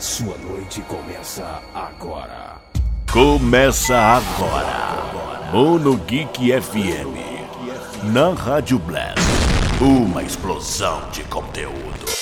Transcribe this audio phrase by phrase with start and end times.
[0.00, 2.56] Sua noite começa agora.
[3.12, 5.50] Começa agora.
[5.52, 8.02] Mono Geek FM.
[8.04, 9.20] Na Rádio Blast.
[9.78, 12.19] Uma explosão de conteúdo.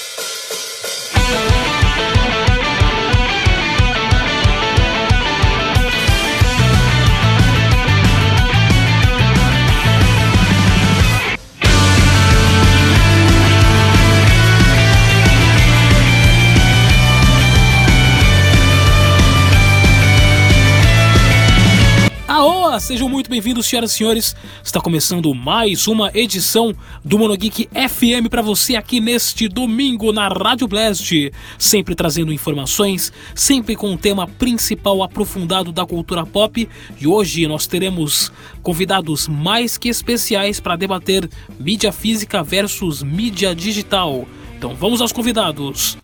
[22.81, 24.37] Sejam muito bem-vindos, senhoras e senhores.
[24.63, 30.69] Está começando mais uma edição do Monogeek FM para você aqui neste domingo na Rádio
[30.69, 31.33] Blast.
[31.59, 36.69] Sempre trazendo informações, sempre com o tema principal aprofundado da cultura pop.
[37.01, 38.31] E hoje nós teremos
[38.63, 44.27] convidados mais que especiais para debater mídia física versus mídia digital.
[44.57, 45.99] Então vamos aos convidados.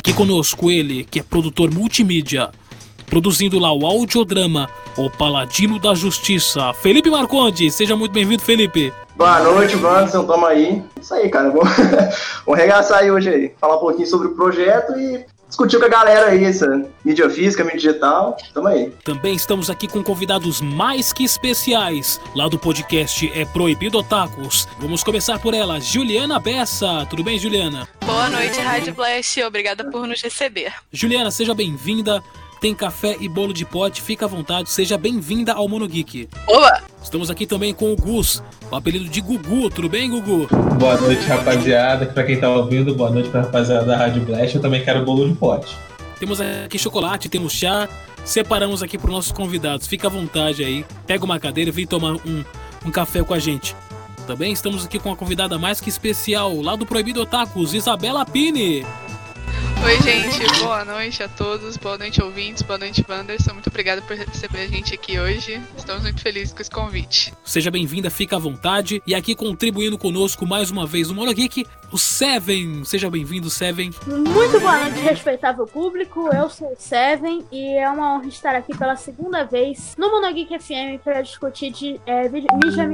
[0.00, 2.48] Aqui conosco ele, que é produtor multimídia,
[3.04, 7.70] produzindo lá o audiodrama O Paladino da Justiça, Felipe Marconde.
[7.70, 8.94] Seja muito bem-vindo, Felipe.
[9.14, 10.82] Boa noite, Wanderson, tamo aí.
[10.98, 11.68] Isso aí, cara, vamos,
[12.46, 13.52] vamos regaçar aí hoje aí.
[13.60, 17.62] Falar um pouquinho sobre o projeto e discutir com a galera aí, essa mídia física,
[17.62, 18.36] mídia digital.
[18.54, 18.90] Tamo aí.
[19.04, 24.66] Também estamos aqui com convidados mais que especiais, lá do podcast É Proibido Otakus.
[24.78, 27.06] Vamos começar por ela, Juliana Bessa.
[27.10, 27.86] Tudo bem, Juliana?
[28.04, 29.42] Boa noite, Rádio Blast.
[29.42, 30.72] Obrigada por nos receber.
[30.92, 32.22] Juliana, seja bem-vinda.
[32.60, 36.28] Tem café e bolo de pote, fica à vontade, seja bem-vinda ao Monogeek.
[36.44, 36.82] Boa!
[37.02, 39.70] Estamos aqui também com o Gus, o apelido de Gugu.
[39.70, 40.46] Tudo bem, Gugu?
[40.78, 42.04] Boa noite, rapaziada.
[42.04, 44.54] Pra quem tá ouvindo, boa noite pra rapaziada da Rádio Blast.
[44.54, 45.74] Eu também quero bolo de pote.
[46.18, 47.88] Temos aqui chocolate, temos chá.
[48.26, 49.86] Separamos aqui para nossos convidados.
[49.86, 50.84] Fica à vontade aí.
[51.06, 52.44] Pega uma cadeira e vem tomar um,
[52.84, 53.74] um café com a gente.
[54.26, 58.84] Também estamos aqui com uma convidada mais que especial, lá do Proibido Otakus, Isabela Pini.
[59.82, 60.60] Oi, gente.
[60.62, 61.76] Boa noite a todos.
[61.76, 62.62] Boa noite, ouvintes.
[62.62, 63.54] Boa noite, Wanderson.
[63.54, 65.60] Muito obrigada por receber a gente aqui hoje.
[65.76, 67.32] Estamos muito felizes com esse convite.
[67.42, 69.02] Seja bem-vinda, fica à vontade.
[69.06, 72.84] E aqui contribuindo conosco mais uma vez no Monogeek, o Seven.
[72.84, 73.90] Seja bem-vindo, Seven.
[74.06, 76.28] Muito boa noite, respeitável público.
[76.32, 80.58] Eu sou o Seven e é uma honra estar aqui pela segunda vez no Monogeek
[80.58, 82.86] FM para discutir de é, mídia,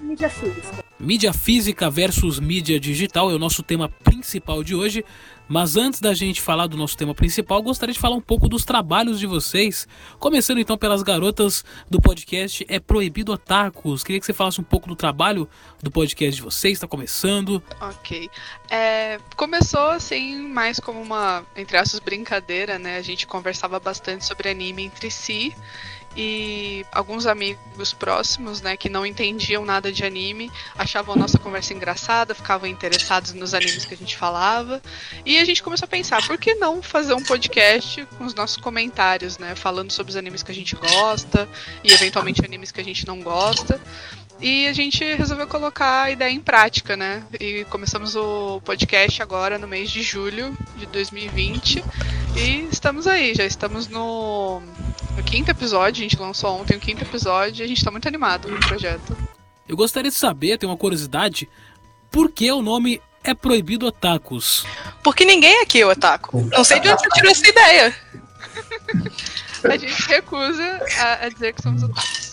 [0.00, 0.84] mídia física.
[0.98, 5.04] Mídia física versus mídia digital é o nosso tema principal de hoje.
[5.48, 8.64] Mas antes da gente falar do nosso tema principal, gostaria de falar um pouco dos
[8.64, 9.86] trabalhos de vocês.
[10.18, 14.02] Começando então pelas garotas do podcast É Proibido Otakus.
[14.02, 15.48] Queria que você falasse um pouco do trabalho
[15.82, 17.62] do podcast de vocês, está começando.
[17.80, 18.30] Ok.
[18.70, 22.96] É, começou assim, mais como uma, entre aspas, brincadeira, né?
[22.96, 25.54] A gente conversava bastante sobre anime entre si
[26.16, 31.74] e alguns amigos próximos, né, que não entendiam nada de anime, achavam a nossa conversa
[31.74, 34.80] engraçada, ficavam interessados nos animes que a gente falava,
[35.24, 38.56] e a gente começou a pensar, por que não fazer um podcast com os nossos
[38.56, 41.48] comentários, né, falando sobre os animes que a gente gosta
[41.82, 43.80] e eventualmente animes que a gente não gosta.
[44.40, 47.22] E a gente resolveu colocar a ideia em prática, né?
[47.38, 51.84] E começamos o podcast agora no mês de julho de 2020.
[52.36, 54.60] E estamos aí, já estamos no,
[55.24, 58.48] quinto episódio, a gente lançou ontem o quinto episódio e a gente está muito animado
[58.48, 59.16] com o projeto.
[59.68, 61.48] Eu gostaria de saber, tenho uma curiosidade,
[62.10, 64.66] por que o nome é Proibido Otakus?
[65.02, 66.42] Porque ninguém aqui é otaku.
[66.52, 67.96] Não sei de onde você tirou essa ideia.
[69.64, 72.23] a gente recusa a, a dizer que somos otakus.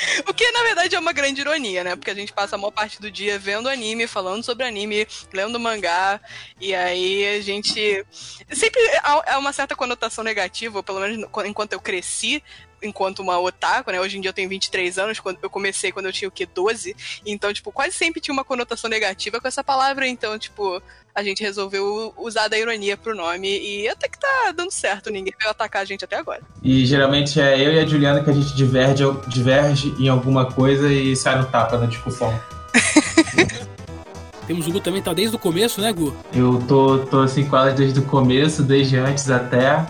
[0.28, 1.96] O que na verdade é uma grande ironia, né?
[1.96, 5.58] Porque a gente passa a maior parte do dia vendo anime, falando sobre anime, lendo
[5.58, 6.20] mangá,
[6.60, 8.04] e aí a gente.
[8.50, 12.42] Sempre há uma certa conotação negativa, pelo menos enquanto eu cresci,
[12.82, 14.00] enquanto uma otaku, né?
[14.00, 16.46] Hoje em dia eu tenho 23 anos, quando eu comecei quando eu tinha o quê?
[16.46, 16.96] 12.
[17.24, 20.82] Então, tipo, quase sempre tinha uma conotação negativa com essa palavra, então, tipo,
[21.14, 25.34] a gente resolveu usar da ironia pro nome e até que tá dando certo, ninguém
[25.38, 26.40] veio atacar a gente até agora.
[26.62, 30.92] E geralmente é eu e a Juliana que a gente diverge, diverge em alguma coisa
[30.92, 32.32] e sai no tapa na discussão.
[34.46, 36.16] Temos o Gu também, tá desde o começo, né, Gu?
[36.34, 39.86] Eu tô, tô assim com ela desde o começo, desde antes até.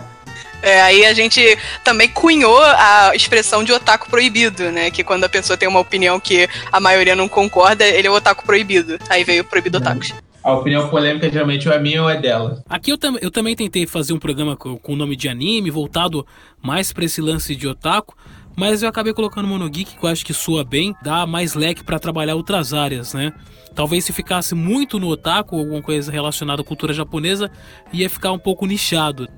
[0.61, 1.41] É, aí a gente
[1.83, 4.91] também cunhou a expressão de otaku proibido, né?
[4.91, 8.13] Que quando a pessoa tem uma opinião que a maioria não concorda, ele é o
[8.13, 8.99] otaku proibido.
[9.09, 10.13] Aí veio o proibido otakus.
[10.43, 12.63] A opinião polêmica geralmente ou é minha ou é dela.
[12.67, 16.25] Aqui eu, tam eu também tentei fazer um programa com o nome de anime, voltado
[16.61, 18.15] mais pra esse lance de otaku.
[18.55, 21.97] Mas eu acabei colocando Monogeek, que eu acho que soa bem, dá mais leque para
[21.97, 23.31] trabalhar outras áreas, né?
[23.73, 27.49] Talvez se ficasse muito no otaku, alguma coisa relacionada à cultura japonesa,
[27.93, 29.29] ia ficar um pouco nichado.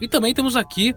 [0.00, 0.94] E também temos aqui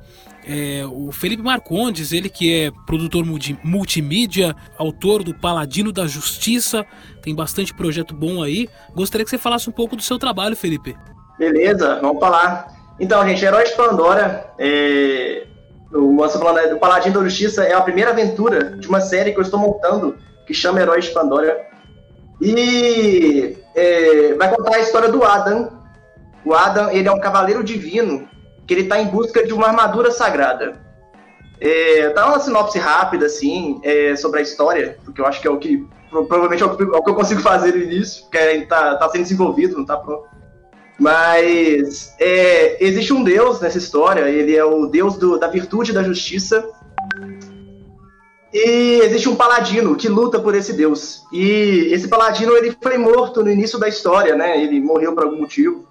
[0.47, 6.85] é, o Felipe Marcondes, ele que é produtor multi, multimídia, autor do Paladino da Justiça,
[7.21, 8.67] tem bastante projeto bom aí.
[8.95, 10.95] Gostaria que você falasse um pouco do seu trabalho, Felipe.
[11.37, 12.67] Beleza, vamos falar.
[12.99, 15.45] Então, gente, Herói de Pandora, é...
[15.93, 19.59] o, o Paladino da Justiça é a primeira aventura de uma série que eu estou
[19.59, 21.67] montando, que chama Herói de Pandora.
[22.39, 24.33] E é...
[24.33, 25.79] vai contar a história do Adam.
[26.43, 28.27] O Adam, ele é um cavaleiro divino
[28.65, 30.81] que ele está em busca de uma armadura sagrada.
[31.59, 35.51] É, tá uma sinopse rápida, assim, é, sobre a história, porque eu acho que é
[35.51, 39.09] o que provavelmente é é o que eu consigo fazer no início, porque está tá
[39.09, 40.25] sendo desenvolvido, não está pronto.
[40.99, 45.93] Mas é, existe um deus nessa história, ele é o deus do, da virtude e
[45.93, 46.67] da justiça.
[48.53, 51.23] E existe um paladino que luta por esse deus.
[51.31, 54.61] E esse paladino ele foi morto no início da história, né?
[54.61, 55.87] Ele morreu por algum motivo.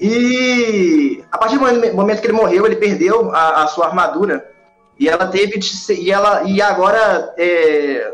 [0.00, 4.48] E a partir do momento que ele morreu, ele perdeu a, a sua armadura.
[4.98, 8.12] E ela teve de ser, e ela e agora é,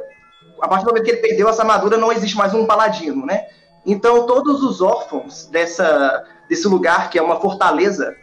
[0.60, 3.46] a partir do momento que ele perdeu essa armadura, não existe mais um paladino, né?
[3.86, 8.14] Então todos os órfãos dessa desse lugar que é uma fortaleza,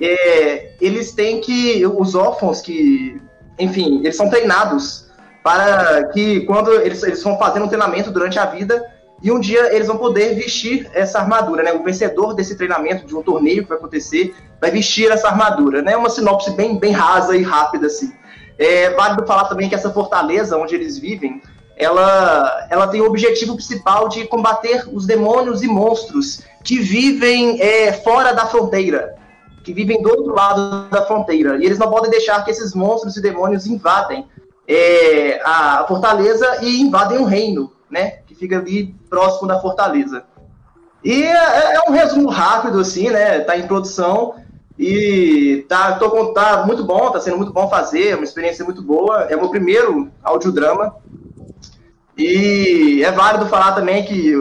[0.00, 3.20] é, eles têm que os órfãos que,
[3.58, 5.10] enfim, eles são treinados
[5.42, 8.82] para que quando eles, eles vão fazendo um treinamento durante a vida,
[9.24, 11.72] e um dia eles vão poder vestir essa armadura, né?
[11.72, 15.96] O vencedor desse treinamento de um torneio que vai acontecer vai vestir essa armadura, né?
[15.96, 18.12] Uma sinopse bem, bem rasa e rápida assim.
[18.58, 21.40] É válido falar também que essa fortaleza onde eles vivem,
[21.74, 27.94] ela, ela tem o objetivo principal de combater os demônios e monstros que vivem é,
[27.94, 29.14] fora da fronteira,
[29.64, 31.56] que vivem do outro lado da fronteira.
[31.56, 34.26] E eles não podem deixar que esses monstros e demônios invadem
[34.68, 38.18] é, a fortaleza e invadem o reino, né?
[38.26, 40.24] Que fica ali próximo da fortaleza.
[41.04, 43.40] E é, é um resumo rápido, assim, né?
[43.40, 44.34] Tá em produção
[44.78, 48.82] e tá, tô, tá muito bom, tá sendo muito bom fazer, é uma experiência muito
[48.82, 49.22] boa.
[49.30, 50.96] É o meu primeiro audiodrama.
[52.16, 54.34] E é válido falar também que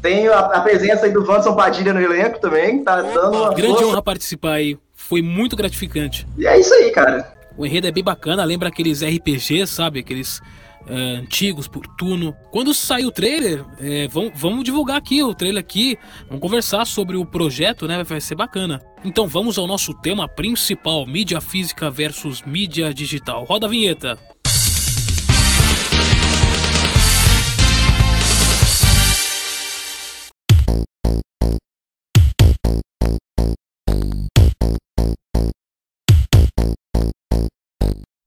[0.00, 3.74] tem a, a presença aí do Vanson Padilha no elenco também, tá dando uma Grande
[3.74, 3.86] força.
[3.86, 4.78] honra participar aí.
[4.94, 6.26] Foi muito gratificante.
[6.36, 7.32] E é isso aí, cara.
[7.56, 10.00] O enredo é bem bacana, lembra aqueles RPGs, sabe?
[10.00, 10.40] Aqueles
[10.88, 12.34] é, antigos por turno.
[12.50, 17.16] Quando sair o trailer, é, vamos, vamos divulgar aqui o trailer aqui, vamos conversar sobre
[17.16, 18.02] o projeto, né?
[18.02, 18.80] Vai ser bacana.
[19.04, 23.44] Então vamos ao nosso tema principal: mídia física versus mídia digital.
[23.44, 24.18] Roda a vinheta.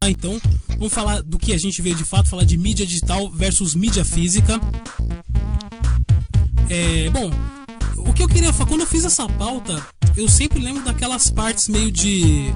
[0.03, 0.41] Ah, então,
[0.81, 4.03] vamos falar do que a gente veio de fato, falar de mídia digital versus mídia
[4.03, 4.59] física.
[6.67, 7.29] É, bom,
[7.97, 9.79] o que eu queria falar, quando eu fiz essa pauta,
[10.17, 12.51] eu sempre lembro daquelas partes meio de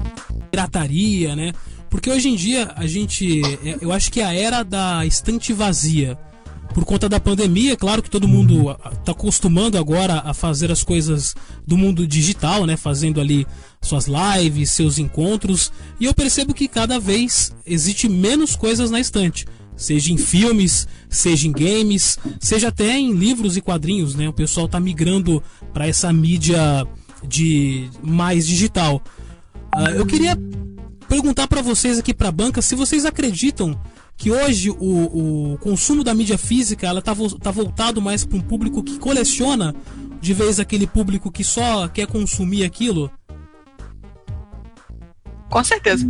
[0.50, 1.52] pirataria, né?
[1.88, 5.52] Porque hoje em dia a gente, é, eu acho que é a era da estante
[5.52, 6.18] vazia.
[6.74, 10.82] Por conta da pandemia, é claro que todo mundo está acostumando agora a fazer as
[10.82, 11.34] coisas
[11.66, 12.76] do mundo digital, né?
[12.76, 13.46] Fazendo ali
[13.80, 15.72] suas lives, seus encontros.
[15.98, 19.46] E eu percebo que cada vez existe menos coisas na estante.
[19.76, 24.28] Seja em filmes, seja em games, seja até em livros e quadrinhos, né?
[24.28, 25.42] O pessoal está migrando
[25.72, 26.86] para essa mídia
[27.26, 29.02] de mais digital.
[29.74, 30.38] Uh, eu queria
[31.08, 33.78] perguntar para vocês aqui para a banca se vocês acreditam
[34.16, 38.40] que hoje o, o consumo da mídia física ela tá, tá voltado mais para um
[38.40, 39.74] público que coleciona
[40.20, 43.10] de vez aquele público que só quer consumir aquilo?
[45.50, 46.06] Com certeza.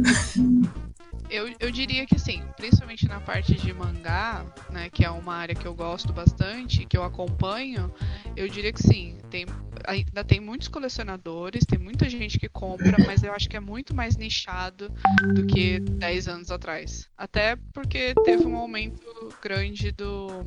[1.28, 5.54] Eu, eu diria que sim, principalmente na parte de mangá, né, que é uma área
[5.54, 7.92] que eu gosto bastante, que eu acompanho,
[8.36, 9.18] eu diria que sim.
[9.28, 9.44] Tem,
[9.86, 13.94] ainda tem muitos colecionadores, tem muita gente que compra, mas eu acho que é muito
[13.94, 14.88] mais nichado
[15.34, 17.08] do que 10 anos atrás.
[17.16, 20.44] Até porque teve um aumento grande do,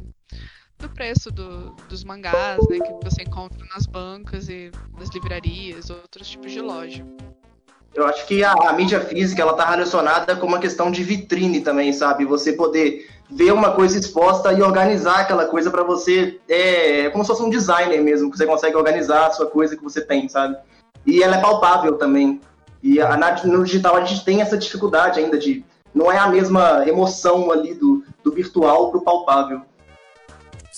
[0.80, 6.30] do preço do, dos mangás, né, que você encontra nas bancas e nas livrarias, outros
[6.30, 7.06] tipos de loja.
[7.94, 11.62] Eu acho que a, a mídia física ela tá relacionada com uma questão de vitrine
[11.62, 12.26] também, sabe?
[12.26, 17.30] Você poder ver uma coisa exposta e organizar aquela coisa para você, é como se
[17.30, 20.58] fosse um designer mesmo, que você consegue organizar a sua coisa que você tem, sabe?
[21.06, 22.42] E ela é palpável também.
[22.82, 26.88] E a, no digital a gente tem essa dificuldade ainda de não é a mesma
[26.88, 29.62] emoção ali do, do virtual pro palpável.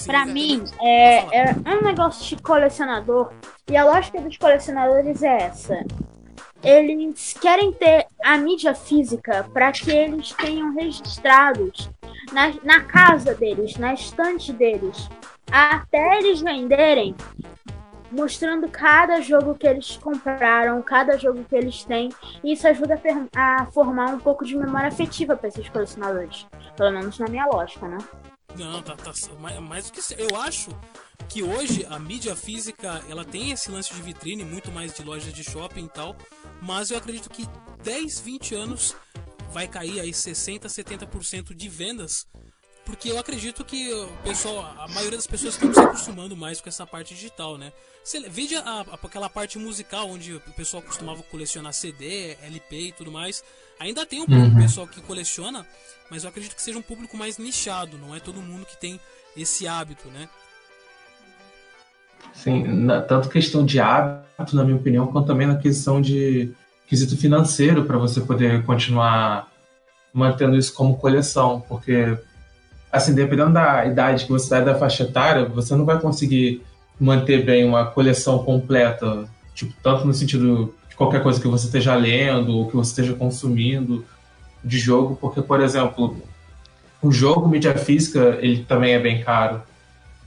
[0.06, 3.32] Pra mim, é, é um negócio de colecionador.
[3.70, 5.86] E a lógica dos colecionadores é essa
[6.64, 11.90] eles querem ter a mídia física para que eles tenham registrados
[12.32, 15.10] na, na casa deles, na estante deles,
[15.52, 17.16] até eles venderem
[18.12, 22.10] mostrando cada jogo que eles compraram, cada jogo que eles têm.
[22.44, 23.02] E isso ajuda
[23.36, 26.46] a, formar um pouco de memória afetiva para esses colecionadores.
[26.76, 27.98] Pelo menos na minha lógica, né?
[28.58, 29.12] Não, tá, tá
[29.62, 30.72] mais do que eu acho
[31.32, 35.32] que hoje a mídia física ela tem esse lance de vitrine muito mais de loja
[35.32, 36.16] de shopping e tal,
[36.62, 37.48] mas eu acredito que
[37.84, 38.96] 10, 20 anos
[39.52, 42.28] vai cair aí 60, 70% de vendas
[42.86, 46.68] porque eu acredito que o pessoal, a maioria das pessoas estão se acostumando mais com
[46.68, 47.72] essa parte digital, né?
[48.04, 53.12] Você, veja a, aquela parte musical onde o pessoal costumava colecionar CD, LP e tudo
[53.12, 53.44] mais.
[53.80, 54.56] Ainda tem um uhum.
[54.56, 55.66] pessoal que coleciona,
[56.10, 59.00] mas eu acredito que seja um público mais nichado, não é todo mundo que tem
[59.38, 60.28] esse hábito, né?
[62.34, 66.52] Sim, na, tanto questão de hábito, na minha opinião, quanto também na questão de
[66.88, 69.48] quesito financeiro para você poder continuar
[70.14, 72.18] mantendo isso como coleção, porque
[72.92, 76.62] assim, dependendo da idade que você está da faixa etária, você não vai conseguir
[77.00, 79.26] manter bem uma coleção completa,
[79.56, 83.14] tipo, tanto no sentido de qualquer coisa que você esteja lendo ou que você esteja
[83.14, 84.06] consumindo
[84.64, 86.22] de jogo, porque, por exemplo,
[87.02, 89.64] o jogo mídia física, ele também é bem caro.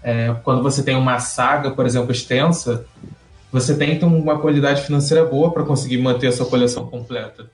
[0.04, 2.86] É, quando você tem uma saga, por exemplo, extensa,
[3.50, 7.50] você tem ter uma qualidade financeira boa para conseguir manter a sua coleção completa.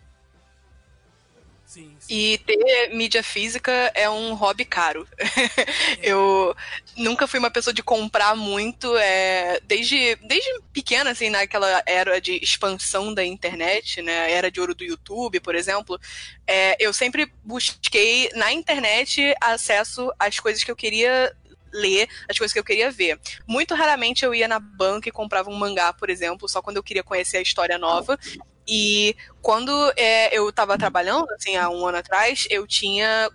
[2.09, 5.07] E ter mídia física é um hobby caro.
[6.03, 6.57] eu
[6.97, 12.43] nunca fui uma pessoa de comprar muito, é, desde, desde pequena, assim, naquela era de
[12.43, 16.01] expansão da internet, né, era de ouro do YouTube, por exemplo,
[16.45, 21.33] é, eu sempre busquei na internet acesso às coisas que eu queria
[21.73, 23.19] ler as coisas que eu queria ver.
[23.47, 26.83] Muito raramente eu ia na banca e comprava um mangá, por exemplo, só quando eu
[26.83, 28.19] queria conhecer a história nova.
[28.67, 33.29] E quando é, eu estava trabalhando, assim, há um ano atrás, eu tinha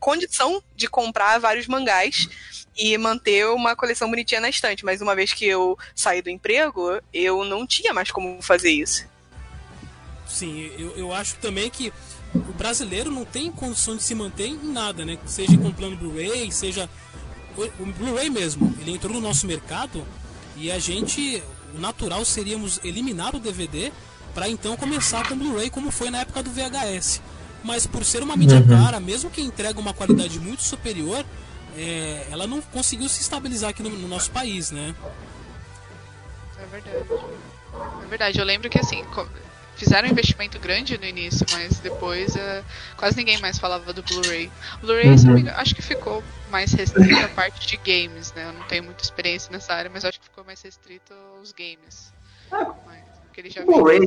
[0.00, 2.28] condição de comprar vários mangás
[2.76, 4.84] e manter uma coleção bonitinha na estante.
[4.84, 9.08] Mas uma vez que eu saí do emprego, eu não tinha mais como fazer isso.
[10.26, 11.92] Sim, eu, eu acho também que
[12.34, 15.18] o brasileiro não tem condição de se manter em nada, né?
[15.26, 16.88] Seja comprando Blu-ray, seja.
[17.60, 20.04] O, o Blu-ray mesmo, ele entrou no nosso mercado
[20.56, 21.42] e a gente.
[21.74, 23.92] O natural seríamos eliminar o DVD
[24.34, 27.22] para então começar com Blu-ray como foi na época do VHS.
[27.62, 28.66] Mas por ser uma mídia uhum.
[28.66, 31.24] cara, mesmo que entrega uma qualidade muito superior,
[31.76, 34.94] é, ela não conseguiu se estabilizar aqui no, no, nosso país, né?
[36.58, 37.24] É verdade.
[38.02, 38.38] É verdade.
[38.38, 39.04] Eu lembro que assim
[39.76, 42.64] fizeram um investimento grande no início, mas depois uh,
[42.96, 44.50] quase ninguém mais falava do Blu-ray.
[44.80, 45.50] Blu-ray, uhum.
[45.54, 48.48] acho que ficou mais restrito à parte de games, né?
[48.48, 52.12] Eu não tenho muita experiência nessa área, mas acho que ficou mais restrito aos games.
[52.50, 53.04] Ah, mas...
[53.24, 54.00] Porque ele já Blu-ray,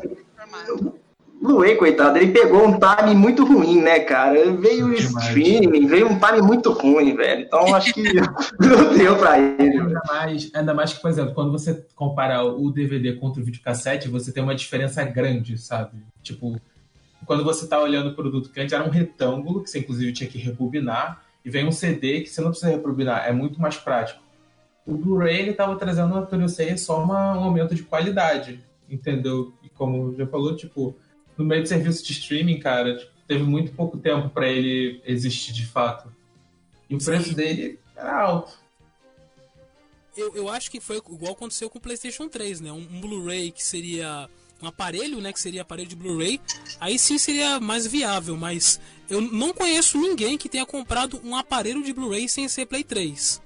[1.42, 4.52] Blu-ray, coitado, ele pegou um time muito ruim, né, cara?
[4.54, 7.46] Veio o streaming, veio um time muito ruim, velho.
[7.46, 8.02] Então acho que
[8.60, 9.80] não deu pra ele.
[9.80, 14.08] Ainda mais, ainda mais que, por exemplo, quando você compara o DVD contra o videocassete,
[14.08, 15.98] você tem uma diferença grande, sabe?
[16.22, 16.60] Tipo,
[17.26, 20.30] quando você tá olhando o produto que antes era um retângulo, que você inclusive tinha
[20.30, 24.22] que rebobinar, e vem um CD que você não precisa rebobinar, é muito mais prático.
[24.86, 29.54] O Blu-ray ele tava trazendo, por eu sei, só uma, um aumento de qualidade entendeu?
[29.64, 30.96] E como já falou, tipo,
[31.38, 35.52] no meio de serviço de streaming, cara, tipo, teve muito pouco tempo para ele existir
[35.52, 36.14] de fato.
[36.90, 37.06] E o Sim.
[37.06, 38.62] preço dele era alto.
[40.16, 42.72] Eu, eu acho que foi igual aconteceu com o PlayStation 3, né?
[42.72, 44.30] Um, um Blu-ray que seria
[44.62, 46.40] um aparelho, né, que seria aparelho de Blu-ray,
[46.80, 48.80] aí sim seria mais viável, mas
[49.10, 53.42] eu não conheço ninguém que tenha comprado um aparelho de Blu-ray sem ser Play 3.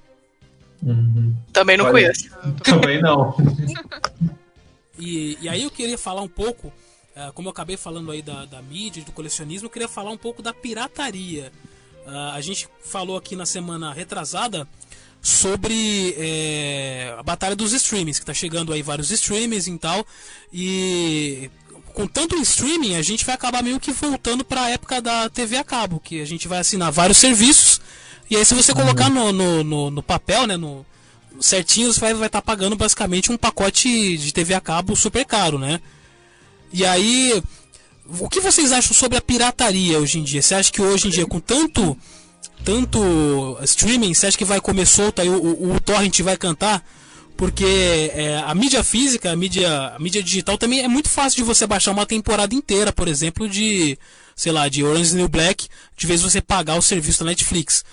[0.82, 1.34] Uhum.
[1.52, 2.30] Também não Olha, conheço.
[2.62, 3.34] Também não.
[5.00, 6.72] E, e aí eu queria falar um pouco,
[7.16, 10.16] uh, como eu acabei falando aí da, da mídia, do colecionismo, eu queria falar um
[10.16, 11.52] pouco da pirataria.
[12.04, 14.66] Uh, a gente falou aqui na semana retrasada
[15.20, 20.06] sobre é, a batalha dos streamings, que está chegando aí vários streamings e tal.
[20.52, 21.50] E
[21.98, 25.56] com tanto streaming, a gente vai acabar meio que voltando para a época da TV
[25.56, 27.80] a cabo, que a gente vai assinar vários serviços.
[28.30, 30.86] E aí, se você colocar no, no, no, no papel, né, no,
[31.40, 35.58] certinho você vai estar tá pagando basicamente um pacote de TV a cabo super caro,
[35.58, 35.80] né?
[36.72, 37.42] E aí,
[38.20, 40.40] o que vocês acham sobre a pirataria hoje em dia?
[40.40, 41.98] Você acha que hoje em dia, com tanto
[42.64, 46.80] tanto streaming, você acha que vai comer solto aí o, o, o torrent vai cantar?
[47.38, 51.44] Porque é, a mídia física, a mídia, a mídia digital também é muito fácil de
[51.44, 53.96] você baixar uma temporada inteira, por exemplo, de,
[54.34, 57.84] sei lá, de Orange New Black, de vez você pagar o serviço da Netflix.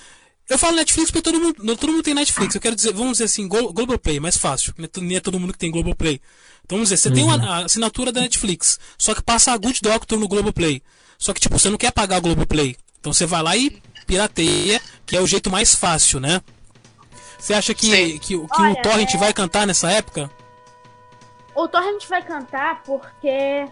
[0.50, 2.56] Eu falo Netflix porque todo mundo, todo mundo tem Netflix.
[2.56, 4.74] Eu quero dizer, vamos dizer assim, Globoplay, mais fácil.
[4.98, 6.20] Nem é todo mundo que tem Globoplay.
[6.66, 7.14] Então vamos dizer, você uhum.
[7.14, 7.52] tem uma, uhum.
[7.52, 10.82] a assinatura da Netflix, só que passa a Good Doctor no Globoplay.
[11.20, 12.76] Só que, tipo, você não quer pagar o Globoplay.
[13.00, 16.42] Então você vai lá e pirateia, que é o jeito mais fácil, né?
[17.46, 19.18] Você acha que, que, que Olha, o Torrent é...
[19.20, 20.32] vai cantar nessa época?
[21.54, 23.68] o Torrent vai cantar porque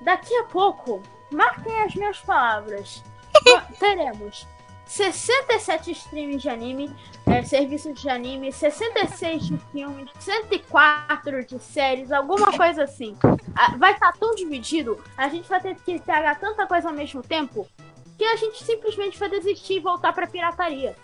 [0.00, 3.04] daqui a pouco, marquem as minhas palavras,
[3.78, 4.46] teremos
[4.86, 12.50] 67 streams de anime, é, serviços de anime, 66 de filmes, 104 de séries, alguma
[12.56, 13.14] coisa assim.
[13.54, 16.94] Ah, vai estar tá tão dividido, a gente vai ter que pegar tanta coisa ao
[16.94, 17.68] mesmo tempo,
[18.16, 20.96] que a gente simplesmente vai desistir e voltar pra pirataria.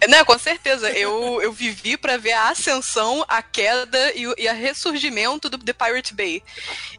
[0.00, 0.90] É, não, com certeza.
[0.90, 5.72] Eu, eu vivi para ver a ascensão, a queda e e a ressurgimento do The
[5.72, 6.42] Pirate Bay.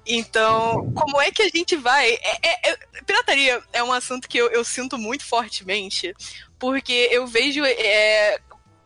[0.05, 2.12] Então, como é que a gente vai?
[2.12, 6.13] É, é, é, pirataria é um assunto que eu, eu, sinto muito fortemente,
[6.59, 7.63] porque eu vejo.
[7.65, 8.39] É,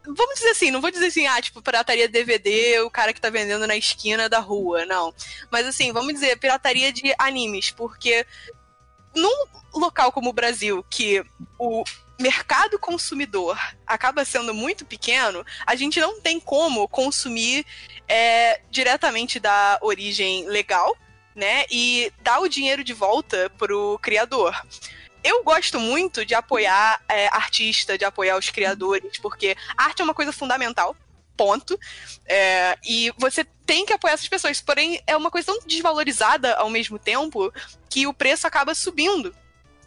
[0.03, 3.29] vamos dizer assim, não vou dizer assim, ah, tipo, pirataria DVD, o cara que tá
[3.29, 5.13] vendendo na esquina da rua, não.
[5.51, 8.25] Mas assim, vamos dizer, pirataria de animes, porque
[9.15, 11.23] num local como o Brasil, que
[11.59, 11.83] o
[12.19, 17.65] mercado consumidor acaba sendo muito pequeno, a gente não tem como consumir
[18.07, 20.95] é, diretamente da origem legal,
[21.35, 21.65] né?
[21.69, 24.55] E dar o dinheiro de volta pro criador.
[25.23, 30.13] Eu gosto muito de apoiar é, artista, de apoiar os criadores, porque arte é uma
[30.13, 30.95] coisa fundamental
[31.37, 31.79] ponto.
[32.25, 34.59] É, e você tem que apoiar essas pessoas.
[34.59, 37.53] Porém, é uma coisa tão desvalorizada ao mesmo tempo
[37.89, 39.33] que o preço acaba subindo.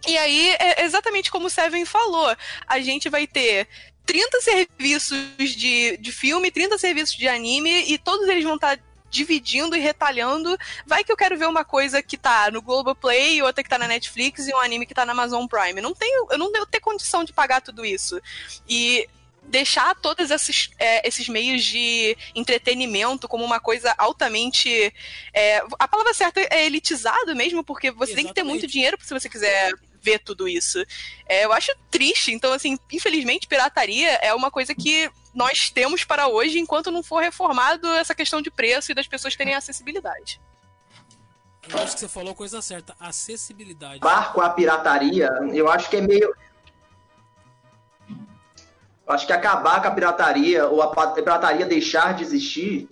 [0.07, 2.35] E aí, é exatamente como o Seven falou,
[2.67, 3.69] a gente vai ter
[4.07, 8.79] 30 serviços de, de filme, 30 serviços de anime, e todos eles vão estar
[9.11, 10.57] dividindo e retalhando.
[10.87, 13.89] Vai que eu quero ver uma coisa que tá no Globoplay, outra que tá na
[13.89, 15.81] Netflix e um anime que tá na Amazon Prime.
[15.81, 18.21] Não tenho, eu não devo ter condição de pagar tudo isso.
[18.69, 19.09] E
[19.43, 24.93] deixar todos esses, é, esses meios de entretenimento como uma coisa altamente.
[25.35, 28.17] É, a palavra certa é elitizado mesmo, porque você Exatamente.
[28.17, 30.85] tem que ter muito dinheiro se você quiser ver tudo isso.
[31.27, 32.33] É, eu acho triste.
[32.33, 37.23] Então, assim, infelizmente, pirataria é uma coisa que nós temos para hoje, enquanto não for
[37.23, 40.41] reformado essa questão de preço e das pessoas terem acessibilidade.
[41.69, 44.01] Eu acho que você falou a coisa certa, acessibilidade.
[44.01, 46.35] Barco a pirataria, eu acho que é meio.
[49.07, 52.89] Eu acho que acabar com a pirataria, ou a pirataria deixar de existir,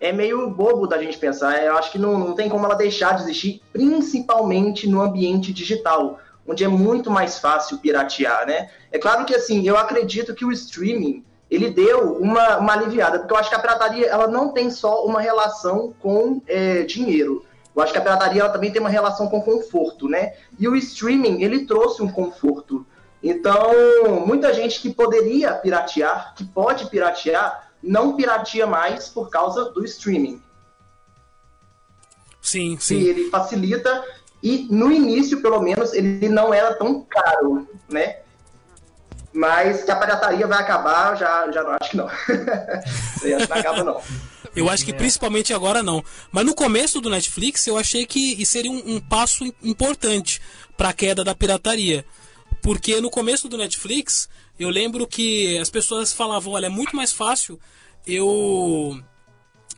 [0.00, 1.62] é meio bobo da gente pensar.
[1.62, 6.18] Eu acho que não, não tem como ela deixar de existir, principalmente no ambiente digital
[6.46, 8.70] onde é muito mais fácil piratear, né?
[8.90, 13.32] É claro que, assim, eu acredito que o streaming, ele deu uma, uma aliviada, porque
[13.32, 17.44] eu acho que a pirataria, ela não tem só uma relação com é, dinheiro.
[17.74, 20.34] Eu acho que a pirataria, ela também tem uma relação com conforto, né?
[20.58, 22.84] E o streaming, ele trouxe um conforto.
[23.22, 23.72] Então,
[24.26, 30.42] muita gente que poderia piratear, que pode piratear, não pirateia mais por causa do streaming.
[32.40, 32.96] Sim, sim.
[32.96, 34.02] E ele facilita
[34.42, 38.16] e no início, pelo menos, ele não era tão caro, né?
[39.32, 42.08] Mas que a pirataria vai acabar, já, já não acho que não.
[43.22, 44.00] eu acho que não acaba, não.
[44.56, 46.02] Eu acho que principalmente agora não.
[46.32, 50.40] Mas no começo do Netflix eu achei que seria um, um passo importante
[50.76, 52.04] para a queda da pirataria.
[52.60, 57.12] Porque no começo do Netflix eu lembro que as pessoas falavam: olha, é muito mais
[57.12, 57.60] fácil
[58.06, 59.00] eu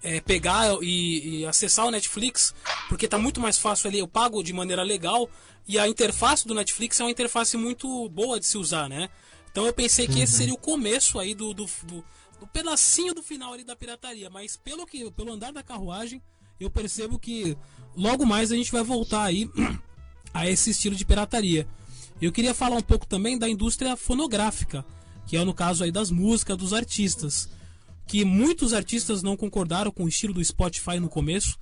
[0.03, 2.55] é, pegar e, e, acessar o Netflix,
[2.89, 5.31] porque está muito mais fácil ali, eu pago de maneira legal
[5.67, 9.09] e a interface do Netflix é uma interface muito boa de se usar, né?
[9.51, 10.39] Então eu pensei que esse uhum.
[10.39, 12.05] seria o começo aí do, do, do,
[12.41, 16.21] do pedacinho do final ali da pirataria, mas pelo que pelo andar da carruagem,
[16.59, 17.57] eu percebo que
[17.97, 19.49] logo mais a gente vai voltar aí
[20.35, 21.69] a esse estilo de pirataria.
[22.21, 24.85] Eu queria falar um pouco também da indústria fonográfica,
[25.27, 27.49] que é no caso aí das músicas, dos artistas
[28.13, 31.59] que muitos artistas não concordaram com o estilo do Spotify no começo.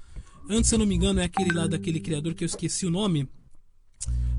[0.49, 2.91] Antes, se eu não me engano, é aquele lá daquele criador que eu esqueci o
[2.91, 3.29] nome.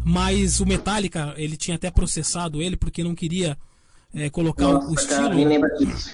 [0.03, 3.57] Mas o Metallica, ele tinha até processado ele porque não queria
[4.13, 5.21] é, colocar Nossa, o estilo.
[5.21, 6.13] Cara, lembra disso.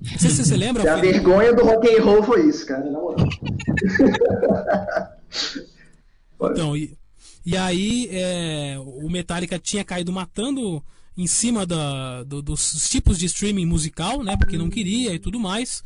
[0.00, 0.82] Não sei se você lembra.
[0.90, 2.82] a vergonha do rock and roll foi isso, cara.
[6.40, 6.96] então, e,
[7.44, 10.82] e aí é, o Metallica tinha caído matando
[11.16, 14.36] em cima da, do, dos tipos de streaming musical, né?
[14.36, 15.82] Porque não queria e tudo mais.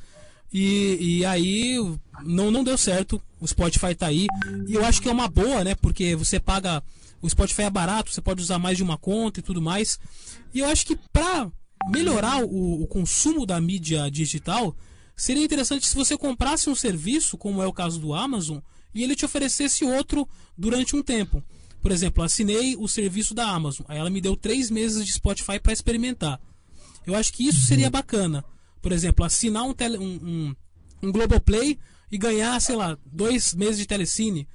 [0.53, 1.77] E, e aí
[2.25, 3.21] não, não deu certo.
[3.41, 4.27] O Spotify tá aí.
[4.67, 5.75] E eu acho que é uma boa, né?
[5.75, 6.83] Porque você paga.
[7.21, 9.99] O Spotify é barato, você pode usar mais de uma conta e tudo mais.
[10.55, 11.51] E eu acho que pra
[11.91, 14.75] melhorar o, o consumo da mídia digital,
[15.17, 18.59] seria interessante se você comprasse um serviço, como é o caso do Amazon,
[18.95, 21.43] e ele te oferecesse outro durante um tempo.
[21.81, 23.87] Por exemplo, assinei o serviço da Amazon.
[23.89, 26.41] Aí ela me deu três meses de Spotify para experimentar.
[27.07, 28.45] Eu acho que isso seria bacana.
[28.83, 30.57] Por exemplo, assinar um, tele, um, um,
[31.03, 31.79] um Globoplay
[32.11, 34.47] e ganhar, sei lá, dois meses de telecine.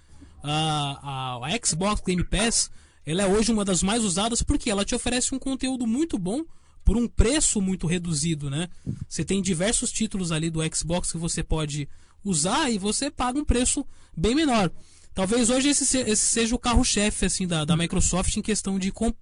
[0.44, 2.70] A, a, a Xbox Game Pass
[3.06, 6.44] ela é hoje uma das mais usadas porque ela te oferece um conteúdo muito bom
[6.84, 8.70] por um preço muito reduzido, né?
[9.08, 11.88] Você tem diversos títulos ali do Xbox que você pode
[12.24, 14.72] usar e você paga um preço bem menor.
[15.14, 18.92] Talvez hoje esse, se- esse seja o carro-chefe assim da, da Microsoft em questão de,
[18.92, 19.14] com,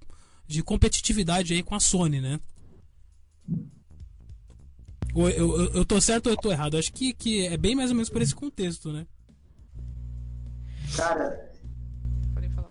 [0.47, 2.39] de competitividade aí com a Sony, né?
[5.13, 6.77] Eu, eu, eu tô certo ou eu tô errado?
[6.77, 9.06] Acho que, que é bem mais ou menos por esse contexto, né?
[10.95, 11.51] Cara,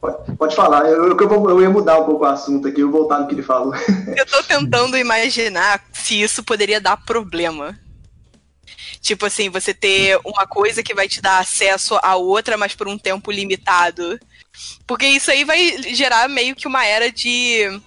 [0.00, 0.86] pode, pode falar.
[0.88, 3.20] Eu, eu, eu vou- eu ia mudar um pouco o assunto aqui, eu vou voltar
[3.20, 3.74] no que ele falou.
[4.16, 7.78] Eu tô tentando imaginar se isso poderia dar problema.
[9.00, 12.86] Tipo assim, você ter uma coisa que vai te dar acesso a outra, mas por
[12.86, 14.18] um tempo limitado.
[14.86, 17.80] Porque isso aí vai gerar meio que uma era de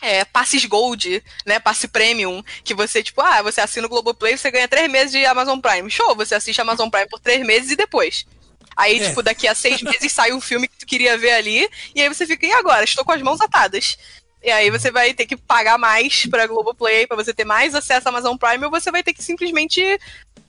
[0.00, 1.58] é, passes gold, né?
[1.58, 2.44] Passe premium.
[2.62, 5.90] Que você, tipo, ah, você assina o Globoplay, você ganha três meses de Amazon Prime.
[5.90, 8.24] Show, você assiste Amazon Prime por três meses e depois.
[8.76, 9.08] Aí, É.
[9.08, 12.08] tipo, daqui a seis meses sai um filme que tu queria ver ali, e aí
[12.08, 12.84] você fica, e agora?
[12.84, 13.96] Estou com as mãos atadas.
[14.42, 18.08] E aí você vai ter que pagar mais pra Globoplay, pra você ter mais acesso
[18.08, 19.82] à Amazon Prime, ou você vai ter que simplesmente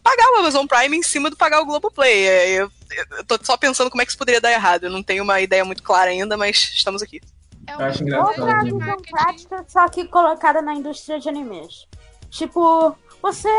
[0.03, 2.27] pagar o Amazon Prime em cima do pagar o Globoplay.
[2.59, 2.71] Eu,
[3.17, 4.85] eu tô só pensando como é que isso poderia dar errado.
[4.85, 7.21] Eu não tenho uma ideia muito clara ainda, mas estamos aqui.
[7.67, 9.01] É Eu acho uma engraçado.
[9.09, 11.87] Prática, só que colocada na indústria de animes.
[12.29, 13.49] Tipo, você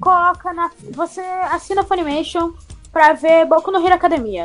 [0.00, 0.70] coloca na.
[0.92, 2.52] Você assina a Funimation
[2.90, 4.44] pra ver Boku no Hero Academia.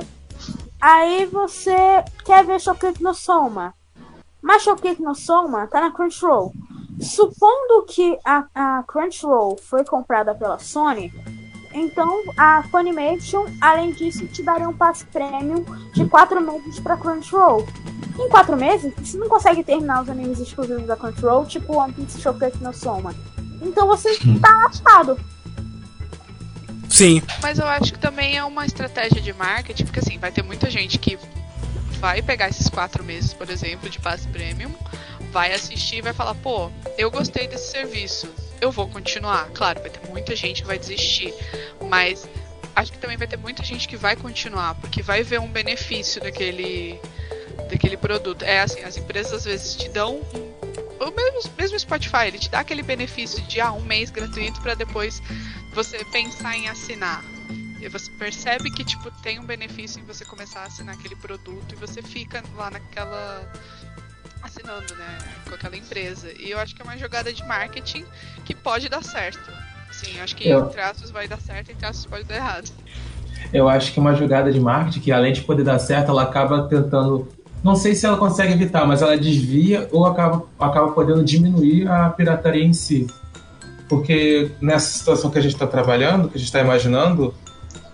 [0.82, 3.74] Aí você quer ver Shokugeki no Soma.
[4.41, 6.54] Mas Shokugeki no Soma tá na Crunchyroll.
[6.99, 11.13] Supondo que a, a Crunchyroll foi comprada pela Sony,
[11.73, 17.65] então a Funimation, além disso, te daria um passe premium de 4 meses pra Crunchyroll.
[18.17, 22.19] Em 4 meses, você não consegue terminar os animes exclusivos da Crunchyroll, tipo One Piece
[22.19, 23.15] Shokugeki no Soma.
[23.62, 25.17] Então você tá lascado.
[26.89, 27.21] Sim.
[27.41, 30.69] Mas eu acho que também é uma estratégia de marketing, porque assim, vai ter muita
[30.69, 31.17] gente que
[32.00, 34.74] vai pegar esses quatro meses, por exemplo, de passe premium,
[35.32, 38.28] vai assistir e vai falar, pô, eu gostei desse serviço,
[38.62, 39.50] eu vou continuar.
[39.54, 41.34] Claro, vai ter muita gente que vai desistir,
[41.90, 42.28] mas
[42.76, 46.22] acho que também vai ter muita gente que vai continuar, porque vai ver um benefício
[46.22, 47.00] daquele,
[47.70, 48.44] daquele produto.
[48.44, 50.50] É assim, as empresas às vezes te dão um-
[51.06, 54.74] o mesmo, mesmo Spotify, ele te dá aquele benefício de ah, um mês gratuito para
[54.74, 55.22] depois
[55.74, 57.24] você pensar em assinar.
[57.82, 61.74] E você percebe que tipo tem um benefício em você começar a assinar aquele produto
[61.74, 63.42] e você fica lá naquela
[64.44, 66.32] assinando, né, com aquela empresa.
[66.39, 68.06] E eu acho que é uma jogada de marketing
[68.46, 69.52] que pode dar certo.
[69.92, 72.70] Sim, acho que Eu- entre aspas vai dar certo, entre aspas pode dar errado.
[73.54, 76.24] Eu acho que é uma jogada de marketing que, além de poder dar certo, ela
[76.24, 77.28] acaba tentando.
[77.63, 82.10] Não sei se ela consegue evitar, mas ela desvia ou acaba, acaba podendo diminuir a
[82.10, 83.08] pirataria em si.
[83.88, 87.34] Porque nessa situação que a gente está trabalhando, que a gente está imaginando,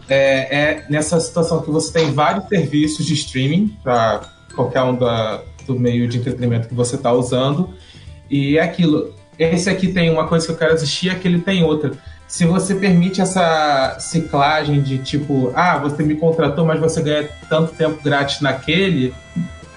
[0.09, 4.21] é, é nessa situação que você tem vários serviços de streaming para
[4.55, 7.73] qualquer um da, do meio de entretenimento que você está usando.
[8.29, 9.13] E é aquilo.
[9.37, 11.91] Esse aqui tem uma coisa que eu quero assistir, aquele tem outra.
[12.27, 17.73] Se você permite essa ciclagem de tipo, ah, você me contratou, mas você ganha tanto
[17.73, 19.13] tempo grátis naquele,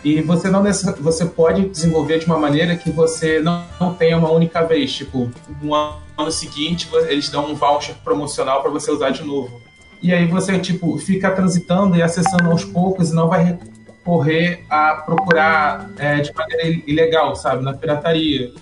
[0.05, 0.63] e você não
[1.01, 5.31] você pode desenvolver de uma maneira que você não, não tenha uma única vez, tipo,
[5.61, 9.61] no ano seguinte eles dão um voucher promocional para você usar de novo.
[10.03, 14.95] E aí você tipo fica transitando e acessando aos poucos e não vai recorrer a
[14.95, 18.53] procurar é, de maneira ilegal, sabe, na pirataria.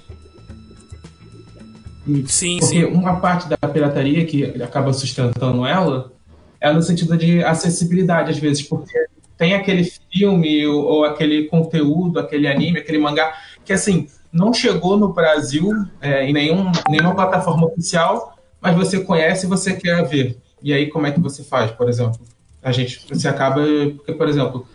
[2.07, 2.85] E Sim, porque sim.
[2.85, 6.13] uma parte da pirataria que acaba sustentando ela
[6.61, 12.19] é no sentido de acessibilidade, às vezes, porque tem aquele filme ou, ou aquele conteúdo,
[12.19, 15.71] aquele anime, aquele mangá, que assim, não chegou no Brasil
[16.01, 20.39] é, em nenhum, nenhuma plataforma oficial, mas você conhece e você quer ver.
[20.67, 22.19] E aí, como é que você faz, por exemplo?
[22.61, 23.61] A gente, você acaba.
[23.95, 24.67] Porque, por exemplo,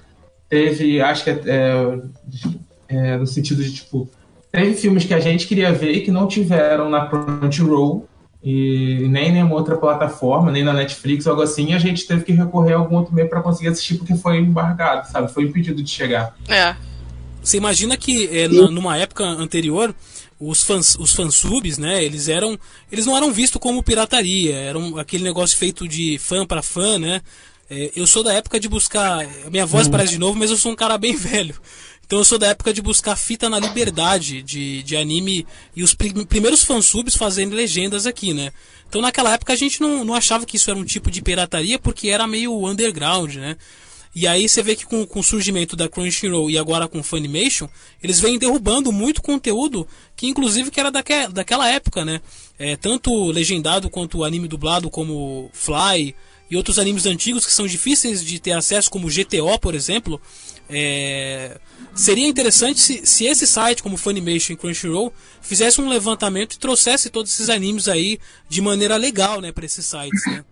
[0.47, 1.99] teve, acho que é, é,
[2.87, 4.09] é, no sentido de tipo
[4.49, 8.07] teve filmes que a gente queria ver e que não tiveram na Crunchyroll
[8.41, 12.07] e nem em nenhuma outra plataforma, nem na Netflix ou algo assim, e a gente
[12.07, 15.29] teve que recorrer a algum outro meio para conseguir assistir porque foi embargado, sabe?
[15.29, 16.35] Foi impedido de chegar.
[16.47, 16.73] É.
[17.43, 19.93] Você imagina que é, na- numa época anterior
[20.41, 22.57] os fãs, os fansubs, né, eles eram,
[22.91, 27.21] eles não eram vistos como pirataria, eram aquele negócio feito de fã para fã, né?
[27.69, 30.71] É, eu sou da época de buscar, minha voz parece de novo, mas eu sou
[30.71, 31.55] um cara bem velho.
[32.05, 35.93] Então eu sou da época de buscar fita na liberdade de, de anime e os
[35.93, 38.51] prim- primeiros fansubs fazendo legendas aqui, né?
[38.89, 41.79] Então naquela época a gente não, não achava que isso era um tipo de pirataria
[41.79, 43.55] porque era meio underground, né?
[44.13, 47.03] E aí você vê que com, com o surgimento da Crunchyroll e agora com o
[47.03, 47.69] Funimation,
[48.03, 52.21] eles vêm derrubando muito conteúdo que inclusive que era daque, daquela época, né?
[52.59, 56.13] É, tanto legendado quanto anime dublado como Fly
[56.49, 60.21] e outros animes antigos que são difíceis de ter acesso, como GTO, por exemplo.
[60.69, 61.57] É,
[61.95, 67.09] seria interessante se, se esse site, como Funimation e Crunchyroll, fizesse um levantamento e trouxesse
[67.09, 68.19] todos esses animes aí
[68.49, 70.43] de maneira legal, né, para esses sites, né?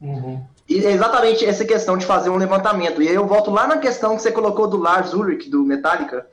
[0.00, 0.42] Uhum.
[0.70, 3.02] E é exatamente essa questão de fazer um levantamento.
[3.02, 6.24] E aí eu volto lá na questão que você colocou do Lars Ulrich, do Metallica,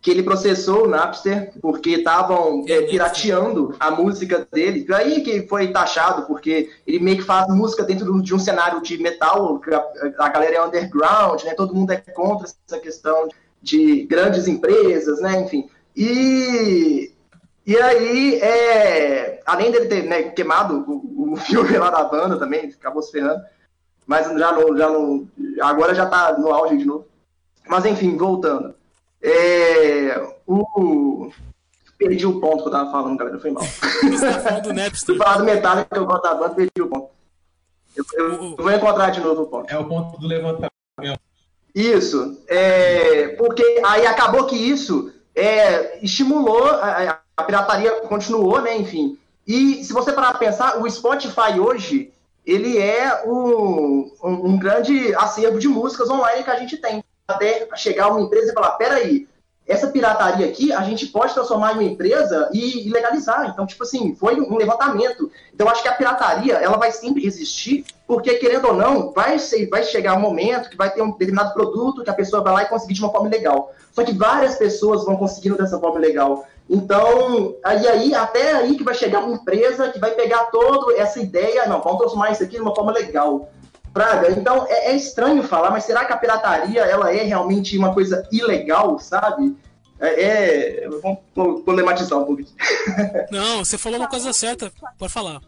[0.00, 4.86] que ele processou o Napster porque estavam é, pirateando a música dele.
[4.94, 8.96] Aí que foi taxado, porque ele meio que faz música dentro de um cenário de
[8.96, 11.54] metal, a, a galera é underground, né?
[11.54, 13.28] Todo mundo é contra essa questão
[13.60, 15.40] de grandes empresas, né?
[15.40, 15.68] Enfim.
[15.96, 17.12] E,
[17.66, 22.72] e aí, é, além dele ter né, queimado o, o filme lá da banda também,
[22.78, 23.42] acabou se ferrando,
[24.10, 25.28] mas já não, já não,
[25.60, 27.06] agora já tá no auge de novo.
[27.68, 28.74] Mas enfim, voltando.
[29.22, 31.30] É, o...
[31.96, 33.62] Perdi o ponto que eu tava falando, galera, foi mal.
[33.62, 35.14] Você tá falando do Napster.
[35.14, 37.10] Fui falar do Metallica, que eu gosto da banda, perdi o ponto.
[37.94, 39.70] Eu, eu, eu vou encontrar de novo o ponto.
[39.70, 40.72] É o ponto do levantamento.
[41.72, 42.42] Isso.
[42.48, 48.76] É, porque aí acabou que isso é, estimulou, a, a, pirataria continuou, né?
[48.76, 49.16] Enfim.
[49.46, 52.12] E se você parar para pensar, o Spotify hoje
[52.46, 57.04] ele é um, um, um, grande acervo de músicas online que a gente tem.
[57.28, 59.28] Até chegar uma empresa e falar, peraí,
[59.70, 63.48] essa pirataria aqui a gente pode transformar em uma empresa e, e legalizar.
[63.48, 65.30] Então, tipo assim, foi um levantamento.
[65.54, 69.68] Então, acho que a pirataria ela vai sempre existir, porque, querendo ou não, vai, ser,
[69.68, 72.62] vai chegar um momento que vai ter um determinado produto que a pessoa vai lá
[72.64, 73.72] e conseguir de uma forma legal.
[73.92, 76.44] Só que várias pessoas vão conseguindo dessa forma legal.
[76.72, 81.18] Então, aí, aí, até aí que vai chegar uma empresa que vai pegar toda essa
[81.18, 83.50] ideia, não, vamos transformar isso aqui de uma forma legal.
[83.92, 87.92] Praga, então é, é, estranho falar, mas será que a pirataria ela é realmente uma
[87.92, 89.56] coisa ilegal, sabe?
[89.98, 91.18] É, é vamos
[91.64, 92.44] problematizar um pouco.
[93.32, 94.72] Não, você falou uma coisa certa.
[94.96, 95.40] Pode falar.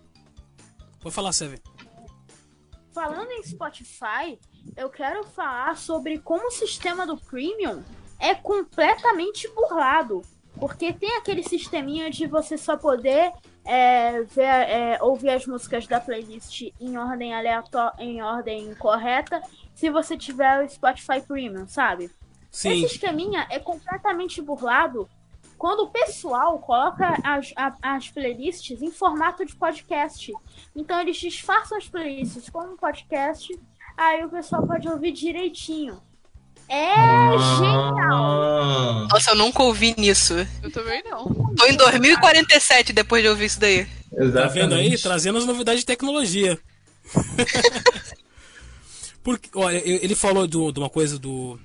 [1.01, 1.61] Pode falar, Seven.
[2.93, 4.41] Falando em Spotify,
[4.77, 7.81] eu quero falar sobre como o sistema do Premium
[8.19, 10.23] é completamente burlado.
[10.59, 13.33] Porque tem aquele sisteminha de você só poder
[13.65, 19.43] é, ver, é, ouvir as músicas da playlist em ordem aleatória, em ordem correta,
[19.75, 22.11] se você tiver o Spotify Premium, sabe?
[22.51, 22.71] Sim.
[22.71, 25.09] Esse esqueminha é completamente burlado
[25.57, 30.33] quando o pessoal coloca as, as playlists em formato de podcast.
[30.75, 33.59] Então eles disfarçam as playlists como podcast,
[33.97, 36.03] aí o pessoal pode ouvir direitinho.
[36.73, 37.37] É ah.
[37.59, 39.07] genial.
[39.09, 40.35] Nossa, eu nunca ouvi nisso.
[40.63, 41.53] Eu também não.
[41.55, 43.87] Tô em 2047 depois de ouvir isso daí.
[44.11, 44.33] Exatamente.
[44.33, 44.97] Tá vendo aí?
[44.97, 46.59] Trazendo as novidades de tecnologia.
[49.23, 51.61] Porque, olha, ele falou de uma coisa do,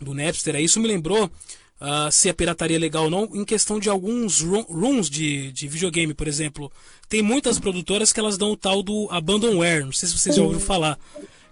[0.00, 3.44] do Napster, aí isso me lembrou uh, se a pirataria é legal ou não, em
[3.44, 6.70] questão de alguns rooms de, de videogame, por exemplo.
[7.08, 10.42] Tem muitas produtoras que elas dão o tal do abandonware, não sei se vocês já
[10.42, 10.98] ouviram falar.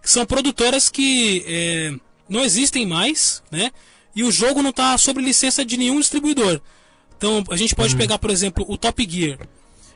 [0.01, 1.95] Que são produtoras que é,
[2.29, 3.71] não existem mais, né?
[4.15, 6.61] E o jogo não está sob licença de nenhum distribuidor.
[7.17, 7.99] Então a gente pode uhum.
[7.99, 9.39] pegar, por exemplo, o Top Gear.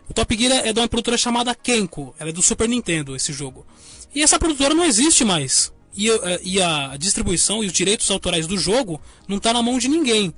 [0.08, 3.32] O Top Gear é de uma produtora chamada Kenko, ela é do Super Nintendo, esse
[3.32, 3.66] jogo.
[4.14, 5.72] E essa produtora não existe mais.
[5.94, 9.78] E, eh, e a distribuição e os direitos autorais do jogo não está na mão
[9.78, 10.32] de ninguém.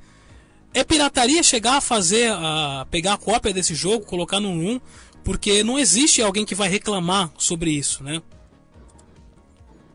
[0.73, 4.81] É pirataria chegar a fazer, a pegar a cópia desse jogo, colocar no 1,
[5.25, 8.23] porque não existe alguém que vai reclamar sobre isso, né?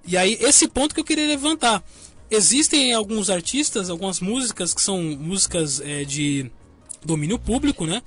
[0.07, 1.83] E aí, esse ponto que eu queria levantar.
[2.29, 6.49] Existem alguns artistas, algumas músicas que são músicas é, de
[7.03, 8.01] domínio público, né?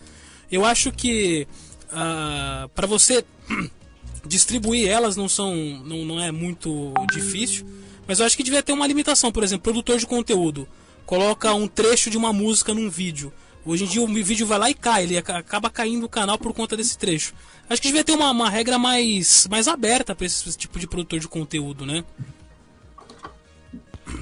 [0.50, 1.46] Eu acho que
[1.84, 3.24] uh, ah, para você
[4.26, 7.64] distribuir elas não são não, não é muito difícil,
[8.08, 10.66] mas eu acho que devia ter uma limitação, por exemplo, produtor de conteúdo
[11.08, 13.32] coloca um trecho de uma música num vídeo.
[13.68, 16.54] Hoje em dia o vídeo vai lá e cai, ele acaba caindo o canal por
[16.54, 17.34] conta desse trecho.
[17.68, 20.88] Acho que devia ter uma, uma regra mais, mais aberta para esse, esse, tipo de
[20.88, 22.02] produtor de conteúdo, né?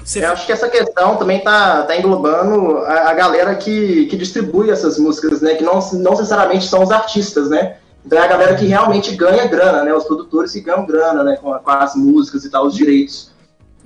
[0.03, 0.25] Você...
[0.25, 4.69] Eu acho que essa questão também tá, tá englobando a, a, galera que, que distribui
[4.69, 5.55] essas músicas, né?
[5.55, 7.77] Que não, não necessariamente são os artistas, né?
[8.05, 9.93] Então é a galera que realmente ganha grana, né?
[9.93, 11.37] Os produtores que ganham grana, né?
[11.37, 13.31] Com, com as músicas e tal, os direitos.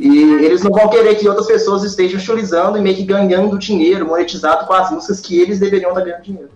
[0.01, 4.07] E eles não vão querer que outras pessoas estejam utilizando e meio que ganhando dinheiro,
[4.07, 6.49] monetizado com as músicas que eles deveriam estar ganhando dinheiro.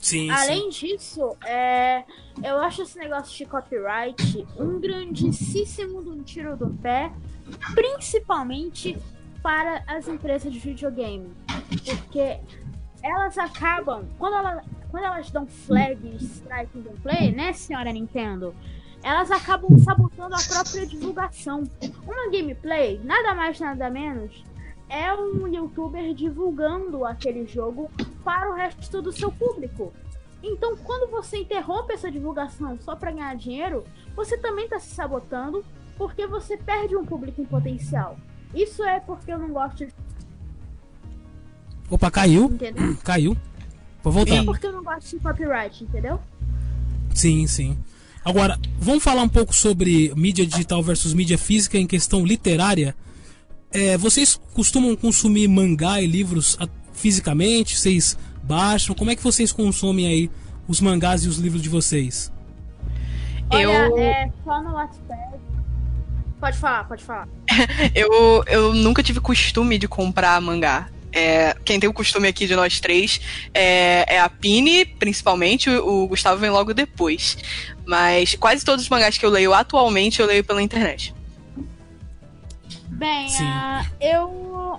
[0.00, 0.86] Sim, Além sim.
[0.86, 2.04] disso, é,
[2.40, 7.10] eu acho esse negócio de copyright um grandíssimo um tiro do pé,
[7.74, 8.96] principalmente
[9.42, 11.32] para as empresas de videogame.
[11.68, 12.38] Porque
[13.02, 18.54] elas acabam, quando, ela, quando elas dão flag strike gameplay, né, senhora Nintendo?
[19.04, 21.64] Elas acabam sabotando a própria divulgação.
[22.06, 24.42] Uma gameplay, nada mais nada menos,
[24.88, 27.90] é um youtuber divulgando aquele jogo
[28.24, 29.92] para o resto do seu público.
[30.42, 33.84] Então, quando você interrompe essa divulgação só para ganhar dinheiro,
[34.16, 35.62] você também está se sabotando
[35.98, 38.16] porque você perde um público em potencial.
[38.54, 39.92] Isso é porque eu não gosto de.
[41.90, 42.50] Opa, caiu.
[43.04, 43.36] Caiu.
[44.02, 44.36] Vou voltar.
[44.36, 46.18] É porque eu não gosto de copyright, entendeu?
[47.14, 47.78] Sim, sim.
[48.24, 52.94] Agora, vamos falar um pouco sobre mídia digital versus mídia física em questão literária.
[53.70, 57.76] É, vocês costumam consumir mangá e livros a- fisicamente?
[57.78, 58.94] Vocês baixam?
[58.94, 60.30] Como é que vocês consomem aí
[60.66, 62.32] os mangás e os livros de vocês?
[63.50, 65.34] Olha, Eu- é só no Wattpad.
[66.40, 67.28] Pode falar, pode falar.
[67.94, 70.88] Eu, eu nunca tive costume de comprar mangá.
[71.14, 73.20] É, quem tem o costume aqui de nós três
[73.54, 77.38] é, é a Pini, principalmente, o, o Gustavo vem logo depois.
[77.86, 81.14] Mas quase todos os mangás que eu leio atualmente eu leio pela internet.
[82.88, 84.78] Bem, ah, eu.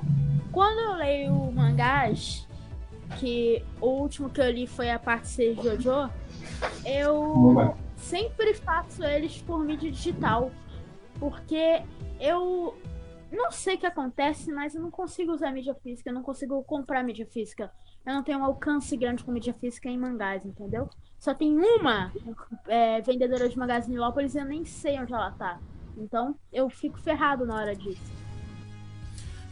[0.52, 2.46] Quando eu leio mangás,
[3.20, 6.10] que o último que eu li foi a parte 6 de Jojo,
[6.86, 10.52] eu sempre faço eles por mídia digital.
[11.20, 11.82] Porque
[12.20, 12.78] eu
[13.36, 16.64] não sei o que acontece, mas eu não consigo usar mídia física, eu não consigo
[16.64, 17.72] comprar mídia física.
[18.06, 20.90] Eu não tenho um alcance grande com mídia física em mangás, entendeu?
[21.20, 22.12] Só tem uma
[22.68, 25.60] é, vendedora de mangás em Nilópolis e eu nem sei onde ela tá.
[25.98, 28.26] Então eu fico ferrado na hora disso.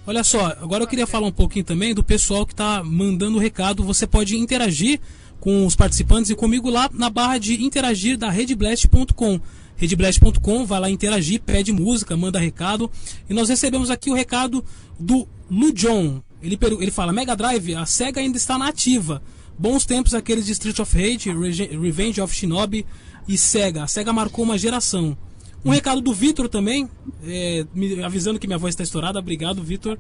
[0.05, 3.39] Olha só, agora eu queria falar um pouquinho também do pessoal que está mandando o
[3.39, 3.83] recado.
[3.83, 4.99] Você pode interagir
[5.39, 9.39] com os participantes e comigo lá na barra de interagir da redblast.com.
[9.77, 12.89] Redblast.com, vai lá interagir, pede música, manda recado.
[13.29, 14.63] E nós recebemos aqui o recado
[14.99, 16.21] do Lujon.
[16.41, 19.21] Ele, ele fala: Mega Drive, a SEGA ainda está na ativa.
[19.57, 22.85] Bons tempos aqueles de Street of Rage, Revenge of Shinobi
[23.27, 23.83] e SEGA.
[23.83, 25.17] A SEGA marcou uma geração.
[25.65, 26.89] Um recado do Vitor também,
[27.25, 29.19] é, me avisando que minha voz está estourada.
[29.19, 29.97] Obrigado, Vitor.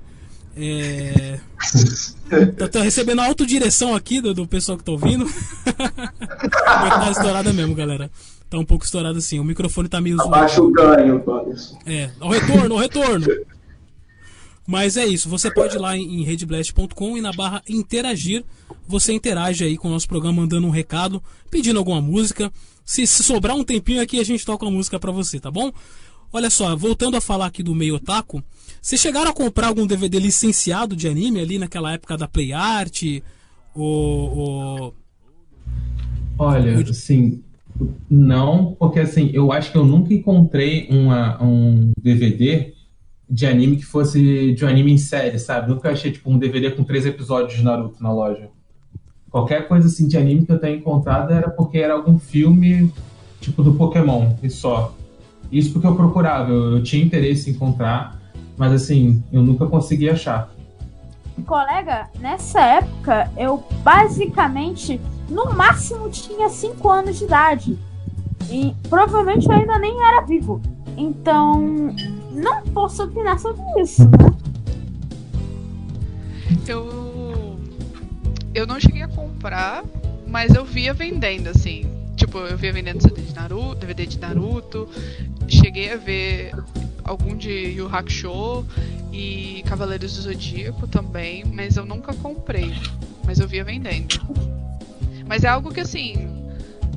[0.55, 1.39] É,
[2.57, 5.25] tá, tá recebendo a autodireção aqui do, do pessoal que tá ouvindo.
[5.65, 8.11] tá estourada mesmo, galera.
[8.53, 9.39] Tá um pouco estourada assim.
[9.39, 10.69] O microfone tá meio Abaixa zoado.
[10.69, 11.23] o ganho.
[11.87, 13.25] É, ao retorno, ao retorno.
[14.67, 18.45] Mas é isso, você pode ir lá em redblast.com e na barra interagir,
[18.87, 22.53] você interage aí com o nosso programa mandando um recado, pedindo alguma música.
[22.85, 25.71] Se, se sobrar um tempinho aqui, a gente toca uma música pra você, tá bom?
[26.31, 28.43] Olha só, voltando a falar aqui do meio otaku,
[28.79, 33.01] vocês chegaram a comprar algum DVD licenciado de anime ali naquela época da Play Art?
[33.73, 34.95] Ou, ou-
[36.37, 37.43] Olha, assim,
[38.09, 42.73] não, porque assim, eu acho que eu nunca encontrei uma, um DVD
[43.29, 45.69] de anime que fosse de um anime em série, sabe?
[45.69, 48.49] Nunca achei tipo um DVD com três episódios de Naruto na loja.
[49.31, 52.93] Qualquer coisa assim de anime que eu tenha encontrado era porque era algum filme
[53.41, 54.93] tipo do Pokémon e só.
[55.51, 58.19] Isso porque eu procurava, eu, eu tinha interesse em encontrar,
[58.55, 60.51] mas assim, eu nunca consegui achar.
[61.47, 67.79] Colega, nessa época eu basicamente, no máximo, tinha 5 anos de idade.
[68.49, 70.61] E provavelmente eu ainda nem era vivo.
[70.97, 71.93] Então,
[72.31, 74.33] não posso opinar sobre isso, né?
[76.67, 77.57] Eu.
[78.53, 79.83] Eu não cheguei a comprar,
[80.27, 81.89] mas eu via vendendo, assim.
[82.15, 84.87] Tipo, eu via vendendo CD de Naruto, DVD de Naruto.
[85.47, 86.53] Cheguei a ver
[87.03, 88.65] algum de Yu Hakusho
[89.11, 92.73] e Cavaleiros do Zodíaco também, mas eu nunca comprei.
[93.25, 94.21] Mas eu via vendendo.
[95.27, 96.29] Mas é algo que assim.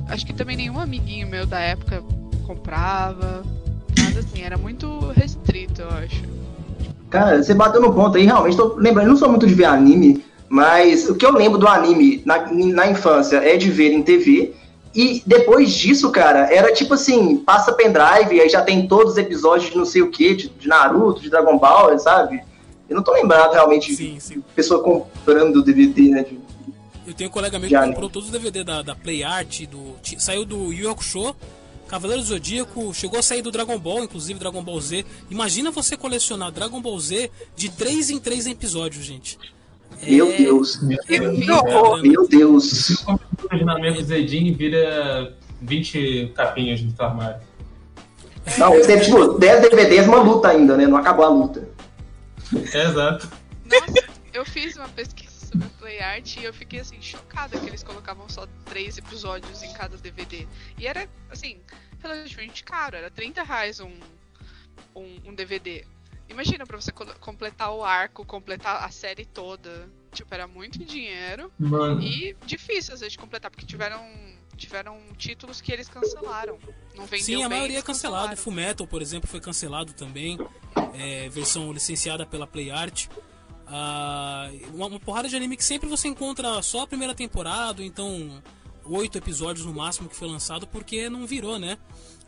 [0.09, 2.01] Acho que também nenhum amiguinho meu da época
[2.45, 3.43] comprava.
[3.97, 6.23] Nada assim, era muito restrito, eu acho.
[7.09, 8.55] Cara, você bateu no ponto aí, realmente.
[8.57, 11.67] Tô lembrando, eu não sou muito de ver anime, mas o que eu lembro do
[11.67, 14.53] anime na, na infância é de ver em TV.
[14.95, 19.69] E depois disso, cara, era tipo assim, passa pendrive, aí já tem todos os episódios
[19.71, 22.41] de não sei o que, de, de Naruto, de Dragon Ball, sabe?
[22.89, 24.43] Eu não tô lembrado realmente Sim, de sim.
[24.55, 26.23] pessoa comprando DVD, né?
[26.23, 26.39] de-
[27.07, 29.95] Eu tenho um colega meu que comprou todos os DVD da, da Play Art, do,
[30.19, 31.33] saiu do Yu Yu Hakusho,
[31.87, 35.05] Cavaleiro do Zodíaco, chegou a sair do Dragon Ball, inclusive Dragon Ball Z.
[35.31, 39.39] Imagina você colecionar Dragon Ball Z de 3 em 3 episódios, gente.
[40.03, 40.79] Meu É- Deus.
[41.07, 42.01] Que horror!
[42.01, 42.89] Meu Deus.
[43.49, 47.39] Imaginamento Zedin vira 20 capinhas no armário.
[48.57, 50.85] Não, teve tipo 10 DVDs, uma luta ainda, né?
[50.87, 51.69] Não acabou a luta.
[52.73, 53.29] É, exato.
[53.65, 57.67] Nossa, eu fiz uma pesquisa sobre a Play Art e eu fiquei assim, chocada que
[57.67, 60.47] eles colocavam só três episódios em cada DVD.
[60.77, 61.59] E era, assim,
[62.01, 63.91] relativamente caro, era 30 reais um,
[64.95, 65.85] um, um DVD.
[66.29, 69.89] Imagina pra você completar o arco, completar a série toda.
[70.11, 74.03] Tipo, era muito dinheiro Mano, e difícil às vezes de completar, porque tiveram,
[74.55, 76.57] tiveram títulos que eles cancelaram.
[76.95, 78.29] Não vendeu Sim, a bem, maioria é cancelado.
[78.29, 78.37] cancelaram.
[78.37, 80.37] Fullmetal, por exemplo, foi cancelado também.
[80.95, 83.07] É, versão licenciada pela Play Art.
[83.69, 88.41] Ah, uma, uma porrada de anime que sempre você encontra só a primeira temporada, então
[88.85, 91.77] oito episódios no máximo que foi lançado, porque não virou, né?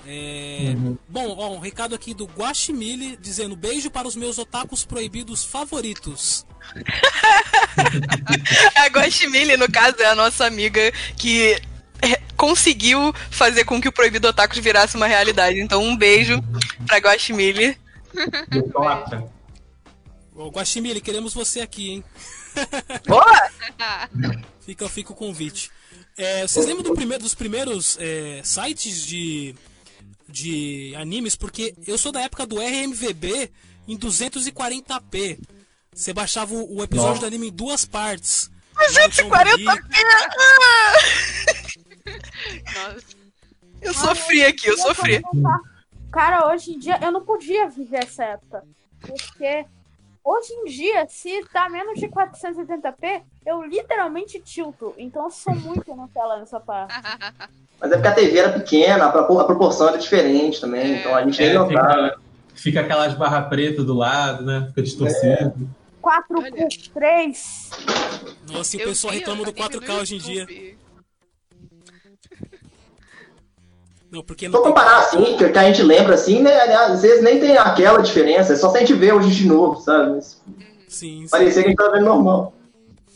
[0.05, 0.75] É,
[1.07, 6.45] Bom, ó, um recado aqui do Guaximili dizendo beijo para os meus otakus proibidos favoritos.
[8.75, 11.59] A Guaximili, no caso, é a nossa amiga que
[12.01, 15.59] é, conseguiu fazer com que o Proibido Otakus virasse uma realidade.
[15.59, 16.41] Então, um beijo
[16.85, 17.77] pra Guaximili.
[20.39, 22.03] Ô, Guaximili, queremos você aqui, hein?
[23.05, 23.49] Boa!
[24.61, 25.69] Fica, fica o convite.
[26.15, 29.55] É, vocês lembram do primeiro, dos primeiros é, sites de,
[30.27, 31.35] de animes?
[31.35, 33.51] Porque eu sou da época do RMVB
[33.87, 35.39] em 240p.
[35.91, 37.21] Você baixava o, o episódio Nossa.
[37.21, 38.49] do anime em duas partes.
[38.75, 39.65] 240p!
[42.75, 43.01] Nossa.
[43.81, 45.21] Eu sofri aqui, eu sofri.
[46.11, 48.63] Cara, hoje em dia eu não podia viver essa época.
[49.01, 49.65] Porque
[50.31, 54.93] hoje em dia, se tá menos de 480p, eu literalmente tilto.
[54.97, 56.93] Então eu sou muito Nutella nessa parte.
[57.81, 61.15] Mas é porque a TV era pequena, a propor- a proporção era diferente também, então
[61.15, 61.93] a gente nem É, notava.
[61.93, 62.19] fica,
[62.55, 64.65] fica aquelas barras pretas do lado, né?
[64.69, 65.69] Fica distorcido.
[66.01, 66.51] 4 Olha.
[66.51, 67.69] por 3.
[68.51, 70.47] Nossa, e o pessoal reclama do anime no 4K hoje em dia.
[74.11, 74.71] Não, porque Se não for tem...
[74.73, 78.55] comparar assim, que a gente lembra assim, né, às vezes nem tem aquela diferença, é
[78.55, 80.19] só se a gente vê hoje de novo, sabe?
[80.23, 80.47] Sim,
[80.87, 81.27] sim.
[81.29, 82.53] Parecia que a gente tava vendo normal.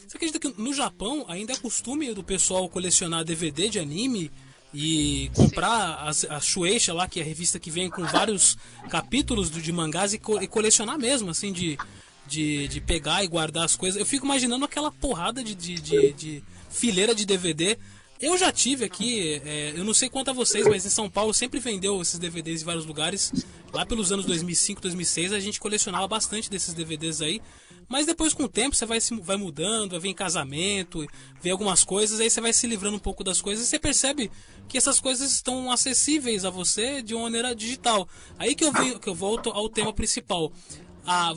[0.07, 4.31] Você acredita que no Japão ainda é costume do pessoal colecionar DVD de anime
[4.71, 8.55] e comprar as, a Shueisha lá, que é a revista que vem com vários
[8.89, 11.79] capítulos de mangás e, co- e colecionar mesmo, assim, de,
[12.27, 13.99] de, de pegar e guardar as coisas.
[13.99, 17.77] Eu fico imaginando aquela porrada de, de, de- de fileira de DVD.
[18.23, 21.33] Eu já tive aqui, é, eu não sei quanto a vocês, mas em São Paulo
[21.33, 23.33] sempre vendeu esses DVDs em vários lugares.
[23.73, 27.41] Lá pelos anos 2005, 2006, a gente colecionava bastante desses DVDs aí.
[27.89, 31.05] Mas depois, com o tempo, você vai, se, vai mudando, vai ver em casamento,
[31.41, 34.31] vê algumas coisas, aí você vai se livrando um pouco das coisas e você percebe
[34.69, 38.07] que essas coisas estão acessíveis a você de uma maneira digital.
[38.39, 40.49] Aí que eu, venho, que eu volto ao tema principal.
[41.05, 41.33] A,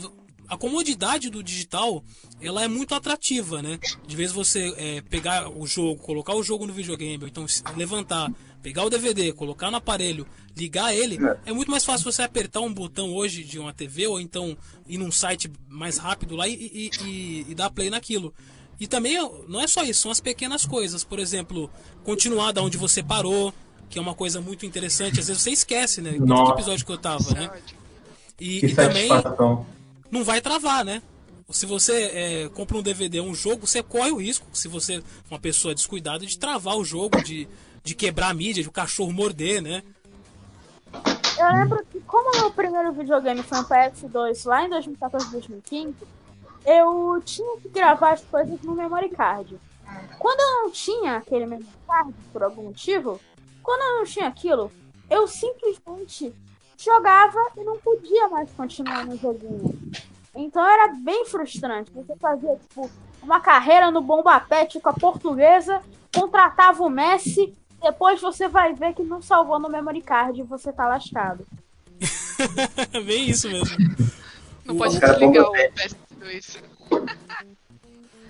[0.49, 2.03] a comodidade do digital
[2.40, 3.78] ela é muito atrativa, né?
[4.07, 8.30] De vez você é, pegar o jogo, colocar o jogo no videogame, ou então levantar,
[8.62, 10.26] pegar o DVD, colocar no aparelho,
[10.57, 14.20] ligar ele, é muito mais fácil você apertar um botão hoje de uma TV ou
[14.20, 14.57] então
[14.88, 18.32] ir num site mais rápido lá e, e, e- e dar play naquilo.
[18.78, 19.16] E também
[19.49, 21.03] não é só isso, são as pequenas coisas.
[21.03, 21.70] Por exemplo,
[22.05, 23.55] continuar da onde você parou,
[23.88, 25.18] que é uma coisa muito interessante.
[25.20, 26.12] Às vezes você esquece, né?
[26.18, 26.53] Nossa.
[26.53, 27.51] episódio que eu tava, né?
[28.38, 29.09] E, Que e também.
[30.11, 31.03] Não vai travar, né?
[31.51, 35.03] Se você é, compra um DVD um jogo, você corre o risco, se você é
[35.31, 37.49] uma pessoa descuidada, de travar o jogo, de,
[37.85, 39.83] de quebrar a mídia, de o cachorro morder, né?
[41.39, 45.95] Eu lembro que, como o meu primeiro videogame foi um PS2 lá em 2014, 2015,
[46.65, 49.57] eu tinha que gravar as coisas no memory card.
[50.19, 53.21] Quando eu não tinha aquele memory card, por algum motivo,
[53.63, 54.73] quando eu não tinha aquilo,
[55.09, 56.35] eu simplesmente
[56.77, 59.79] jogava e não podia mais continuar no joguinho.
[60.35, 61.91] Então era bem frustrante.
[61.95, 62.91] Você fazia, tipo,
[63.22, 65.81] uma carreira no Bomba Pet com a portuguesa,
[66.14, 70.72] contratava o Messi, depois você vai ver que não salvou no memory card e você
[70.72, 71.47] tá lascado.
[73.07, 73.77] Bem isso mesmo.
[74.64, 76.62] Não O- pode desligar o bomba PS2.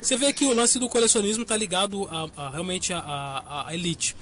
[0.00, 3.74] Você vê que o lance do colecionismo tá ligado a, a- realmente a, a- a
[3.74, 4.16] Elite.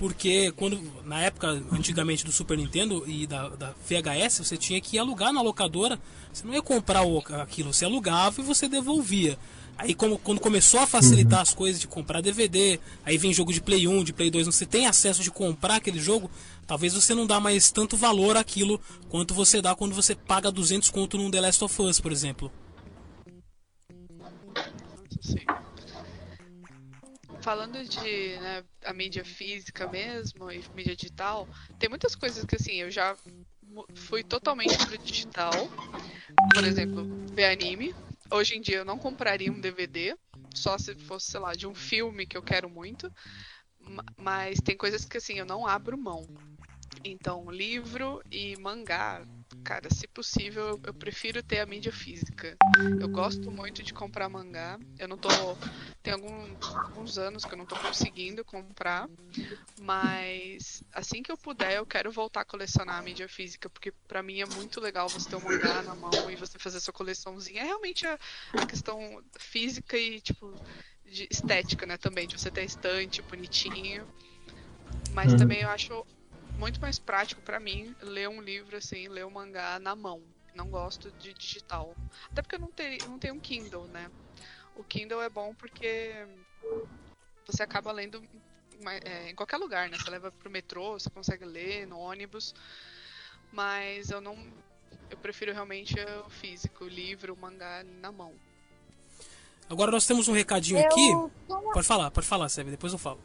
[0.00, 4.98] Porque quando, na época, antigamente do Super Nintendo e da, da VHS, você tinha que
[4.98, 6.00] alugar na locadora.
[6.32, 9.38] Você não ia comprar o, aquilo, você alugava e você devolvia.
[9.76, 13.60] Aí como, quando começou a facilitar as coisas de comprar DVD, aí vem jogo de
[13.60, 16.30] Play 1, de Play 2, você tem acesso de comprar aquele jogo,
[16.66, 18.80] talvez você não dá mais tanto valor àquilo
[19.10, 22.50] quanto você dá quando você paga 200 conto num The Last of Us, por exemplo.
[25.20, 25.44] Sim.
[27.40, 32.74] Falando de né, a mídia física mesmo e mídia digital, tem muitas coisas que assim,
[32.76, 33.16] eu já
[33.94, 35.70] fui totalmente pro digital.
[36.54, 37.94] Por exemplo, ver anime.
[38.30, 40.16] Hoje em dia eu não compraria um DVD,
[40.54, 43.10] só se fosse, sei lá, de um filme que eu quero muito.
[43.80, 46.26] Ma- Mas tem coisas que assim, eu não abro mão.
[47.04, 49.26] Então, livro e mangá,
[49.64, 52.58] cara, se possível, eu- prefiro ter a mídia física.
[52.98, 54.78] Eu gosto muito de comprar mangá.
[54.98, 55.56] Eu não tô.
[56.02, 59.08] Tem algum- alguns anos que eu não tô conseguindo comprar.
[59.76, 64.22] Mas assim que eu puder, eu quero voltar a colecionar a mídia física, porque pra
[64.22, 67.62] mim é muito legal você ter um mangá na mão e você fazer sua coleçãozinha.
[67.62, 68.18] É realmente a,
[68.58, 70.54] a questão física e, tipo,
[71.04, 74.08] de estética, né, também, de você ter estante bonitinho.
[75.12, 75.38] Mas Uhum.
[75.38, 76.06] também eu acho
[76.60, 80.22] muito mais prático pra mim ler um livro assim, ler um mangá na mão.
[80.54, 81.96] Não gosto de digital.
[82.30, 84.10] Até porque eu não, ter, não tenho um Kindle, né?
[84.76, 86.12] O Kindle é bom porque
[87.46, 88.22] você acaba lendo
[89.04, 89.96] é, em qualquer lugar, né?
[89.98, 92.54] Você leva pro metrô, você consegue ler no ônibus.
[93.50, 94.36] Mas eu não.
[95.08, 95.94] Eu prefiro realmente
[96.26, 98.34] o físico, o livro, o mangá na mão.
[99.68, 101.10] Agora nós temos um recadinho aqui.
[101.10, 103.20] Eu uma Pode falar, pode falar, Sérgio, depois eu falo.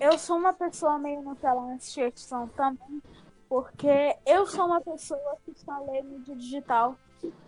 [0.00, 3.02] Eu sou uma pessoa meio Nutella nessa questão também,
[3.48, 6.96] porque eu sou uma pessoa que só lê mídia digital.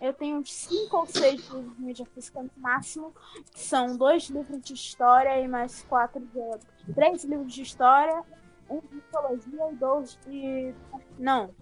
[0.01, 3.13] Eu tenho cinco ou seis livros de mídia física no máximo,
[3.53, 6.93] que são dois livros de história e mais quatro de...
[6.93, 8.23] três livros de história,
[8.69, 10.73] um de mitologia e dois de.
[11.17, 11.53] Não.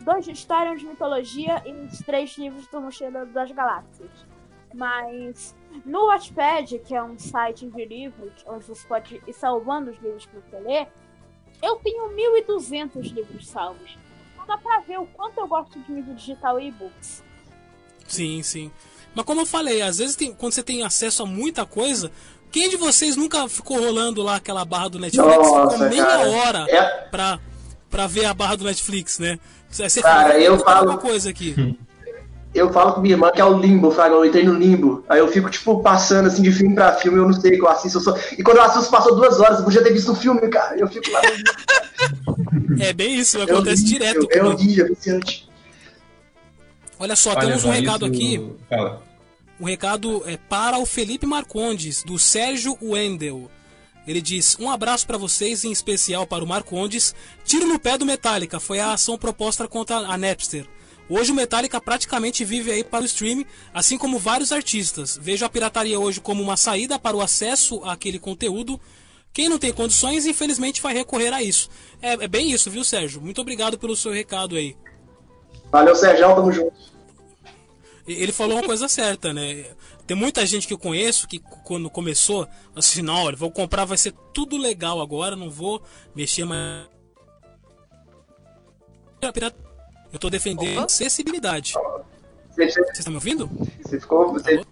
[0.00, 4.26] Dois de história, um de mitologia e três livros do Mochileiro das Galáxias.
[4.76, 5.54] Mas
[5.84, 10.26] no Wattpad, que é um site de livros, onde você pode ir salvando os livros
[10.26, 10.86] que você lê,
[11.62, 13.96] eu tenho 1.200 livros salvos.
[14.34, 17.24] Então dá pra ver o quanto eu gosto de mídia digital e e-books.
[18.06, 18.70] Sim, sim.
[19.14, 22.12] Mas como eu falei, às vezes tem, quando você tem acesso a muita coisa,
[22.52, 25.36] quem de vocês nunca ficou rolando lá aquela barra do Netflix?
[25.36, 26.28] Nossa, ficou meia cara.
[26.30, 27.08] hora É.
[27.08, 27.40] pra,
[27.90, 29.38] pra ver a barra do Netflix, né?
[29.70, 31.54] Você Cara, fala, eu "Vou botar falo- uma coisa aqui.
[32.56, 34.14] Eu falo com minha irmã que é o limbo, Fraga.
[34.14, 35.04] Eu entrei no limbo.
[35.08, 37.60] Aí eu fico, tipo, passando assim de filme pra filme, eu não sei o que
[37.62, 37.98] eu assisto.
[37.98, 38.16] Eu só...
[38.38, 40.76] E quando eu assisto, passou duas horas, eu podia ter visto um filme, cara.
[40.78, 41.20] Eu fico lá.
[42.78, 44.28] É bem isso, acontece horrível, direto.
[44.30, 44.54] É comigo.
[44.54, 45.48] horrível, é viciante.
[46.98, 48.52] Olha só, Olha, temos um recado isso- aqui.
[48.68, 49.02] Fala.
[49.58, 53.50] Um recado é para o Felipe Marcondes, do Sérgio Wendel.
[54.06, 57.14] Ele diz: Um abraço para vocês, em especial para o Marcondes.
[57.44, 60.66] Tiro no pé do Metallica, foi a ação proposta contra a Napster.
[61.08, 65.16] Hoje o Metallica praticamente vive aí para o streaming, assim como vários artistas.
[65.20, 68.80] Vejo a pirataria hoje como uma saída para o acesso àquele conteúdo.
[69.32, 71.68] Quem não tem condições, infelizmente, vai recorrer a isso.
[72.02, 73.20] É, é bem isso, viu, Sérgio?
[73.20, 74.76] Muito obrigado pelo seu recado aí.
[75.70, 76.74] Valeu, Sérgio, tamo junto.
[78.06, 79.66] Ele falou uma coisa certa, né?
[80.06, 83.98] Tem muita gente que eu conheço que quando começou, assim, não, olha, vou comprar, vai
[83.98, 85.82] ser tudo legal agora, não vou
[86.14, 86.86] mexer mais.
[90.16, 90.86] Eu tô defendendo Opa.
[90.86, 91.74] Acessibilidade.
[91.74, 93.50] você- Vocês estão me ouvindo?
[93.84, 94.32] você ficou.
[94.32, 94.62] Você,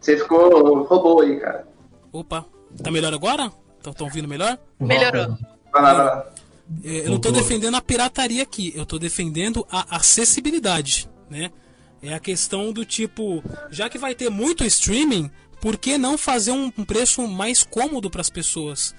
[0.00, 0.84] você ficou.
[0.84, 1.66] roubou aí, cara.
[2.12, 2.46] Opa,
[2.80, 3.50] tá melhor agora?
[3.84, 4.56] Estão ouvindo melhor?
[4.78, 5.36] Melhorou.
[5.72, 6.30] Vai lá, vai lá.
[6.84, 7.32] É, Eu não tô Voltou.
[7.32, 11.50] defendendo a pirataria aqui, eu tô defendendo a acessibilidade, né?
[12.00, 15.28] É a questão do tipo, já que vai ter muito streaming,
[15.60, 18.94] por que não fazer um um preço mais cômodo para as pessoas?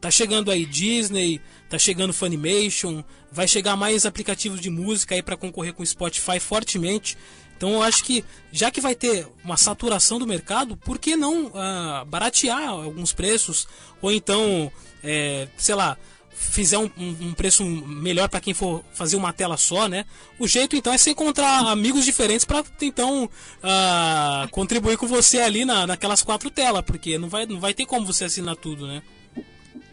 [0.00, 5.36] Tá chegando aí Disney, tá chegando Funimation, vai chegar mais aplicativos de música aí para
[5.36, 7.16] concorrer com o Spotify fortemente.
[7.56, 11.50] Então eu acho que já que vai ter uma saturação do mercado, por que não
[11.54, 13.66] ah, baratear alguns preços
[14.00, 14.70] ou então,
[15.02, 15.98] é, sei lá,
[16.32, 20.04] fizer um, um- preço melhor para quem for fazer uma tela só, né?
[20.38, 23.28] O jeito então é você encontrar amigos diferentes para então
[23.60, 27.86] ah, contribuir com você ali na, naquelas quatro telas, porque não vai, não vai ter
[27.86, 29.02] como você assinar tudo, né?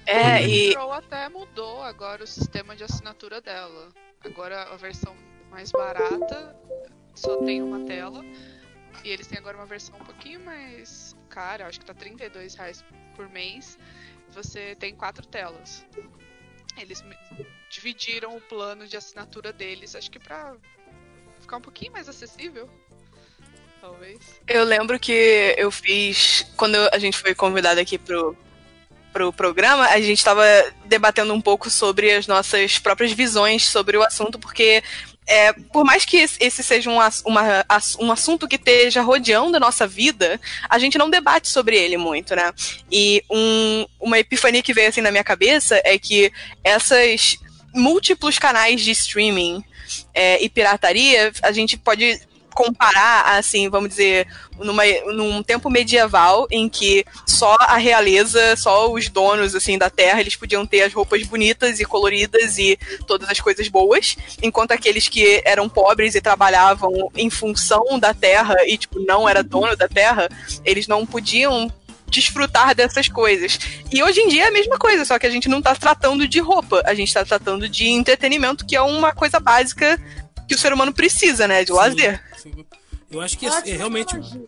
[0.06, 3.90] É, A e Crunchyroll até mudou agora o sistema de assinatura dela.
[4.24, 5.16] Agora a versão
[5.50, 6.56] mais barata
[7.16, 8.24] só tem uma tela.
[9.04, 12.84] E eles têm agora uma versão um pouquinho mais cara, acho que tá 32 reais
[13.16, 13.78] por mês.
[14.30, 15.86] Você tem quatro telas.
[16.78, 17.04] Eles
[17.70, 20.56] dividiram o plano de assinatura deles, acho que pra
[21.40, 22.70] ficar um pouquinho mais acessível.
[23.80, 24.42] Talvez.
[24.48, 26.44] eu lembro que eu fiz.
[26.58, 28.36] Quando a gente foi convidado aqui pro,
[29.16, 30.44] pro programa, a gente estava
[30.84, 34.84] debatendo um pouco sobre as nossas próprias visões sobre o assunto, porque
[35.26, 37.66] é, por mais que esse seja um, uma-
[38.02, 40.38] um assunto que esteja rodeando a nossa vida,
[40.70, 42.52] a gente não debate sobre ele muito, né?
[42.92, 46.30] E um- uma epifania que veio assim na minha cabeça é que
[46.62, 47.38] essas
[47.74, 49.64] múltiplos canais de streaming
[50.14, 52.20] é, e pirataria, a gente pode
[52.56, 54.26] comparar, assim, vamos dizer,
[54.58, 54.84] numa,
[55.14, 60.38] num tempo medieval em que só a realeza, só os donos, assim, da terra, eles
[60.38, 65.42] podiam ter as roupas bonitas e coloridas e todas as coisas boas, enquanto aqueles que
[65.46, 70.30] eram pobres e trabalhavam em função da terra e, tipo, não era dono da terra,
[70.64, 71.70] eles não podiam
[72.08, 73.60] desfrutar dessas coisas.
[73.92, 76.26] E hoje em dia é a mesma coisa, só que a gente não tá tratando
[76.26, 80.00] de roupa, a gente tá tratando de entretenimento, que é uma coisa básica
[80.48, 81.64] que o ser humano precisa, né?
[81.64, 82.24] De lazer.
[82.38, 82.66] Sim, sim.
[83.10, 84.46] Eu acho que é, Ótima é realmente analogia.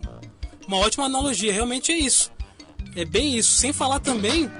[0.68, 2.32] uma ótima analogia, realmente é isso.
[2.95, 3.54] É bem isso.
[3.54, 4.52] Sem falar também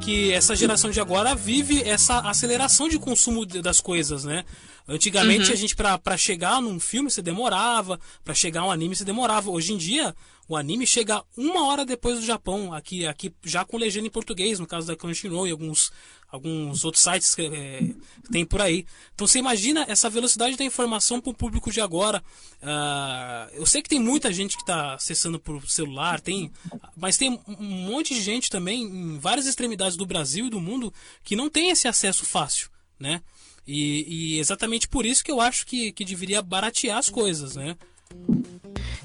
[0.00, 4.44] que essa geração de agora vive essa aceleração de consumo das coisas, né?
[4.88, 9.04] Antigamente a gente pra pra chegar num filme você demorava, pra chegar um anime você
[9.04, 9.50] demorava.
[9.50, 10.14] Hoje em dia
[10.48, 14.60] o anime chega uma hora depois do Japão, aqui aqui já com legenda em português,
[14.60, 15.90] no caso da Crunchyroll e alguns
[16.28, 17.94] alguns outros sites que é,
[18.30, 18.86] tem por aí.
[19.14, 22.22] Então você imagina essa velocidade da informação para o público de agora.
[22.62, 26.52] Ah, eu sei que tem muita gente que está acessando por celular, tem,
[26.96, 30.92] mas tem um monte de gente também em várias extremidades do Brasil e do mundo
[31.24, 33.22] que não tem esse acesso fácil, né?
[33.66, 37.76] E, e exatamente por isso que eu acho que, que deveria baratear as coisas, né?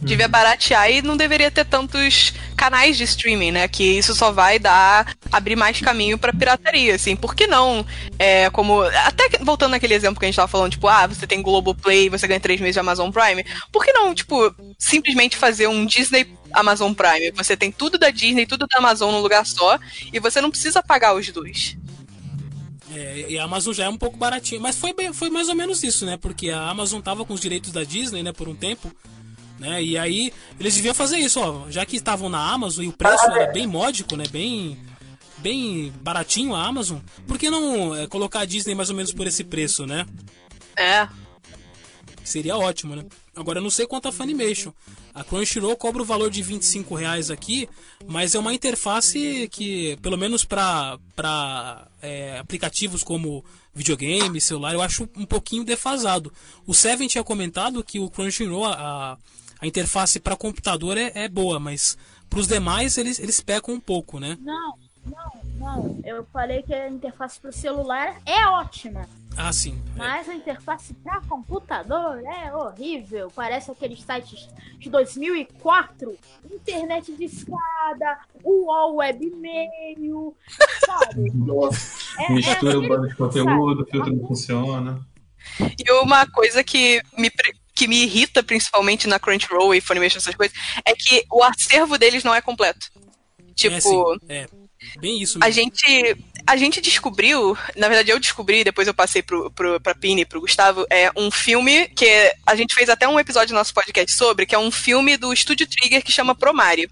[0.01, 3.67] Devia baratear e não deveria ter tantos canais de streaming, né?
[3.67, 7.15] Que isso só vai dar abrir mais caminho para pirataria, assim.
[7.15, 7.85] Por que não?
[8.17, 11.27] É, como até que- voltando naquele exemplo que a gente tava falando, tipo, ah, você
[11.27, 13.45] tem Globoplay, você ganha três meses de Amazon Prime.
[13.71, 17.31] Por que não, tipo, simplesmente fazer um Disney Amazon Prime?
[17.35, 19.79] Você tem tudo da Disney, tudo da Amazon num lugar só
[20.11, 21.77] e você não precisa pagar os dois.
[22.93, 24.59] É, e a Amazon já é um pouco baratinho.
[24.61, 26.17] Mas foi, foi mais ou menos isso, né?
[26.17, 28.91] Porque a Amazon tava com os direitos da Disney, né, por um tempo.
[29.61, 29.83] Né?
[29.83, 31.69] E aí eles deviam fazer isso, ó.
[31.69, 34.23] Já que estavam na Amazon e o preço era bem módico, né?
[34.29, 34.77] Bem.
[35.37, 36.99] Bem baratinho a Amazon.
[37.27, 40.05] Por que não é, colocar a Disney mais ou menos por esse preço, né?
[40.75, 41.07] É.
[42.23, 43.03] Seria ótimo, né?
[43.35, 44.71] Agora eu não sei quanto a Funimation.
[45.15, 47.67] A Crunchyroll cobra o valor de 25 reais aqui,
[48.07, 50.99] mas é uma interface que, pelo menos para
[52.39, 53.43] aplicativos como
[53.73, 56.31] videogame, celular, eu acho um pouquinho defasado.
[56.67, 59.17] O Seven tinha comentado que o Crunchyroll, a,
[59.61, 61.97] a interface para computador é, é boa, mas
[62.29, 64.37] para os demais eles, eles pecam um pouco, né?
[64.41, 64.73] Não,
[65.05, 65.99] não, não.
[66.03, 69.07] Eu falei que a interface pro celular é ótima.
[69.37, 69.81] Ah, sim.
[69.95, 69.97] é.
[69.97, 73.31] Mas a interface para computador é horrível.
[73.33, 76.17] Parece aqueles sites de 2004.
[76.51, 80.35] Internet de escada, UOL webmail,
[80.85, 81.31] sabe?
[82.19, 84.99] É- é Mistura o aquele- bando de conteúdo, o filtro não funciona.
[85.79, 90.35] E uma coisa que me, pre- que me irrita, principalmente na Crunchyroll e Funimation, essas
[90.35, 90.55] coisas,
[90.85, 92.91] é que o acervo deles não é completo.
[93.55, 94.47] Tipo, É, sim, é.
[94.99, 95.61] Bem isso a mesmo.
[95.61, 100.21] gente, a gente descobriu, na verdade eu descobri, depois eu passei pro, pro, pra Pini
[100.21, 103.73] e pro Gustavo, é um filme que a gente fez até um episódio do nosso
[103.73, 106.87] podcast sobre, que é um filme do Estúdio Trigger que chama Promare.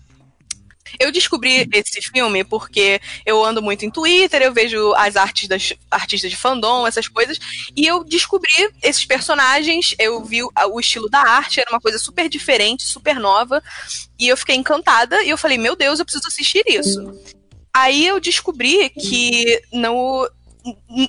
[1.00, 5.74] Eu descobri esse filme porque eu ando muito em Twitter, eu vejo as artes das
[5.92, 7.38] artistas de fandom, essas coisas,
[7.76, 12.30] e eu descobri esses personagens, eu vi o, estilo da arte, era uma coisa super
[12.30, 13.62] diferente, super nova,
[14.18, 17.14] e eu fiquei encantada, e eu falei, meu Deus, eu preciso assistir isso.
[17.74, 20.30] Aí eu descobri que no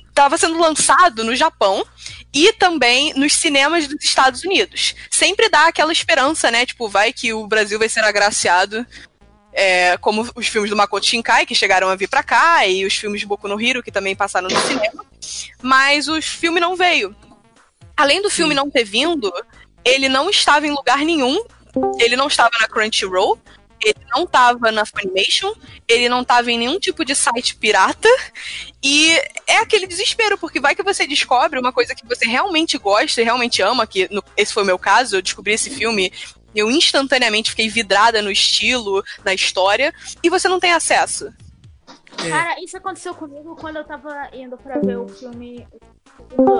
[0.09, 1.85] estava sendo lançado no Japão
[2.33, 4.95] e também nos cinemas dos Estados Unidos.
[5.09, 6.65] Sempre dá aquela esperança, né?
[6.65, 8.85] Tipo, vai que o Brasil vai ser agraciado
[9.53, 12.95] é, como os filmes do Makoto Shinkai, que chegaram a vir pra cá, e os
[12.95, 15.05] filmes de Boku no Hero, que também passaram no cinema.
[15.61, 17.15] Mas o filme não veio.
[17.95, 19.31] Além do filme não ter vindo,
[19.85, 21.43] ele não estava em lugar nenhum.
[21.99, 23.39] Ele não estava na Crunchyroll,
[23.81, 25.53] ele não estava na Funimation,
[25.87, 28.09] ele não estava em nenhum tipo de site pirata.
[28.83, 29.13] E
[29.47, 33.23] é aquele desespero, porque vai que você descobre uma coisa que você realmente gosta e
[33.23, 36.11] realmente ama, que no- esse foi o meu caso, eu descobri esse filme,
[36.55, 39.93] eu instantaneamente fiquei vidrada no estilo, na história,
[40.23, 41.33] e você não tem acesso.
[42.23, 42.29] É.
[42.29, 45.67] Cara, isso aconteceu comigo quando eu tava indo pra ver o filme,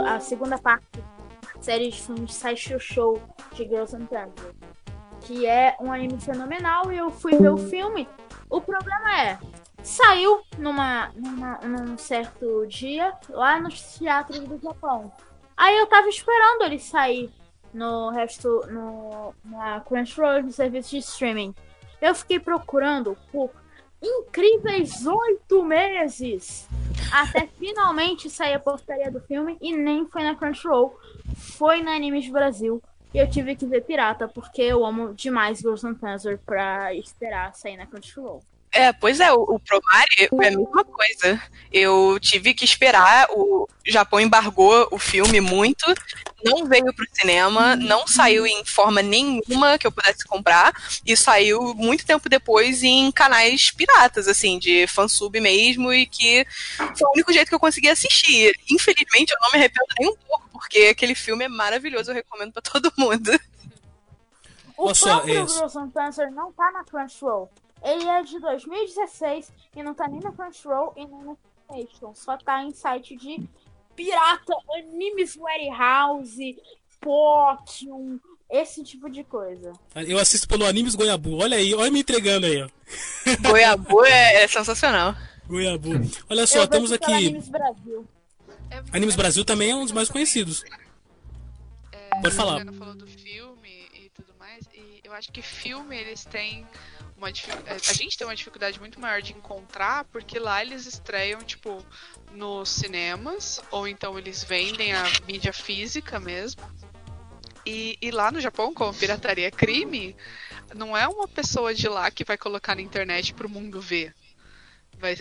[0.07, 3.21] a segunda parte da série de filmes Sideshow Show
[3.53, 4.55] de Girls and Thunder.
[5.21, 8.07] Que é um anime fenomenal e eu fui ver o filme.
[8.49, 9.37] O problema é,
[9.83, 15.11] saiu numa, numa, num certo dia lá nos teatros do Japão.
[15.55, 17.29] Aí eu tava esperando ele sair
[17.73, 21.53] no resto, no, na Crunchyroll, no serviço de streaming.
[22.01, 23.51] Eu fiquei procurando por
[24.01, 26.67] incríveis oito meses
[27.11, 30.97] até finalmente sair a portaria do filme e nem foi na Crunchyroll,
[31.35, 32.81] foi na Animes Brasil.
[33.13, 37.53] E eu tive que ver pirata, porque eu amo demais Girls and Panzer pra esperar
[37.53, 38.41] sair na Crunchyroll.
[38.73, 41.41] É, pois é, o, o Promare é a mesma coisa.
[41.71, 45.85] Eu tive que esperar, o Japão embargou o filme muito,
[46.43, 50.73] não veio pro cinema, não saiu em forma nenhuma que eu pudesse comprar,
[51.05, 56.45] e saiu muito tempo depois em canais piratas, assim, de fansub mesmo, e que
[56.77, 58.53] foi o único jeito que eu consegui assistir.
[58.69, 62.53] Infelizmente, eu não me arrependo nem um pouco, porque aquele filme é maravilhoso, eu recomendo
[62.53, 63.37] pra todo mundo.
[64.77, 67.51] O só, próprio é and Panzer não tá na Crunchyroll.
[67.83, 71.35] Ele é de 2016 e não tá nem na Crunchyroll e nem na
[71.67, 72.13] Funimation.
[72.13, 73.43] Só tá em site de
[73.95, 76.57] pirata, animes warehouse,
[76.99, 78.17] Pokémon,
[78.49, 79.73] esse tipo de coisa.
[79.95, 81.37] Eu assisto pelo Animes Goiabu.
[81.41, 82.69] Olha aí, olha me entregando aí, ó.
[83.41, 85.15] Goiabu é, é sensacional.
[85.47, 85.89] Goiabu.
[86.29, 87.11] Olha só, Eu estamos aqui.
[87.11, 88.07] Animes Brasil.
[88.69, 90.63] É, Animes é, Brasil também é um dos mais conhecidos.
[91.91, 92.63] é, Pode falar.
[92.73, 96.65] Falou do filme e tudo mais, e eu acho que filme eles têm
[97.21, 97.83] uma dificuldade.
[97.87, 101.85] A gente tem uma dificuldade muito maior de encontrar, porque lá eles estreiam, tipo,
[102.33, 106.61] nos cinemas, ou então eles vendem a mídia física mesmo.
[107.65, 110.15] E, e lá no Japão, como pirataria é crime,
[110.73, 114.15] não é uma pessoa de lá que vai colocar na internet pro mundo ver.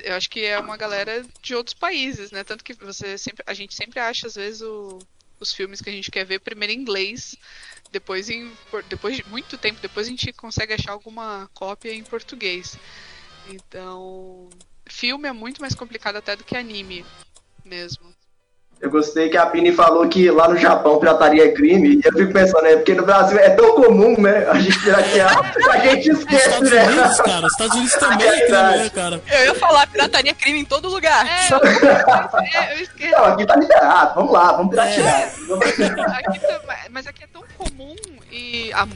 [0.03, 2.44] Eu acho que é uma galera de outros países, né?
[2.44, 4.98] Tanto que você sempre, a gente sempre acha, às vezes, o-
[5.38, 7.34] os filmes que a gente quer ver primeiro em inglês,
[7.91, 8.53] depois, em,
[8.88, 12.78] depois de muito tempo depois, a gente consegue achar alguma cópia em português.
[13.49, 14.49] Então,
[14.86, 17.05] filme é muito mais complicado até do que anime
[17.64, 18.14] mesmo.
[18.80, 21.96] Eu gostei que a Pini falou que lá no Japão pirataria é crime.
[21.96, 22.76] E eu fico pensando, né?
[22.76, 24.46] Porque no Brasil é tão comum, né?
[24.48, 26.86] A gente piratear, a gente esquece, Estados né?
[26.86, 29.22] Unidos, cara, os Estados Unidos também é crime, né, cara?
[29.30, 31.26] Eu ia falar, pirataria é crime em todo lugar.
[31.26, 33.10] É, eu, é, eu esqueci.
[33.10, 34.14] Não, aqui tá liberado.
[34.14, 35.30] Vamos lá, vamos piratear.
[36.26, 36.60] Aqui tá-
[36.90, 37.94] mas aqui é tão comum
[38.32, 38.88] e há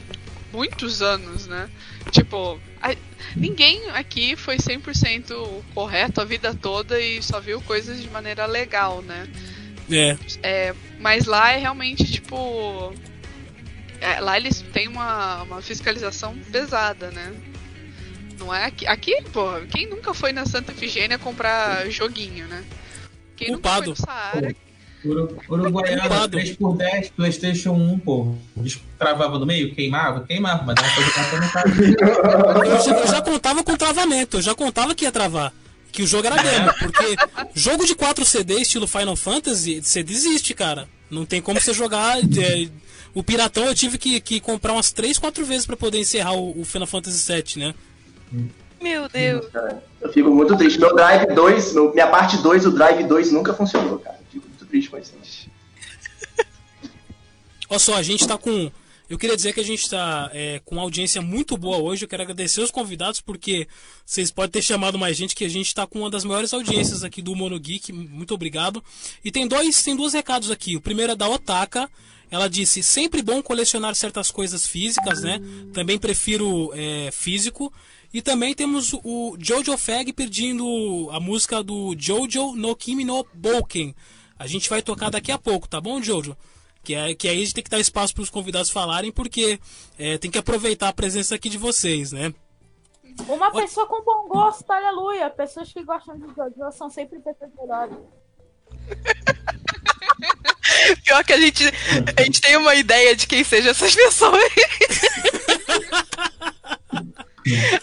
[0.51, 1.69] muitos anos, né?
[2.09, 2.95] Tipo, a-
[3.35, 9.03] ninguém aqui foi 100% correto a vida toda e só viu coisas de maneira legal,
[9.03, 9.27] né?
[9.91, 10.17] É.
[10.43, 12.93] É, mas lá é realmente tipo.
[14.01, 17.33] é, lá eles têm uma, uma fiscalização pesada, né?
[18.39, 18.85] Não é aqui.
[18.87, 22.63] Aqui, pô, quem nunca foi na Santa Efigênia comprar joguinho, né?
[23.35, 23.89] Quem nunca foi Culpado.
[23.91, 24.55] no Saara.
[25.05, 26.37] Uru- Uruguaiana, Culpado.
[26.39, 28.35] 3x10, Playstation 1, pô.
[28.55, 32.65] O bicho travava no meio, queimava, queimava, mas dava pra jogar.
[32.65, 35.53] Eu já, eu já contava com travamento, eu já contava que ia travar.
[35.95, 37.15] Que o jogo era demo, porque
[37.53, 40.89] jogo de 4 CD estilo Final Fantasy, você desiste, cara.
[41.09, 42.17] Não tem como você jogar.
[42.19, 42.67] é,
[43.13, 46.59] o Piratão eu tive que, que comprar umas 3, 4 vezes pra poder encerrar o,
[46.59, 47.73] o Final Fantasy VII, né?
[48.81, 49.45] Meu Deus.
[50.01, 50.77] Eu fico muito triste.
[50.79, 54.17] Meu Drive 2, meu- minha parte 2, o Drive 2 nunca funcionou, cara.
[54.19, 55.13] Eu fico muito triste com isso.
[57.69, 58.69] Olha só, a gente tá com.
[59.07, 62.05] Eu queria dizer que a gente tá é, com uma audiência muito boa hoje.
[62.05, 63.67] Eu quero agradecer os convidados, porque
[64.03, 67.03] vocês podem ter chamado mais gente, que a gente tá com uma das maiores audiências
[67.03, 67.93] aqui do Mono Geek.
[67.93, 68.83] Muito obrigado.
[69.23, 70.75] E tem dois, tem dois recados aqui.
[70.75, 71.89] O primeiro é da Otaka.
[72.31, 75.39] Ela disse: sempre bom colecionar certas coisas físicas, né?
[75.71, 77.71] Também prefiro é, físico.
[78.11, 83.93] E também temos o Jojo Fag pedindo a música do Jojo no Kimi no Bouken.
[84.39, 86.35] A gente vai tocar daqui a pouco, tá bom, Jojo?
[86.85, 89.59] Que, é, que aí a gente tem que dar espaço para os convidados falarem, porque
[89.97, 92.31] é, tem que aproveitar a presença aqui de vocês, né?
[93.27, 95.29] Uma pessoa com bom gosto, aleluia.
[95.29, 97.95] Pessoas que gostam de Jojo são sempre pessoas melhores.
[101.03, 101.63] Pior que a gente,
[102.17, 104.43] a gente tem uma ideia de quem sejam essas pessoas.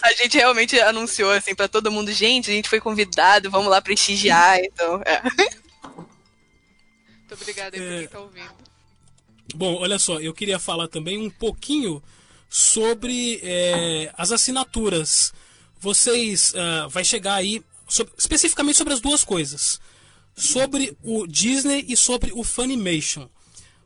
[0.01, 3.81] A gente realmente anunciou assim pra todo mundo, gente, a gente foi convidado, vamos lá
[3.81, 5.01] prestigiar, então.
[5.05, 5.21] É.
[7.17, 7.99] Muito obrigada aí por É.
[7.99, 8.62] quem tá ouvindo.
[9.53, 12.01] Bom, olha só, eu queria falar também um pouquinho
[12.49, 15.33] sobre é, as assinaturas.
[15.79, 19.79] Vocês ah, vai chegar aí sob- especificamente sobre as duas coisas,
[20.35, 23.21] sobre o Disney e sobre o Funimation.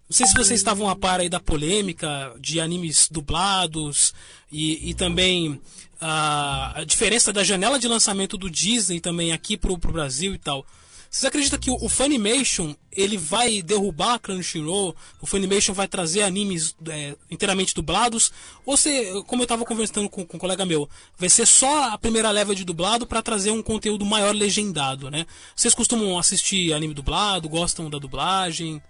[0.10, 4.14] Não sei se vocês estavam a par aí da polêmica de animes dublados
[4.50, 5.60] e, e também
[6.00, 10.38] a, a diferença da janela de lançamento do Disney também aqui pro, pro Brasil e
[10.38, 10.66] tal.
[11.10, 14.96] Vocês acreditam que o, Funimation ele vai derrubar a Crunchyroll?
[15.22, 18.32] O Funimation vai trazer animes é, inteiramente dublados?
[18.66, 21.98] Ou se, como eu estava conversando com, com um colega meu, vai ser só a
[21.98, 25.26] primeira leva de dublado para trazer um conteúdo maior legendado, né?
[25.56, 27.50] Vocês costumam assistir anime dublado?
[27.50, 28.82] Gostam da dublagem?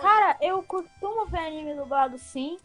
[0.00, 2.58] Cara, eu costumo ver anime dublado sim.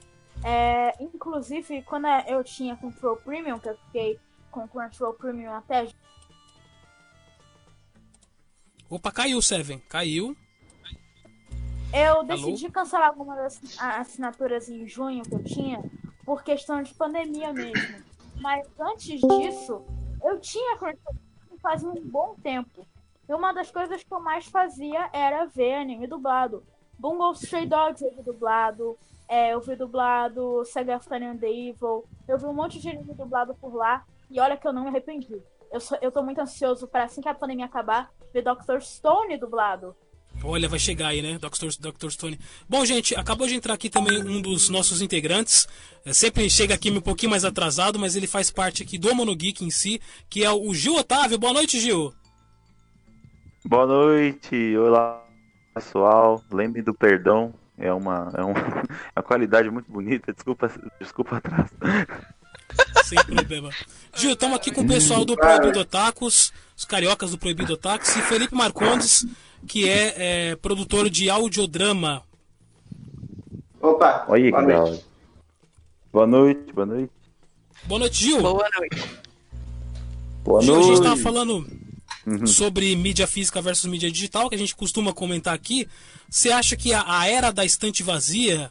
[0.44, 4.20] É, inclusive, quando eu tinha Control Premium, que eu fiquei
[4.52, 5.88] com Control Premium até
[8.90, 9.80] Opa, caiu, Seven.
[9.90, 10.36] Caiu.
[11.94, 15.84] Eu decidi cancelar algumas das assinaturas em junho que eu tinha
[16.26, 18.04] por questão de pandemia mesmo.
[18.36, 19.82] Mas antes disso,
[20.24, 21.16] eu tinha Crunchyroll
[21.62, 22.88] fazia um bom tempo.
[23.28, 26.64] E uma das coisas que eu mais fazia era ver anime dublado.
[26.98, 32.46] Bungo Stray Dogs eu vi dublado, é, eu vi dublado Sega The Evil, eu vi
[32.46, 35.42] um monte de anime dublado por lá e olha que eu não me arrependi.
[35.72, 38.80] Eu, sou, eu tô muito ansioso para assim que a pandemia acabar, ver Dr.
[38.82, 39.96] Stone dublado.
[40.44, 41.40] Olha, vai chegar aí, né?
[41.40, 41.68] Dr.
[41.80, 42.10] Dr.
[42.10, 42.40] Stone.
[42.70, 45.68] Bom, gente, acabou de entrar aqui também um dos nossos integrantes.
[46.06, 49.66] É, sempre chega aqui um pouquinho mais atrasado, mas ele faz parte aqui do Monogeek
[49.66, 50.00] em si,
[50.30, 51.40] que é o Gil Otávio.
[51.40, 52.14] Boa noite, Gil.
[53.66, 55.24] Boa noite, olá
[55.74, 56.42] pessoal.
[56.52, 58.52] Lembre do perdão, é uma, é um-
[59.16, 60.32] é uma qualidade muito bonita.
[60.32, 61.74] Desculpa, desculpa atraso.
[63.06, 63.70] Sem problema.
[64.16, 68.22] Gil, estamos aqui com o pessoal do Proibido Otakus, os cariocas do Proibido Otakus, e
[68.22, 69.26] Felipe Marcondes,
[69.68, 72.24] que é, é, produtor de audiodrama.
[73.82, 75.06] Opa, Olha que boa noite.
[76.12, 77.12] Boa noite, boa noite.
[77.84, 78.42] Boa noite, Gil.
[78.42, 79.20] Boa noite.
[80.44, 81.78] Boa Gil, a gente estava falando
[82.26, 82.46] Uhum.
[82.46, 85.88] sobre mídia física versus mídia digital, que a gente costuma comentar aqui.
[86.30, 88.70] Você acha que a, a era da estante vazia,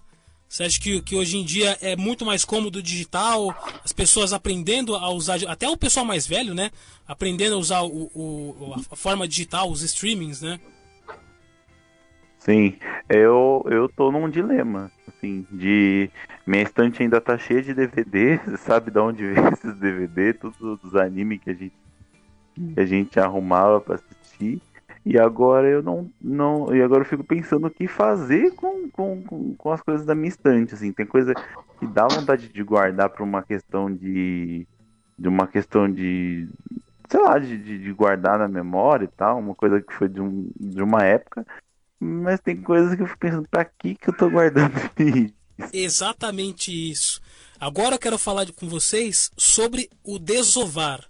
[0.49, 4.33] você acha que, que hoje em dia é muito mais cômodo o digital, as pessoas
[4.33, 6.71] aprendendo a usar, até o pessoal mais velho, né?
[7.07, 10.59] Aprendendo a usar o, o- a forma digital, os streamings, né?
[12.39, 12.77] Sim,
[13.09, 16.09] eu, eu tô num dilema, assim, de
[16.47, 20.95] minha estante ainda tá cheia de DVD, sabe de onde vem esses DVD, todos os
[20.95, 21.75] animes que a gente,
[22.73, 24.61] que a gente arrumava pra assistir.
[25.09, 26.75] E agora eu não, não.
[26.75, 30.29] E agora eu fico pensando o que fazer com, com, com, as coisas da minha
[30.29, 30.75] estante.
[30.75, 31.33] Assim, tem coisa
[31.79, 34.67] que dá vontade de guardar para uma questão de.
[35.17, 36.49] De uma questão de.
[37.09, 39.39] Sei lá, de, de, de guardar na memória e tal.
[39.39, 41.47] Uma coisa que foi de, um, de uma época.
[42.01, 45.33] Mas tem coisas que eu fico pensando, pra que, que eu tô guardando isso?
[45.73, 47.21] Exatamente isso.
[47.61, 51.09] Agora eu quero falar com vocês sobre o desovar.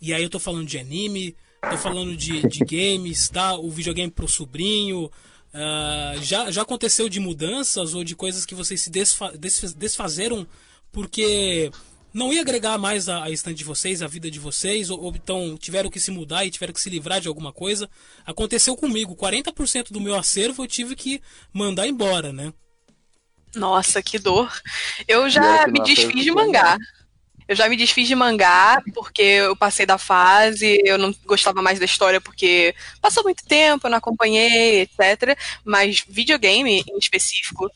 [0.00, 1.36] E aí eu tô falando de anime,
[1.70, 3.54] tô falando de, de games, tá?
[3.54, 5.10] O videogame pro sobrinho.
[5.54, 9.32] Uh, já, já aconteceu de mudanças ou de coisas que vocês se desfa
[9.76, 10.44] desfazeram
[10.90, 11.70] porque
[12.12, 15.12] não ia agregar mais a, a estante de vocês, a vida de vocês, ou, ou,
[15.14, 17.90] então tiveram que se mudar e tiveram que se livrar de alguma coisa.
[18.24, 21.20] Aconteceu comigo, 40% do meu acervo eu tive que
[21.52, 22.52] mandar embora, né?
[23.54, 24.52] Nossa, que dor.
[25.06, 26.76] Eu já me desfiz de mangá.
[27.46, 31.78] Eu já me desfiz de mangá porque eu passei da fase, eu não gostava mais
[31.78, 35.38] da história porque passou muito tempo, eu não acompanhei, etc.
[35.64, 37.70] Mas videogame em específico,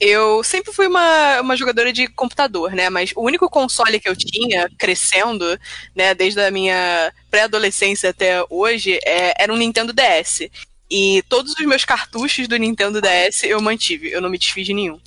[0.00, 2.90] eu sempre fui uma, uma jogadora de computador, né?
[2.90, 5.58] Mas o único console que eu tinha crescendo,
[5.94, 10.50] né, desde a minha pré-adolescência até hoje, é, era um Nintendo DS.
[10.90, 14.74] E todos os meus cartuchos do Nintendo DS eu mantive, eu não me desfiz de
[14.74, 15.00] nenhum.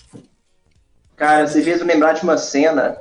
[1.18, 2.97] Cara, você fez lembrar de uma cena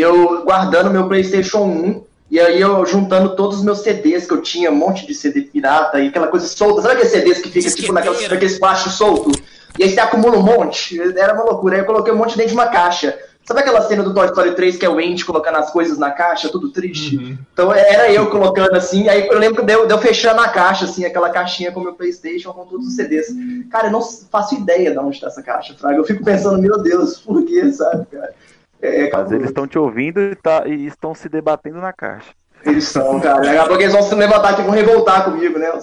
[0.00, 4.42] eu guardando meu PlayStation 1 e aí eu juntando todos os meus CDs que eu
[4.42, 6.82] tinha, um monte de CD pirata e aquela coisa solta.
[6.82, 9.40] Sabe aqueles CDs que fica tipo naqueles, naqueles plásticos soltos?
[9.78, 11.00] E aí você acumula um monte?
[11.16, 11.76] Era uma loucura.
[11.76, 13.16] Aí eu coloquei um monte dentro de uma caixa.
[13.46, 16.10] Sabe aquela cena do Toy Story 3 que é o Andy colocando as coisas na
[16.10, 17.16] caixa, tudo triste?
[17.16, 17.38] Uhum.
[17.52, 21.04] Então era eu colocando assim, aí eu lembro que deu, deu fechando a caixa, assim,
[21.04, 23.28] aquela caixinha com o meu Playstation, com todos os CDs.
[23.70, 25.96] Cara, eu não faço ideia de onde tá essa caixa, Fraga.
[25.96, 28.34] Eu fico pensando, meu Deus, por que, sabe, cara?
[28.80, 32.30] É, é Mas eles estão te ouvindo e, tá, e estão se debatendo na caixa.
[32.64, 33.40] Eles são, cara.
[33.40, 35.70] Daqui a pouco eles vão se levantar aqui e vão revoltar comigo, né?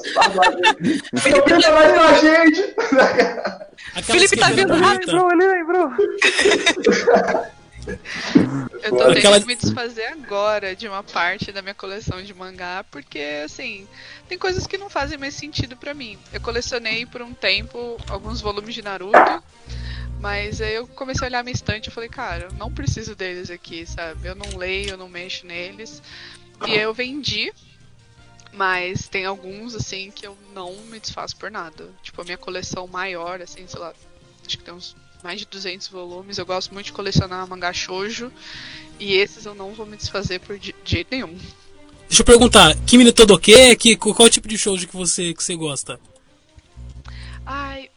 [1.16, 2.76] Felipe tá mais com a gente.
[4.04, 5.32] Felipe tá vindo rápido.
[5.32, 5.92] Ele lembrou,
[7.86, 9.40] Eu tô tendo Aquela...
[9.40, 13.88] que me desfazer agora de uma parte da minha coleção de mangá, porque, assim,
[14.28, 16.18] tem coisas que não fazem mais sentido para mim.
[16.32, 19.44] Eu colecionei por um tempo alguns volumes de Naruto,
[20.24, 23.50] mas aí eu comecei a olhar minha estante e falei, cara, eu não preciso deles
[23.50, 24.26] aqui, sabe?
[24.26, 26.02] Eu não leio, eu não mexo neles.
[26.66, 27.52] E aí eu vendi,
[28.54, 31.90] mas tem alguns, assim, que eu não me desfaço por nada.
[32.02, 33.94] Tipo, a minha coleção maior, assim, sei lá,
[34.48, 36.38] acho que tem uns mais de 200 volumes.
[36.38, 38.32] Eu gosto muito de colecionar mangá shoujo.
[39.02, 41.38] E esses eu não vou me desfazer por de jeito nenhum.
[42.08, 45.54] Deixa eu perguntar, Kimi no Todoke, que, qual tipo de shoujo que você, que você
[45.54, 46.00] gosta?
[47.46, 47.90] Ai,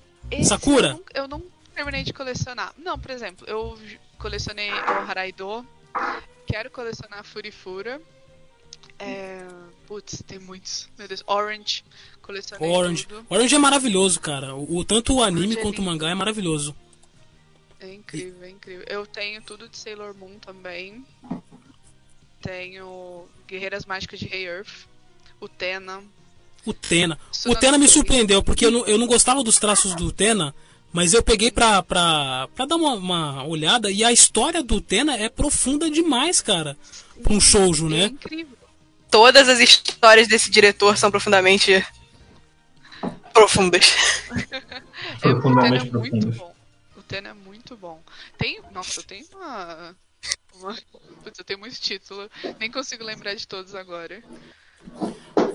[0.43, 0.99] Sakura?
[1.15, 2.73] Eu não, eu não terminei de colecionar.
[2.79, 3.79] Não, por exemplo, eu
[4.19, 5.65] colecionei o Haraido,
[6.47, 8.01] quero colecionar Furifura.
[8.99, 9.47] É...
[9.87, 10.89] Putz, tem muitos.
[10.99, 11.85] Meu Deus, Orange.
[12.23, 13.07] Colecionei Orange.
[13.07, 13.27] Tudo.
[13.29, 14.57] Orange é maravilhoso, cara.
[14.57, 16.75] O, tanto o anime Orange é quanto é o mangá é maravilhoso.
[17.79, 18.87] É incrível, é incrível.
[18.89, 21.05] Eu tenho tudo de Sailor Moon também.
[22.41, 24.87] Tenho Guerreiras Mágicas de Rei Earth.
[25.39, 26.03] O Tena.
[26.65, 27.19] O Tena.
[27.47, 30.55] O Tena me surpreendeu, porque eu não, eu não gostava dos traços do Tena.
[30.97, 35.15] Mas eu peguei pra, pra, pra dar uma, uma olhada e a história do Tena
[35.15, 36.75] é profunda demais, cara.
[37.23, 38.05] Pra um shoujo, né?
[38.05, 38.57] É incrível.
[39.11, 41.87] Todas as histórias desse diretor são profundamente
[43.31, 43.95] profundas.
[45.23, 46.55] é, o Tena é muito bom.
[46.97, 48.03] O Tena é muito bom.
[48.39, 48.63] Tem.
[48.73, 49.95] Nossa, eu tenho uma.
[50.55, 50.79] uma...
[51.23, 52.27] Putz, eu tenho muito título.
[52.59, 54.25] Nem consigo lembrar de todos agora.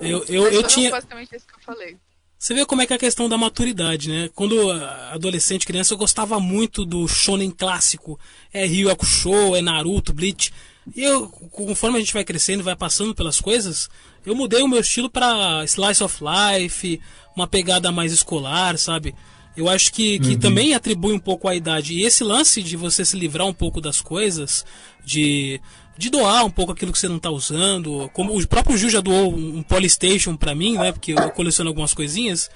[0.00, 0.88] Eu, eu, eu tinha.
[0.88, 1.98] basicamente isso que eu falei.
[2.42, 4.28] Você vê como é que é a questão da maturidade, né?
[4.34, 4.68] Quando
[5.12, 8.18] adolescente, criança, eu gostava muito do shonen clássico.
[8.52, 10.52] É Ryu Hakusho, é Naruto, Bleach.
[10.92, 13.88] E eu, conforme a gente vai crescendo, vai passando pelas coisas,
[14.26, 17.00] eu mudei o meu estilo para slice of life,
[17.36, 19.14] uma pegada mais escolar, sabe?
[19.56, 20.38] Eu acho que, que uhum.
[20.40, 21.94] também atribui um pouco a idade.
[21.94, 24.66] E esse lance de você se livrar um pouco das coisas,
[25.04, 25.60] de
[26.02, 28.10] de doar um pouco aquilo que você não está usando.
[28.12, 30.90] Como o próprio Gil já doou um Polystation para mim, né?
[30.90, 32.50] Porque eu coleciono algumas coisinhas.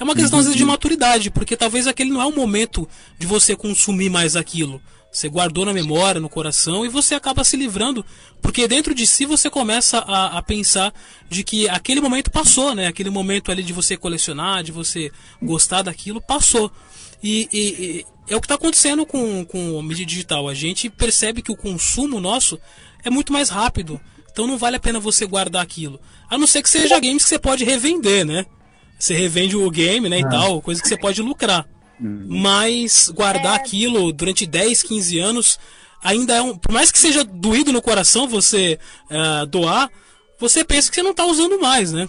[0.00, 0.70] É uma questão às vezes de uhum.
[0.70, 2.88] maturidade, porque talvez aquele não é o momento
[3.18, 4.80] de você consumir mais aquilo.
[5.12, 8.04] Você guardou na memória, no coração e você acaba se livrando,
[8.40, 10.92] porque dentro de si você começa a, a pensar
[11.28, 12.86] de que aquele momento passou, né?
[12.86, 15.10] Aquele momento ali de você colecionar, de você
[15.42, 16.72] gostar daquilo, passou.
[17.22, 20.48] E, e, é o que está acontecendo com, com a mídia digital.
[20.48, 22.58] A gente percebe que o consumo nosso
[23.08, 24.00] é muito mais rápido.
[24.30, 26.00] Então não vale a pena você guardar aquilo.
[26.28, 28.44] A não ser que seja games que você pode revender, né?
[28.98, 30.28] Você revende o game, né, e Ah.
[30.28, 31.66] tal, coisa que você pode lucrar.
[31.98, 35.58] Mas guardar aquilo durante 10, 15 anos
[36.02, 36.56] ainda é um.
[36.56, 38.78] Por mais que seja doído no coração você
[39.10, 39.90] eh, doar,
[40.38, 42.06] você pensa que você não tá usando mais, né?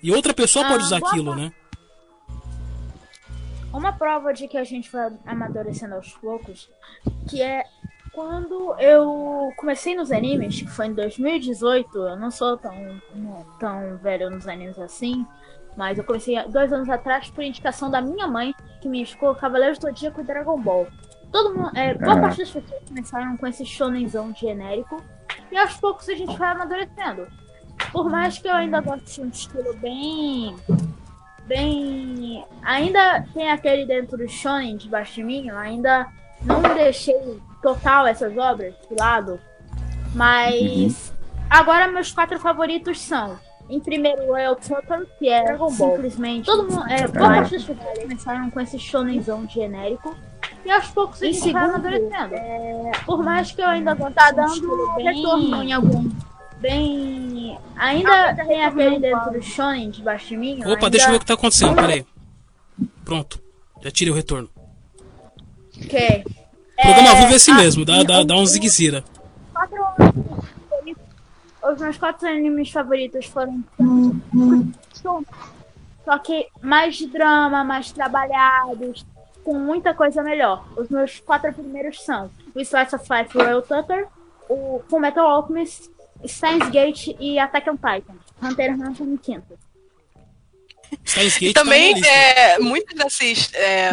[0.00, 1.52] E outra pessoa pode Ah, usar boa aquilo, né?
[3.72, 6.68] Uma prova de que a gente vai amadurecendo aos poucos,
[7.28, 7.64] que é
[8.18, 12.74] quando eu comecei nos animes, que foi em 2018, eu não sou tão,
[13.60, 15.24] tão velho nos animes assim,
[15.76, 19.78] mas eu comecei dois anos atrás por indicação da minha mãe, que me indicou Cavaleiros
[19.78, 20.88] do Zodíaco e Dragon Ball.
[21.30, 22.20] Todo mundo, é, boa Ah.
[22.22, 25.00] parte das pessoas começaram com esse shonenzão genérico,
[25.52, 27.28] e aos poucos a gente vai amadurecendo.
[27.92, 30.56] Por mais que eu ainda goste de um estilo bem
[31.46, 32.44] bem.
[32.62, 36.08] Ainda tem aquele dentro do Shonen debaixo de mim, eu ainda
[36.42, 39.40] não deixei total essas obras de lado.
[40.14, 41.12] Mas
[41.48, 43.38] agora meus quatro favoritos são.
[43.68, 46.46] Em primeiro é o Totoro, que é simplesmente.
[46.46, 46.88] Todo mundo.
[46.88, 50.16] É, boa parte das pessoas começaram com esse shonenzão genérico.
[50.64, 52.34] E aos poucos vai segundo, amadurecendo.
[53.04, 56.10] Por mais que eu ainda goste tá dando retorno em algum.
[56.60, 57.58] Bem.
[57.76, 60.60] Ainda tem aquele dentro do Shonen debaixo de mim.
[60.60, 60.90] Opa, ainda...
[60.90, 62.04] deixa eu ver o que tá acontecendo, peraí.
[63.04, 63.40] Pronto.
[63.80, 64.50] Já tirei o retorno.
[65.72, 66.24] Que
[66.78, 69.04] O programa ao vivo é assim mesmo, dá, dá, dá um zigue-zira.
[71.62, 73.62] os meus quatro animes favoritos foram
[76.08, 79.04] só que mais de drama, mais trabalhados,
[79.44, 80.66] com muita coisa melhor.
[80.74, 84.06] Os meus quatro primeiros são o Slice of Life Royal Tucker,
[84.48, 85.90] o Fullmetal Alchemist,
[86.26, 88.14] Steins Gate e Attack on Titan.
[88.42, 89.58] Hunter x Hunter em quinto.
[91.06, 92.08] Steins Gate tá também, lista.
[92.08, 93.52] é, muitos desses.
[93.52, 93.90] é,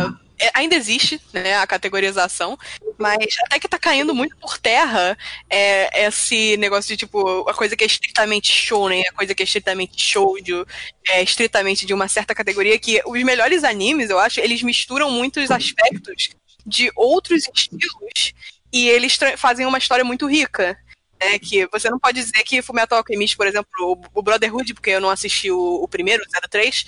[0.53, 2.57] ainda existe né, a categorização,
[2.97, 5.17] mas até que tá caindo muito por terra
[5.49, 9.45] é, esse negócio de tipo, a coisa que é estritamente shonen, a coisa que é
[9.45, 10.65] estritamente shoujo,
[11.07, 15.51] é estritamente de uma certa categoria, que os melhores animes, eu acho, eles misturam muitos
[15.51, 16.29] aspectos
[16.65, 18.33] de outros estilos
[18.73, 20.77] e eles fazem uma história muito rica.
[21.21, 24.89] né, que você não pode dizer que Fullmetal Alchemist, por exemplo, o, o Brotherhood, porque
[24.89, 26.86] eu não assisti o, o primeiro, o 03,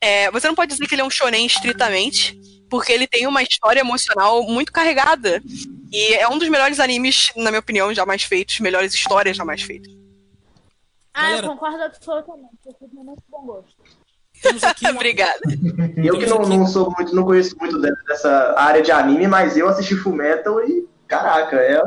[0.00, 2.38] é, você não pode dizer que ele é um shonen estritamente,
[2.68, 5.42] porque ele tem uma história emocional muito carregada.
[5.90, 9.92] E é um dos melhores animes, na minha opinião, jamais feitos, melhores histórias jamais feitas.
[11.14, 11.46] Ah, Galera.
[11.46, 12.48] eu concordo absolutamente.
[12.66, 13.74] Eu tive muito bom gosto.
[14.64, 15.40] Aqui Obrigada.
[15.96, 19.56] Eu que não, não sou muito, não conheço muito de- dessa área de anime, mas
[19.56, 21.82] eu assisti Fullmetal e, caraca, é,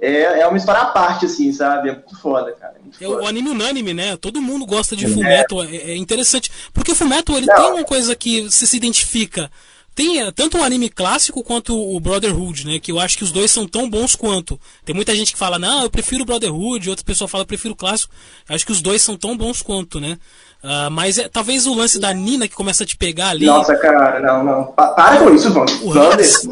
[0.00, 1.88] é, é uma história à parte, assim, sabe?
[1.88, 2.74] É muito foda, cara.
[2.76, 4.16] é muito É o anime unânime, né?
[4.18, 6.50] Todo mundo gosta de Fullmetal, é, é interessante.
[6.74, 7.54] Porque o Fullmetal, ele Não.
[7.54, 9.50] tem uma coisa que você se identifica.
[9.94, 12.78] Tem é, tanto o anime clássico quanto o Brotherhood, né?
[12.80, 14.58] Que eu acho que os dois são tão bons quanto.
[14.84, 17.74] Tem muita gente que fala, não, eu prefiro o Brotherhood, outra pessoa fala, eu prefiro
[17.74, 18.12] o clássico.
[18.48, 20.18] Eu acho que os dois são tão bons quanto, né?
[20.62, 23.46] Ah, mas é, talvez o lance da Nina que começa a te pegar ali.
[23.46, 24.64] Nossa, cara, não, não.
[24.72, 25.66] Pa- para com isso, mano.
[25.82, 26.42] O Não, Hans.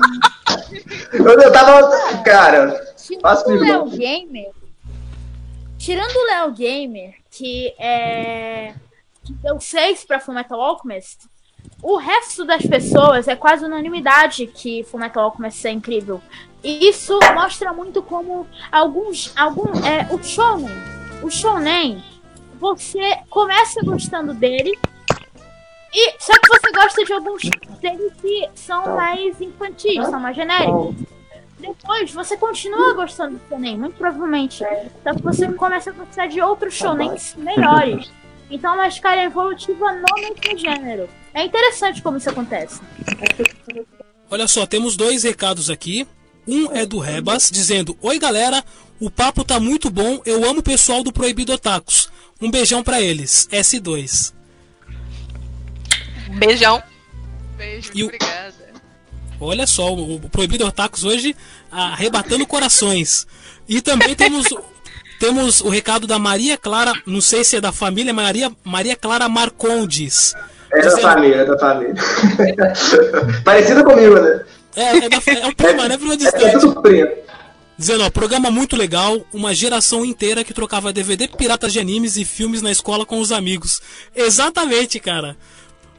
[1.12, 2.22] eu, eu tava.
[2.22, 3.88] Cara, Tirando o Léo não.
[3.88, 4.50] Gamer.
[5.78, 8.74] Tirando o Léo Gamer, que é.
[9.24, 11.18] que deu 6 pra Fullmetal Alchemist,
[11.82, 16.20] o resto das pessoas é quase unanimidade que Fullmetal Alchemist é incrível.
[16.62, 19.32] E isso mostra muito como alguns.
[19.36, 20.70] Algum, é, o Shonen.
[21.22, 22.02] O Shonen,
[22.60, 24.78] você começa gostando dele.
[25.92, 27.42] E, só que você gosta de alguns
[27.80, 30.94] deles que são mais infantis, são mais genéricos.
[31.58, 34.64] Depois você continua gostando do shonen, muito provavelmente.
[35.02, 38.10] Só que você começa a gostar de outros shonens melhores.
[38.52, 41.08] Então é uma escala evolutiva no mesmo gênero.
[41.32, 42.80] É interessante como isso acontece.
[44.30, 46.06] Olha só, temos dois recados aqui.
[46.46, 48.62] Um é do Rebas, dizendo: Oi galera,
[49.00, 52.10] o papo tá muito bom, eu amo o pessoal do Proibido Otakus.
[52.40, 53.48] Um beijão pra eles.
[53.50, 54.34] S2.
[56.38, 56.82] Beijão.
[57.56, 58.52] Beijo, E o- obrigada.
[59.40, 61.34] Olha só, o o Proibido Otakus hoje
[61.70, 63.26] arrebatando corações.
[63.68, 64.46] E também temos,
[65.22, 69.28] temos o recado da Maria Clara, não sei se é da família, Maria, Maria Clara
[69.28, 70.34] Marcondes.
[70.72, 71.94] é da Dizendo- família, é da família.
[73.44, 74.44] Parecida comigo, né?
[74.74, 75.96] É, é, da, é o prima, né?
[75.96, 76.58] Prima É distante.
[76.58, 77.22] tudo preto.
[77.78, 82.24] Dizendo, ó, programa muito legal, uma geração inteira que trocava DVD piratas de animes e
[82.24, 83.80] filmes na escola com os amigos.
[84.16, 85.36] Exatamente, cara.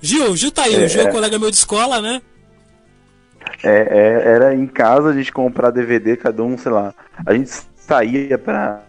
[0.01, 2.21] Gil, Gil tá aí, o Gil é colega meu de escola, né?
[3.63, 6.93] É, é, era em casa a gente comprar DVD, cada um, sei lá.
[7.25, 7.51] A gente
[7.87, 8.83] saía pra.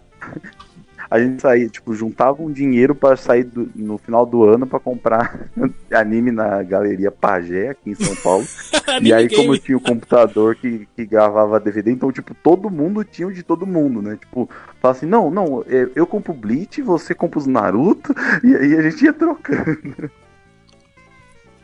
[1.09, 4.79] A gente saía, tipo, juntava um dinheiro pra sair do- no final do ano pra
[4.79, 5.39] comprar
[5.93, 8.43] anime na Galeria Pagé, aqui em São Paulo.
[9.01, 9.59] e aí, como game.
[9.59, 13.67] tinha o computador que, que gravava DVD, então, tipo, todo mundo tinha o de todo
[13.67, 14.17] mundo, né?
[14.19, 14.49] Tipo,
[14.81, 18.13] fala assim: não, não, eu, eu compro o Bleach, você compra os Naruto,
[18.43, 20.09] e aí a gente ia trocando.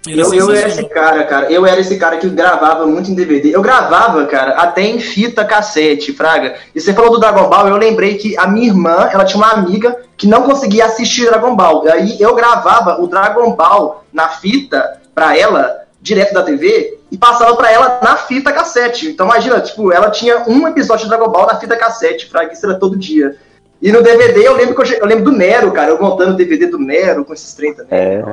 [0.08, 1.52] Eu, eu era esse cara, cara.
[1.52, 3.56] Eu era esse cara que gravava muito em DVD.
[3.56, 6.56] Eu gravava, cara, até em fita cassete, Fraga.
[6.74, 9.52] E você falou do Dragon Ball, eu lembrei que a minha irmã, ela tinha uma
[9.52, 11.86] amiga que não conseguia assistir Dragon Ball.
[11.86, 17.18] E aí eu gravava o Dragon Ball na fita pra ela, direto da TV, e
[17.18, 19.08] passava pra ela na fita cassete.
[19.08, 22.66] Então imagina, tipo, ela tinha um episódio de Dragon Ball na fita cassete, Fraga, isso
[22.66, 23.36] era todo dia.
[23.80, 26.38] E no DVD eu lembro que eu, eu lembro do Nero, cara, eu montando o
[26.38, 27.88] DVD do Nero com esses trem também.
[27.92, 28.24] É,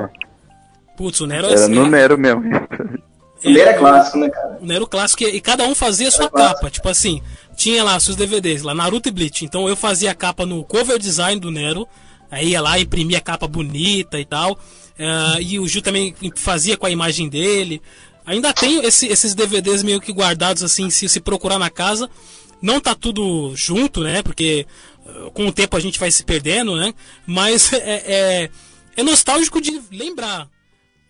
[0.99, 2.41] Putz, o Nero era assim, no Nero mesmo.
[3.45, 4.57] O Nero é clássico, né, cara?
[4.61, 6.55] O Nero clássico e cada um fazia a sua Era clássico.
[6.55, 6.69] capa.
[6.69, 7.21] Tipo assim,
[7.55, 9.45] tinha lá seus DVDs, lá Naruto e Bleach.
[9.45, 11.87] Então eu fazia a capa no cover design do Nero.
[12.29, 14.59] Aí ia lá, imprimia a capa bonita e tal.
[15.01, 17.81] eh, e o Gil também fazia com a imagem dele.
[18.25, 22.09] Ainda tenho esse- esses DVDs meio que guardados assim, se se procurar na casa.
[22.61, 24.21] Não tá tudo junto, né?
[24.21, 24.67] Porque
[25.07, 26.93] eh, com o tempo a gente vai se perdendo, né?
[27.25, 28.49] Mas é, é,
[28.97, 30.49] é nostálgico de lembrar.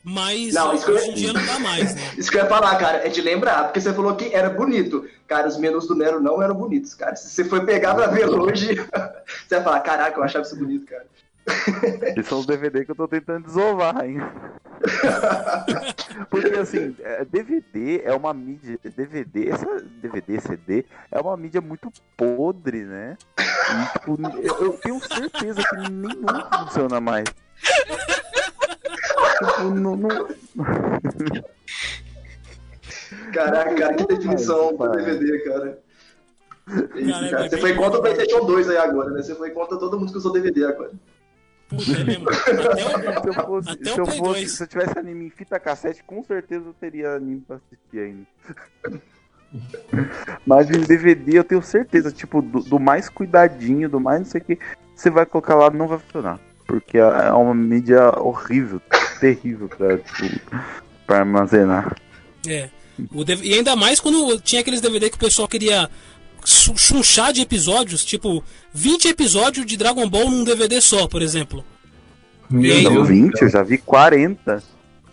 [0.03, 2.01] Mas Não, isso hoje em dia não dá mais, né?
[2.17, 5.05] Isso que eu ia falar, cara, é de lembrar, porque você falou que era bonito.
[5.27, 7.15] Cara, os menus do Nero não eram bonitos, cara.
[7.15, 8.75] Se você for pegar pra ver hoje,
[9.45, 11.05] você vai falar, caraca, eu achava isso bonito, cara.
[12.03, 14.31] Esses são os DVD que eu tô tentando desovar ainda.
[16.29, 18.79] Porque assim, é, DVD é uma mídia.
[18.83, 19.65] DVD, essa
[20.01, 23.17] DVD, CD, é uma mídia muito podre, né?
[23.39, 26.25] E, tipo, eu, eu tenho certeza que nenhum
[26.59, 27.25] funciona mais.
[28.89, 30.27] Tipo, não, não-
[33.33, 34.91] Caraca, cara, que definição pro.
[34.91, 35.79] DVD, cara.
[36.95, 37.49] É isso, Cara, é cara.
[37.49, 38.01] Você foi contra o.
[38.01, 39.21] PlayStation 2 aí agora, né?
[39.21, 40.91] Você foi contra todo mundo que usou DVD agora.
[41.67, 42.29] Puta, é mesmo.
[42.29, 44.51] Até o, se eu fosse, Até se eu fosse, 2.
[44.51, 48.25] se eu tivesse anime em fita cassete, com certeza eu teria anime pra assistir ainda.
[50.45, 54.41] Mas em DVD eu tenho certeza, tipo, do, do mais cuidadinho, do mais não sei
[54.41, 54.59] o que,
[54.95, 56.39] você vai colocar lá não vai funcionar.
[56.69, 58.79] Porque é é uma mídia horrível,
[59.19, 60.39] terrível pra, tipo,
[61.07, 61.95] pra armazenar.
[62.47, 62.69] É.
[63.43, 65.89] E ainda mais quando tinha aqueles DVD que o pessoal queria
[66.45, 71.65] chu- chunchar de episódios, tipo 20 episódios de Dragon Ball num DVD só, por exemplo.
[72.49, 73.07] Meu aí, Não, Deus.
[73.07, 74.61] 20, eu já vi 40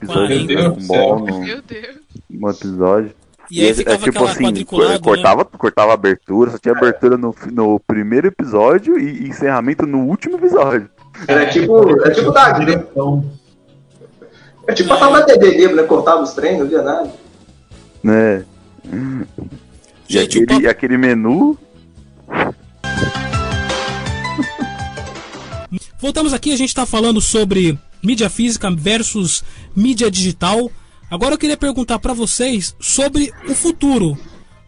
[0.02, 0.54] episódios de 40.
[0.54, 1.24] Dragon Ball
[1.62, 1.96] Deus.
[2.28, 3.14] no episódio.
[3.50, 4.98] E aí é- ficava é tipo aquela assim, quadriculado, né?
[4.98, 10.36] cortava, cortava a abertura, só tinha abertura no, no primeiro episódio e encerramento no último
[10.36, 10.90] episódio.
[11.26, 12.72] Era tipo, é tipo da, né?
[12.72, 13.24] Então,
[14.66, 15.82] É tipo passar na TV mesmo, né?
[15.84, 17.10] Cortava os treinos, não via nada.
[18.02, 18.44] Né?
[20.08, 21.58] E aquele, papo- e aquele menu.
[25.98, 29.42] Voltamos aqui, a gente está falando sobre mídia física versus
[29.74, 30.70] mídia digital.
[31.10, 34.16] Agora eu queria perguntar para vocês sobre o futuro.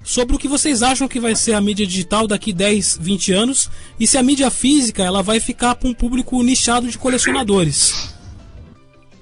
[0.09, 3.71] Sobre o que vocês acham que vai ser a mídia digital daqui 10, 20 anos
[4.01, 8.17] e se a mídia física ela vai ficar para um público nichado de colecionadores.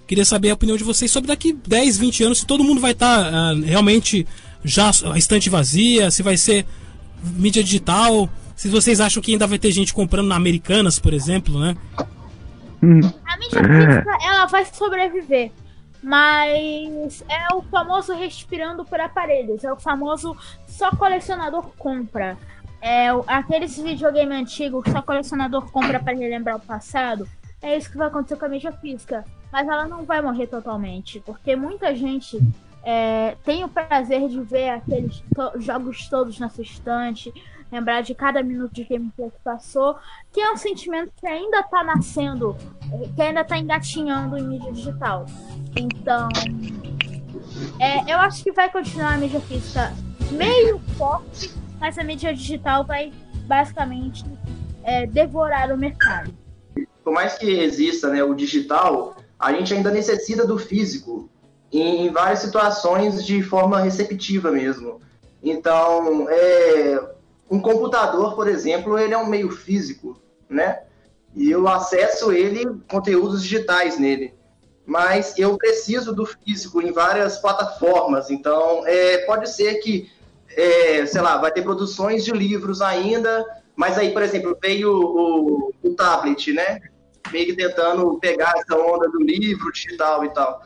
[0.07, 2.93] Queria saber a opinião de vocês sobre daqui 10, 20 anos, se todo mundo vai
[2.93, 4.25] estar realmente
[4.63, 6.65] já a estante vazia, se vai ser
[7.21, 11.59] mídia digital, se vocês acham que ainda vai ter gente comprando na Americanas, por exemplo,
[11.59, 11.77] né?
[12.81, 15.51] A mídia física, ela vai sobreviver.
[16.03, 19.65] Mas é o famoso respirando por aparelhos.
[19.65, 20.37] É o famoso
[20.77, 22.37] só colecionador compra.
[22.81, 27.27] É aqueles videogame antigos que só colecionador compra para relembrar o passado.
[27.63, 29.25] É isso que vai acontecer com a mídia física.
[29.51, 31.19] Mas ela não vai morrer totalmente.
[31.21, 32.39] Porque muita gente
[32.85, 37.33] é, tem o prazer de ver aqueles to- jogos todos na sua estante.
[37.73, 39.97] Lembrar de cada minuto de gameplay que passou.
[40.31, 42.55] Que é um sentimento que ainda tá nascendo
[43.17, 45.25] que ainda tá engatinhando em mídia digital.
[45.75, 46.29] Então,
[47.81, 49.93] é, eu acho que vai continuar a mídia física
[50.31, 53.13] meio forte, mas a mídia digital vai
[53.47, 54.25] basicamente
[54.83, 56.33] é, devorar o mercado.
[57.03, 61.29] Por mais que exista né, o digital, a gente ainda necessita do físico
[61.73, 65.01] em, várias situações de forma receptiva mesmo.
[65.43, 67.01] Então, é,
[67.51, 70.81] um computador, por exemplo, ele é um meio físico, né?
[71.35, 74.35] E eu acesso ele, conteúdos digitais nele.
[74.87, 78.31] Mas eu preciso do físico em várias plataformas.
[78.31, 80.11] Então, é, pode ser que,
[80.57, 83.45] é, sei lá, vai ter produções de livros ainda,
[83.77, 86.81] mas aí, por exemplo, veio o, o tablet, né?
[87.31, 90.63] Meio que tentando pegar essa onda do livro digital e tal.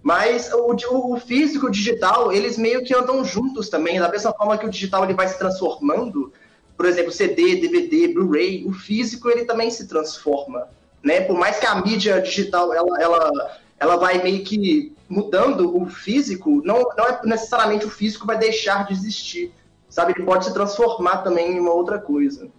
[0.00, 4.32] Mas o, o físico e o digital, eles meio que andam juntos também, da mesma
[4.32, 6.32] forma que o digital ele vai se transformando,
[6.76, 10.68] por exemplo, CD, DVD, Blu-ray, o físico ele também se transforma,
[11.02, 11.22] né?
[11.22, 16.62] Por mais que a mídia digital ela, ela, ela vai meio que mudando o físico,
[16.64, 19.52] não, não é necessariamente o físico vai deixar de existir,
[19.88, 20.12] sabe?
[20.12, 22.50] Ele pode se transformar também em uma outra coisa.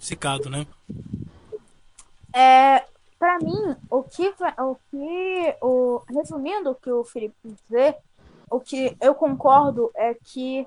[0.00, 0.66] Cicado, né?
[2.32, 2.84] É,
[3.18, 7.96] pra mim, o que, o que, o, resumindo o que o Felipe dizer,
[8.50, 10.66] o que eu concordo é que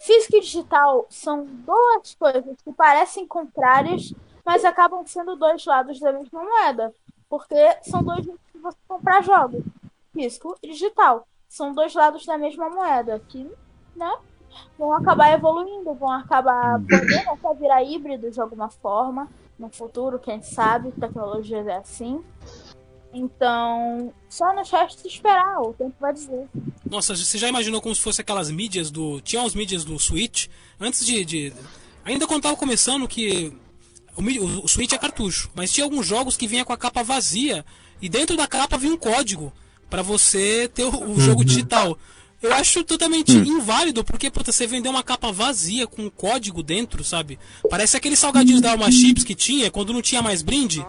[0.00, 4.12] físico e digital são duas coisas que parecem contrárias,
[4.44, 6.92] mas acabam sendo dois lados da mesma moeda.
[7.28, 8.26] Porque são dois
[8.58, 9.64] de você comprar jogos,
[10.12, 11.26] físico e digital.
[11.48, 13.50] São dois lados da mesma moeda, que
[13.96, 14.12] né,
[14.78, 19.28] vão acabar evoluindo, vão acabar podendo até virar híbridos de alguma forma
[19.58, 22.22] no futuro, quem sabe, tecnologia é assim.
[23.12, 26.46] Então, só nos resta esperar, o tempo vai dizer.
[26.88, 29.20] Nossa, você já imaginou como se fosse aquelas mídias do.
[29.22, 30.46] Tinha umas mídias do Switch,
[30.78, 31.24] antes de.
[31.24, 31.52] de...
[32.04, 33.52] Ainda quando tava começando que.
[34.14, 37.02] O, o, o Switch é cartucho, mas tinha alguns jogos que vinha com a capa
[37.02, 37.64] vazia
[38.00, 39.52] e dentro da capa vinha um código
[39.88, 41.20] para você ter o, o uhum.
[41.20, 41.98] jogo digital.
[42.40, 43.42] Eu acho totalmente hum.
[43.42, 47.38] inválido, porque puta, você vendeu uma capa vazia com um código dentro, sabe?
[47.68, 50.84] Parece aqueles salgadinhos da Alma Chips que tinha quando não tinha mais brinde.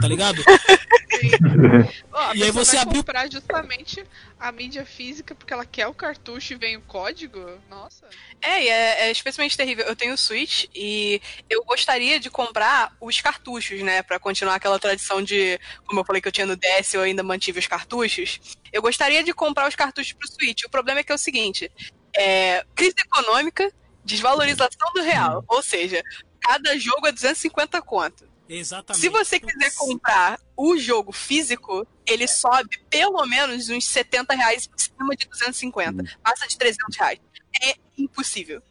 [0.00, 0.42] Tá ligado?
[2.12, 4.04] oh, e aí você vai abriu comprar justamente
[4.38, 7.38] a mídia física porque ela quer o cartucho e vem o código.
[7.68, 8.08] Nossa.
[8.40, 9.84] É, é, é especialmente terrível.
[9.84, 11.20] Eu tenho o Switch e
[11.50, 16.22] eu gostaria de comprar os cartuchos, né, para continuar aquela tradição de, como eu falei
[16.22, 18.40] que eu tinha no DS, eu ainda mantive os cartuchos.
[18.72, 20.64] Eu gostaria de comprar os cartuchos pro Switch.
[20.64, 21.70] O problema é que é o seguinte,
[22.16, 23.70] é, crise econômica,
[24.04, 26.02] desvalorização do real, ou seja,
[26.40, 28.27] cada jogo é 250 conto.
[28.48, 29.00] Exatamente.
[29.00, 34.78] Se você quiser comprar o jogo físico, ele sobe pelo menos uns 70 reais em
[34.78, 36.02] cima de 250.
[36.02, 36.06] Hum.
[36.22, 37.20] Passa de 300 reais.
[37.62, 38.62] É impossível.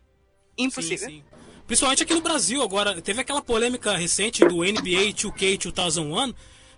[0.57, 1.09] Impossível.
[1.09, 1.23] Sim, sim.
[1.67, 3.01] Principalmente aqui no Brasil agora.
[3.01, 6.33] Teve aquela polêmica recente do NBA 2K 2001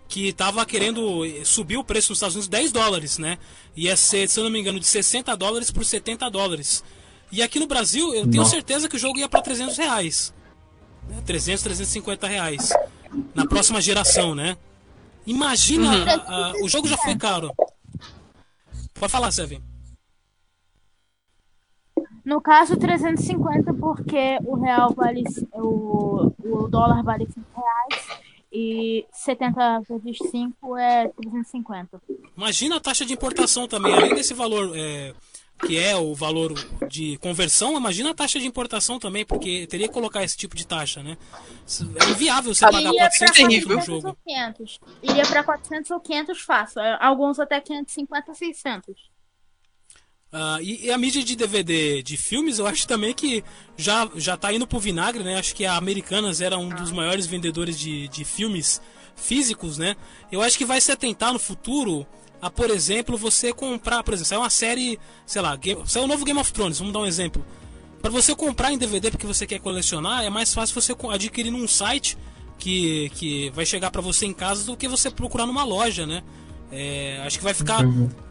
[0.08, 3.38] que tava querendo subir o preço nos Estados Unidos 10 dólares, né?
[3.76, 6.82] Ia ser, se eu não me engano, de 60 dólares por 70 dólares.
[7.30, 10.34] E aqui no Brasil, eu tenho certeza que o jogo ia para 300 reais.
[11.24, 12.70] 300, 350 reais.
[13.34, 14.56] Na próxima geração, né?
[15.26, 16.08] Imagina, uhum.
[16.08, 17.52] a, a, o jogo já foi caro.
[18.94, 19.62] Pode falar, Seven.
[22.24, 25.24] No caso, 350 porque o real vale.
[25.54, 28.20] O, o dólar vale 5 reais
[28.52, 32.00] e 70 vezes 5 é 350.
[32.36, 34.72] Imagina a taxa de importação também, além desse valor.
[34.76, 35.14] É
[35.66, 36.54] que é o valor
[36.88, 40.66] de conversão, imagina a taxa de importação também, porque teria que colocar esse tipo de
[40.66, 41.16] taxa, né?
[41.96, 44.18] É inviável você pagar 400 reais no jogo.
[44.26, 44.80] 500.
[45.02, 49.10] Iria para 400 ou 500 fácil, é, alguns até 550, 600.
[50.32, 53.42] Uh, e, e, a mídia de DVD de filmes, eu acho também que
[53.76, 55.36] já, já tá indo pro vinagre, né?
[55.36, 58.80] Acho que a Americanas era um dos maiores vendedores de, de filmes
[59.16, 59.96] físicos, né?
[60.30, 62.06] Eu acho que vai se atentar no futuro
[62.40, 66.08] a, por exemplo, você comprar, por exemplo, saiu uma série, sei lá, game, saiu o
[66.08, 67.44] novo Game of Thrones, vamos dar um exemplo.
[68.00, 71.68] Para você comprar em DVD porque você quer colecionar, é mais fácil você adquirir num
[71.68, 72.16] site
[72.58, 76.22] que, que vai chegar para você em casa do que você procurar numa loja, né?
[76.72, 77.80] É, acho que vai ficar.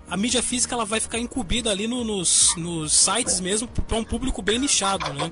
[0.10, 4.04] A mídia física ela vai ficar incubida ali no, nos, nos sites mesmo para um
[4.04, 5.32] público bem nichado, né?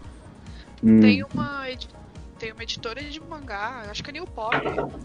[0.84, 1.00] Hum.
[1.00, 1.66] Tem uma,
[2.38, 4.56] tem uma editora de mangá, acho que é New Pop,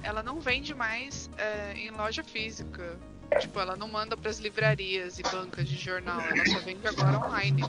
[0.03, 2.99] ela não vende mais é, em loja física.
[3.41, 7.63] Tipo, ela não manda pras livrarias e bancas de jornal, ela só vende agora online.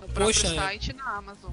[0.00, 0.54] No Poxa, é.
[0.54, 1.50] site e na Amazon.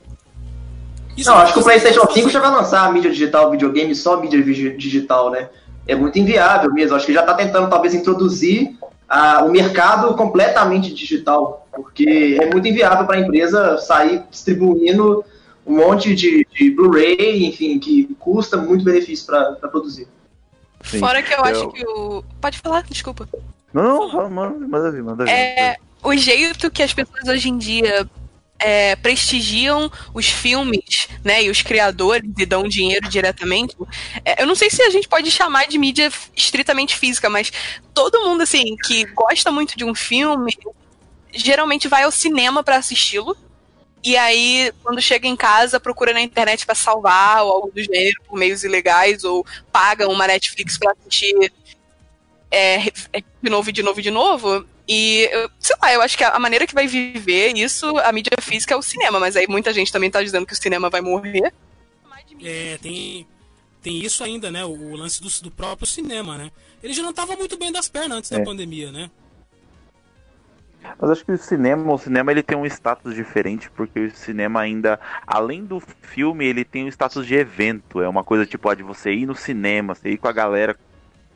[1.15, 4.22] Isso não, acho que o PlayStation 5 já vai lançar a mídia digital, videogame só
[4.22, 4.41] mídia
[4.77, 5.49] digital, né?
[5.88, 6.95] É muito inviável mesmo.
[6.95, 8.77] Acho que já está tentando talvez introduzir
[9.10, 15.26] a, o mercado completamente digital, porque é muito inviável para a empresa sair distribuindo
[15.65, 20.07] um monte de, de Blu-ray, enfim, que custa muito benefício para produzir.
[20.84, 20.99] Sim.
[20.99, 22.24] Fora que eu, eu, acho que o.
[22.40, 23.28] Pode falar, desculpa.
[23.74, 25.32] Não, não, manda, manda vir, manda vir.
[25.32, 28.10] É, o jeito que as pessoas hoje em dia
[28.60, 33.76] é, prestigiam os filmes, né, e os criadores e dão dinheiro diretamente.
[34.24, 37.52] É, eu não sei se a gente pode chamar de mídia estritamente física, mas
[37.94, 40.56] todo mundo assim que gosta muito de um filme
[41.32, 43.38] geralmente vai ao cinema para assisti-lo
[44.11, 48.21] e aí, quando chega em casa, procura na internet para salvar ou algo do gênero
[48.27, 51.51] por meios ilegais, ou paga uma Netflix para assistir
[52.51, 52.77] é,
[53.41, 54.65] de novo, de novo, de novo.
[54.88, 55.29] E,
[55.59, 58.77] sei lá, eu acho que a maneira que vai viver isso, a mídia física é
[58.77, 61.53] o cinema, mas aí muita gente também tá dizendo que o cinema vai morrer.
[62.43, 63.27] É, tem,
[63.81, 64.63] tem isso ainda, né?
[64.63, 66.51] O, lance do, do próprio cinema, né?
[66.81, 68.38] Ele já não tava muito bem das pernas antes é.
[68.38, 69.09] da pandemia, né?
[70.99, 74.62] Mas acho que o cinema, o cinema ele tem um status diferente, porque o cinema
[74.62, 78.02] ainda, além do filme, ele tem um status de evento.
[78.02, 80.76] É uma coisa tipo, de você ir no cinema, você ir com a galera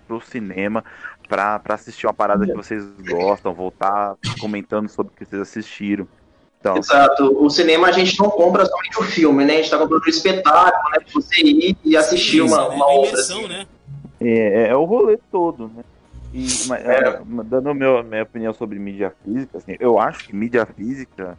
[0.07, 0.83] pro cinema
[1.27, 6.07] pra, pra assistir uma parada que vocês gostam, voltar comentando sobre o que vocês assistiram.
[6.59, 6.77] Então...
[6.77, 7.43] Exato.
[7.43, 9.53] O cinema a gente não compra somente o filme, né?
[9.53, 10.99] A gente tá comprando o espetáculo, né?
[10.99, 13.19] Pra você ir e assistir Sim, uma, uma é obra.
[13.19, 13.47] Assim.
[13.47, 13.65] Né?
[14.19, 15.83] É, é o rolê todo, né?
[16.33, 17.09] E, mas, É.
[17.09, 21.37] é, dando meu, minha opinião sobre mídia física, assim, eu acho que mídia física,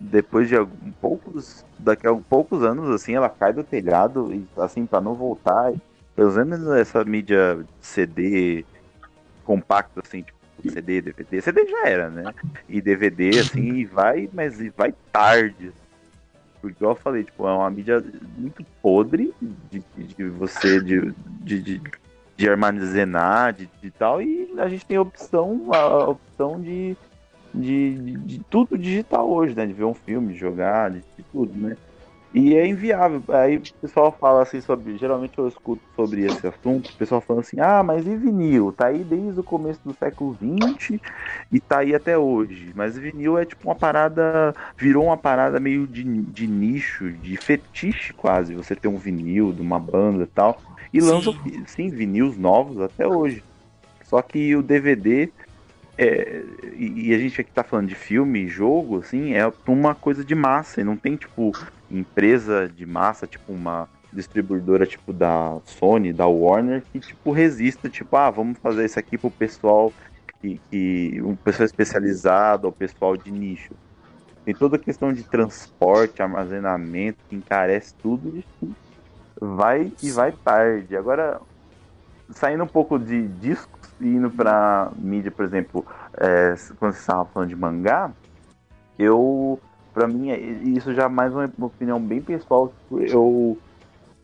[0.00, 4.86] depois de algum, poucos, daqui a poucos anos, assim, ela cai do telhado e assim,
[4.86, 5.72] para não voltar,
[6.14, 8.64] pelo menos essa mídia CD
[9.44, 12.32] compacto, assim, tipo CD, DVD, CD já era, né?
[12.68, 15.72] E DVD, assim, e vai, mas e vai tarde.
[16.60, 18.02] Porque igual eu falei, tipo, é uma mídia
[18.36, 21.82] muito podre de, de você de, de, de,
[22.36, 26.96] de armazenar, de, de tal, e a gente tem a opção, a opção de,
[27.52, 29.66] de, de, de tudo digital hoje, né?
[29.66, 31.76] De ver um filme, de jogar, de, de tudo, né?
[32.34, 33.22] E é inviável.
[33.28, 34.96] Aí o pessoal fala assim sobre.
[34.96, 38.72] Geralmente eu escuto sobre esse assunto, o pessoal falando assim, ah, mas e vinil?
[38.72, 40.98] Tá aí desde o começo do século XX
[41.52, 42.72] e tá aí até hoje.
[42.74, 44.54] Mas vinil é tipo uma parada.
[44.78, 48.54] Virou uma parada meio de, de nicho, de fetiche quase.
[48.54, 50.58] Você ter um vinil de uma banda e tal.
[50.92, 51.06] E Sim.
[51.08, 51.34] lançam,
[51.66, 53.42] sim, vinis novos até hoje.
[54.04, 55.30] Só que o DVD.
[55.98, 56.42] é,
[56.74, 60.34] e e a gente aqui tá falando de filme, jogo, assim, é uma coisa de
[60.34, 60.80] massa.
[60.80, 61.52] E não tem, tipo,
[61.92, 68.16] empresa de massa, tipo uma distribuidora tipo da Sony, da Warner, que tipo resista, tipo,
[68.16, 69.92] ah, vamos fazer isso aqui pro pessoal
[70.40, 73.74] que, que um pessoal especializado, ou pessoal de nicho.
[74.44, 78.44] Tem toda a questão de transporte, armazenamento, que encarece tudo, e
[79.40, 80.96] vai e vai tarde.
[80.96, 81.40] Agora,
[82.30, 87.24] saindo um pouco de discos e indo pra mídia, por exemplo, é, quando você estava
[87.26, 88.10] falando de mangá,
[88.98, 89.60] eu
[89.92, 92.72] Pra mim, é- isso já é mais uma opinião bem pessoal.
[92.90, 93.58] Eu,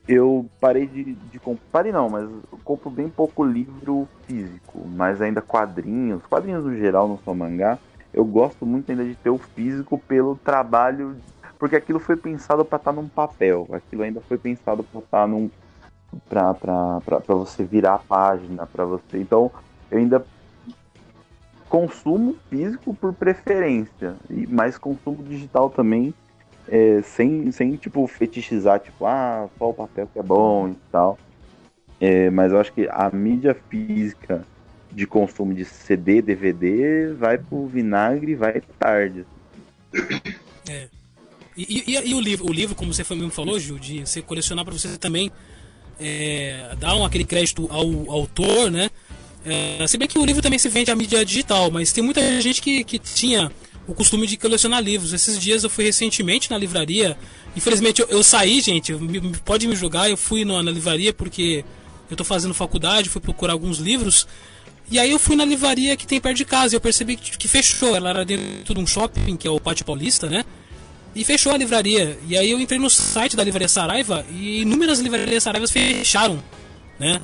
[0.06, 1.40] eu parei de, de.
[1.70, 2.28] Parei não, mas
[2.64, 6.22] compro bem pouco livro físico, mas ainda quadrinhos.
[6.26, 7.78] Quadrinhos no geral, não só mangá.
[8.12, 11.16] Eu gosto muito ainda de ter o físico pelo trabalho.
[11.58, 13.66] Porque aquilo foi pensado pra estar num papel.
[13.72, 15.50] Aquilo ainda foi pensado pra estar num.
[16.28, 19.18] Pra, pra, pra você virar a página, pra você.
[19.18, 19.50] Então,
[19.90, 20.24] eu ainda
[21.68, 26.14] consumo físico por preferência, e mais consumo digital também,
[26.68, 31.18] é, sem, sem tipo fetichizar, tipo, ah, só o papel que é bom e tal.
[32.00, 34.44] É, mas eu acho que a mídia física
[34.90, 39.26] de consumo de CD, DVD, vai pro vinagre vai tarde.
[40.68, 40.88] É.
[41.56, 44.64] E, e- e o livro, o livro, como você mesmo falou, Gil, de você colecionar
[44.64, 45.30] para você também
[45.98, 48.90] é, dar um, aquele crédito ao autor, né?
[49.48, 52.40] É, se bem que o livro também se vende a mídia digital, mas tem muita
[52.40, 53.50] gente que, que tinha
[53.86, 55.12] o costume de colecionar livros.
[55.12, 57.16] Esses dias eu fui recentemente na livraria.
[57.56, 58.94] Infelizmente eu, eu saí, gente.
[59.44, 60.10] pode me julgar.
[60.10, 61.64] Eu fui no- na livraria porque
[62.10, 64.26] eu tô fazendo faculdade, fui procurar alguns livros.
[64.90, 67.36] E aí eu fui na livraria que tem perto de casa e eu percebi que,
[67.36, 67.94] que fechou.
[67.96, 70.44] Ela era dentro de um shopping, que é o Pátio Paulista, né?
[71.14, 72.18] E fechou a livraria.
[72.28, 76.42] E aí eu entrei no site da Livraria Saraiva e inúmeras livrarias Saraivas fecharam,
[76.98, 77.20] né?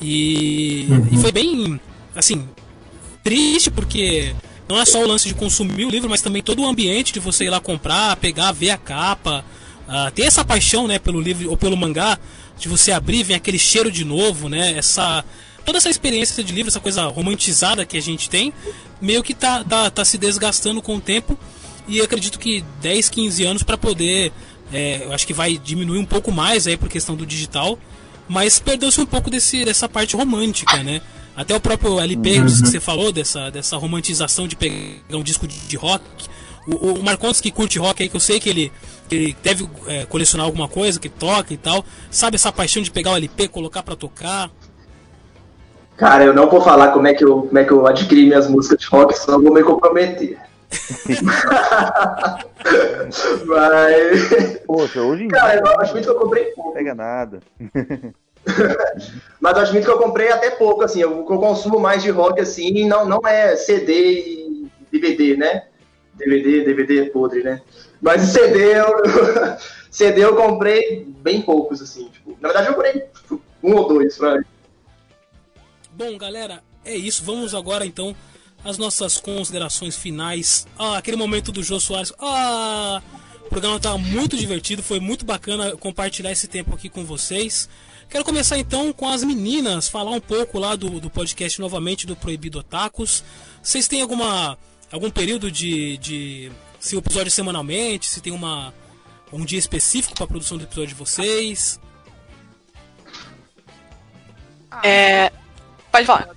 [0.00, 1.80] E, e foi bem,
[2.14, 2.48] assim,
[3.22, 4.34] triste porque
[4.68, 7.20] não é só o lance de consumir o livro, mas também todo o ambiente de
[7.20, 9.44] você ir lá comprar, pegar, ver a capa,
[9.88, 12.18] ah, ter essa paixão, né, pelo livro ou pelo mangá,
[12.58, 14.76] de você abrir, vem aquele cheiro de novo, né?
[14.76, 15.24] Essa
[15.64, 18.52] toda essa experiência de livro, essa coisa romantizada que a gente tem,
[19.00, 21.38] meio que tá, tá, tá se desgastando com o tempo.
[21.86, 24.32] E acredito que 10, 15 anos para poder,
[24.72, 27.78] é, eu acho que vai diminuir um pouco mais aí por questão do digital,
[28.28, 31.00] mas perdeu-se um pouco desse, dessa parte romântica, né?
[31.34, 35.56] Até o próprio LP que você falou, dessa, dessa romantização de pegar um disco de,
[35.56, 36.02] de rock.
[36.66, 38.72] O, o Marcontes que curte rock aí, que eu sei que ele,
[39.08, 41.84] que ele deve é, colecionar alguma coisa, que toca e tal.
[42.10, 44.50] Sabe essa paixão de pegar o LP, colocar pra tocar?
[45.96, 48.48] Cara, eu não vou falar como é que eu, como é que eu adquiri minhas
[48.48, 50.38] músicas de rock, senão eu vou me comprometer.
[53.46, 54.58] Mas.
[54.66, 56.68] Poxa, hoje em Cara, dia eu acho muito que eu comprei pouco.
[56.68, 57.40] não pega nada.
[59.40, 61.04] Mas eu admito que eu comprei até pouco, assim.
[61.04, 65.66] O que eu consumo mais de rock, assim, não, não é CD e DVD, né?
[66.14, 67.60] DVD, DVD é podre, né?
[68.00, 68.86] Mas CD eu,
[69.90, 72.08] CD eu comprei bem poucos, assim.
[72.08, 74.16] Tipo, na verdade, eu comprei tipo, um ou dois.
[74.16, 74.40] Pra...
[75.92, 77.24] Bom, galera, é isso.
[77.24, 78.14] Vamos agora então
[78.64, 80.66] às nossas considerações finais.
[80.78, 82.12] Ah, aquele momento do Jô Soares.
[82.18, 83.02] Ah,
[83.44, 87.68] o programa estava muito divertido, foi muito bacana compartilhar esse tempo aqui com vocês.
[88.08, 92.16] Quero começar então com as meninas, falar um pouco lá do, do podcast novamente do
[92.16, 93.22] Proibido Otakus.
[93.62, 94.58] Vocês têm alguma
[94.90, 98.72] algum período de, de se o episódio é semanalmente, se tem uma
[99.32, 101.78] um dia específico para a produção do episódio de vocês?
[104.82, 105.30] É,
[105.90, 106.28] pode falar.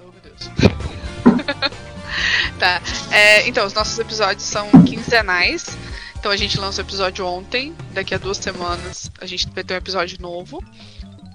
[0.00, 0.93] Oh, meu Deus.
[2.58, 2.80] tá.
[3.10, 5.76] É, então, os nossos episódios são quinzenais.
[6.24, 7.76] Então a gente lança o episódio ontem.
[7.92, 10.64] Daqui a duas semanas a gente vai ter um episódio novo.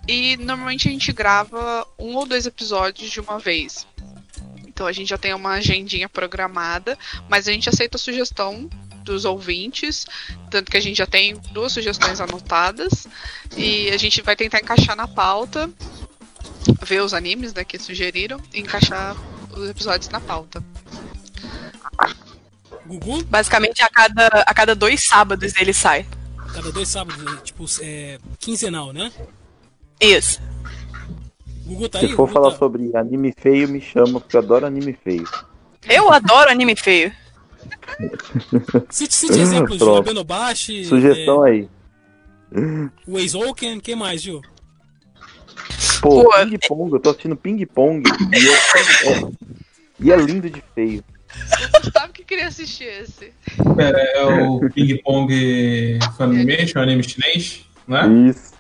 [0.08, 3.86] E normalmente a gente grava um ou dois episódios de uma vez.
[4.66, 6.98] Então a gente já tem uma agendinha programada,
[7.30, 8.68] mas a gente aceita a sugestão
[9.04, 10.08] dos ouvintes,
[10.50, 13.08] tanto que a gente já tem duas sugestões anotadas
[13.56, 15.70] e a gente vai tentar encaixar na pauta,
[16.82, 19.16] ver os animes né, que sugeriram e encaixar
[19.60, 20.64] os episódios na pauta.
[22.86, 26.06] Gugu, Basicamente, a cada, a cada dois sábados ele sai.
[26.54, 27.38] cada dois sábados, né?
[27.44, 29.12] tipo, é, quinzenal, né?
[30.02, 30.42] Isso.
[31.66, 32.08] Gugu tá aí?
[32.08, 35.28] Se for Gugu falar tá- sobre anime feio, me chama, porque eu adoro anime feio.
[35.88, 37.14] Eu adoro anime feio.
[38.90, 39.78] Cite, cite exemplos,
[40.88, 41.70] Sugestão é, aí.
[43.06, 44.42] o Eizouken, quem mais, Gil?
[46.02, 48.54] Pô, Pô, Ping Pong, eu tô assistindo Ping Pong e, eu-
[49.04, 49.32] é,
[50.00, 51.04] e é lindo de feio.
[51.76, 53.34] O Gustavo que queria assistir esse.
[53.76, 58.08] Pera, é o Ping Pong Funimation, anime chinês, né?
[58.30, 58.54] Isso.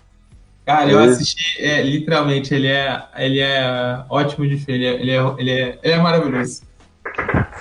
[0.65, 1.05] Cara, eu É.
[1.05, 5.51] assisti, é, literalmente, ele é, ele é ótimo de feio, ele é, ele é, ele
[5.51, 6.61] é, ele é maravilhoso.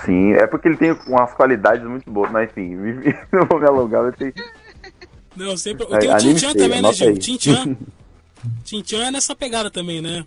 [0.05, 2.75] Sim, é porque ele tem umas qualidades muito boas, mas enfim,
[3.33, 4.31] não vou me alongar, mas tem.
[5.35, 5.87] Não, sempre.
[5.91, 7.77] É, Tem o feio, também, né, anota Gil?
[8.63, 10.25] Tinchan é nessa pegada também, né?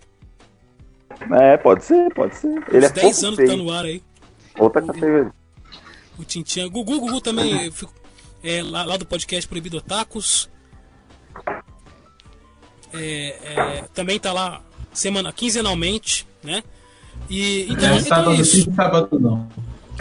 [1.41, 2.63] É, pode ser, pode ser.
[2.71, 3.63] Ele é 10 pouco anos que tá feio.
[3.63, 4.01] no ar aí.
[4.57, 5.31] Outra categoria.
[6.17, 6.67] O Tinchan.
[6.69, 7.71] Gugu, Gugu também.
[8.43, 10.49] é, lá, lá do podcast Proibido Otakus.
[12.93, 14.61] É, é, também tá lá
[14.91, 16.63] semana, quinzenalmente, né?
[17.29, 18.63] E então, É, então sábado é isso.
[18.63, 19.49] sim, sábado não.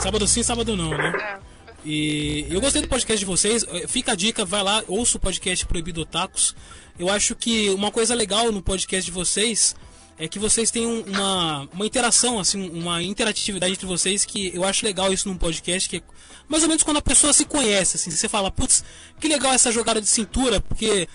[0.01, 1.12] Sábado sim, sábado não, né?
[1.39, 1.52] É.
[1.84, 3.64] E eu gostei do podcast de vocês.
[3.89, 6.55] Fica a dica, vai lá, ouça o podcast Proibido Otakus.
[6.98, 9.74] Eu acho que uma coisa legal no podcast de vocês
[10.19, 14.62] é que vocês têm um- uma, uma interação, assim, uma interatividade entre vocês que eu
[14.64, 16.02] acho legal isso num podcast, que é
[16.48, 18.85] mais ou menos quando a pessoa se conhece, assim, você fala, putz,
[19.20, 21.09] que legal essa jogada de cintura, porque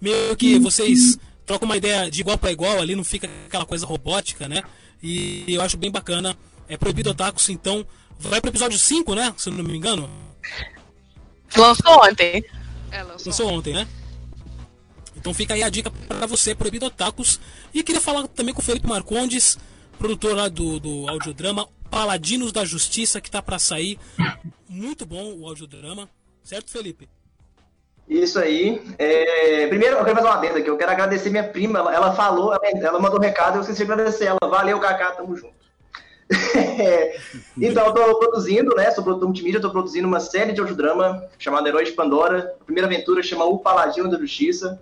[0.00, 3.84] meio que vocês trocam uma ideia de igual para igual ali, não fica aquela coisa
[3.84, 4.62] robótica, né?
[5.02, 6.36] E eu acho bem bacana.
[6.66, 7.86] É Proibido Otakus, então
[8.18, 9.34] vai pro episódio 5, né?
[9.36, 10.08] Se eu não me engano.
[11.56, 12.42] Lançou ontem.
[12.90, 13.26] É, lançou.
[13.26, 13.86] Lançou ontem, né?
[15.24, 17.40] Então fica aí a dica pra você, Proibido Otakus.
[17.72, 19.56] E queria falar também com o Felipe Marcondes,
[19.98, 23.98] produtor lá do, do audiodrama Paladinos da Justiça, que tá pra sair.
[24.68, 26.10] Muito bom o audiodrama.
[26.42, 27.08] Certo, Felipe?
[28.06, 28.82] Isso aí.
[28.98, 30.68] É, Primeiro, eu quero fazer uma adenda aqui.
[30.68, 31.78] Eu quero agradecer minha prima.
[31.78, 34.38] Ela, ela falou, ela, ela mandou um recado, eu esqueci de agradecer ela.
[34.42, 35.54] Valeu, Kaká, tamo junto.
[37.56, 38.90] então, eu tô produzindo, né?
[38.90, 42.54] Sou produtor multimídia, tô produzindo uma série de audiodrama chamada Herói de Pandora.
[42.60, 44.78] A primeira aventura chama O Paladino da Justiça.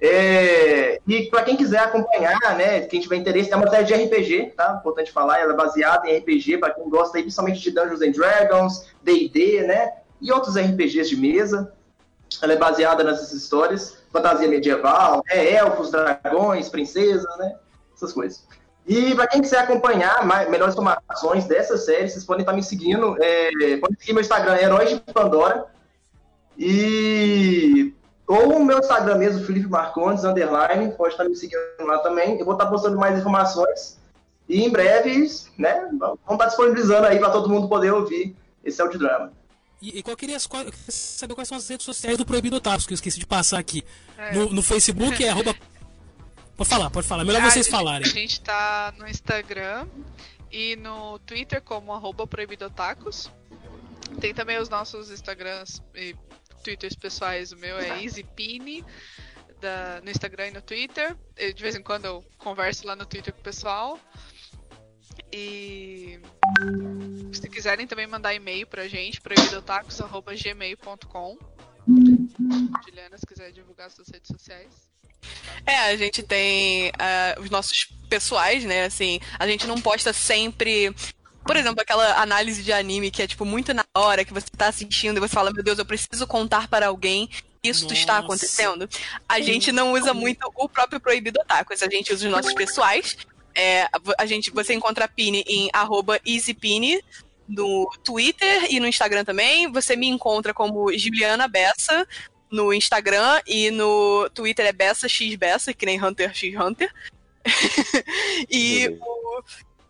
[0.00, 2.80] É, E para quem quiser acompanhar, né?
[2.82, 4.76] Quem tiver interesse, é uma série de RPG, tá?
[4.80, 8.10] Importante falar, ela é baseada em RPG, para quem gosta aí, principalmente de Dungeons and
[8.10, 9.92] Dragons, D&D, né?
[10.20, 11.72] E outros RPGs de mesa.
[12.42, 15.52] Ela é baseada nessas histórias, fantasia medieval, né?
[15.52, 17.54] elfos, dragões, princesas, né?
[17.94, 18.44] Essas coisas.
[18.86, 23.16] E para quem quiser acompanhar mais, melhores informações dessa série, vocês podem estar me seguindo.
[23.20, 25.66] É, podem seguir meu Instagram, Heróis de Pandora.
[26.56, 27.92] E.
[28.26, 32.38] Ou o meu Instagram mesmo, Felipe Marcondes, underline, pode estar me seguindo lá também.
[32.38, 33.98] Eu vou estar postando mais informações.
[34.48, 35.28] E em breve,
[35.58, 38.34] né, vamos estar disponibilizando aí para todo mundo poder ouvir
[38.64, 39.32] esse audiodrama.
[39.80, 42.56] E, e qual queria qual- eu queria saber quais são as redes sociais do Proibido
[42.56, 43.84] Otakus, que eu esqueci de passar aqui.
[44.16, 44.32] É.
[44.32, 45.54] No, no Facebook é arroba.
[46.56, 47.24] Pode falar, pode falar.
[47.24, 48.06] Melhor Ah, vocês a falarem.
[48.08, 49.86] gente tá no Instagram
[50.50, 53.30] e no Twitter como arroba proibidotacos.
[54.20, 56.16] Tem também os nossos Instagrams e
[56.66, 57.52] Twitters pessoais.
[57.52, 58.84] O meu é EasyPini
[59.60, 61.16] da, no Instagram e no Twitter.
[61.36, 64.00] Eu, de vez em quando eu converso lá no Twitter com o pessoal.
[65.32, 66.18] E
[67.32, 71.38] se quiserem também mandar e-mail pra gente, proibidotacos.gmail.com.
[72.84, 74.90] Juliana, se quiser divulgar suas redes sociais.
[75.64, 78.86] É, a gente tem ah, os nossos pessoais, né?
[78.86, 80.92] Assim, a gente não posta sempre.
[81.46, 84.66] Por exemplo, aquela análise de anime que é, tipo, muito na hora que você tá
[84.66, 87.28] assistindo e você fala, meu Deus, eu preciso contar para alguém
[87.62, 88.24] que isso está Nossa.
[88.24, 88.88] acontecendo.
[89.28, 93.16] A gente não usa muito o próprio Proibido Otakus, a gente usa os nossos pessoais.
[93.54, 97.00] É, a gente, você encontra a Pini em arroba EasyPini
[97.48, 99.70] no Twitter e no Instagram também.
[99.70, 102.06] Você me encontra como Juliana Bessa
[102.50, 106.92] no Instagram e no Twitter é Bessa X Bessa, que nem Hunter X Hunter.
[108.50, 109.42] e o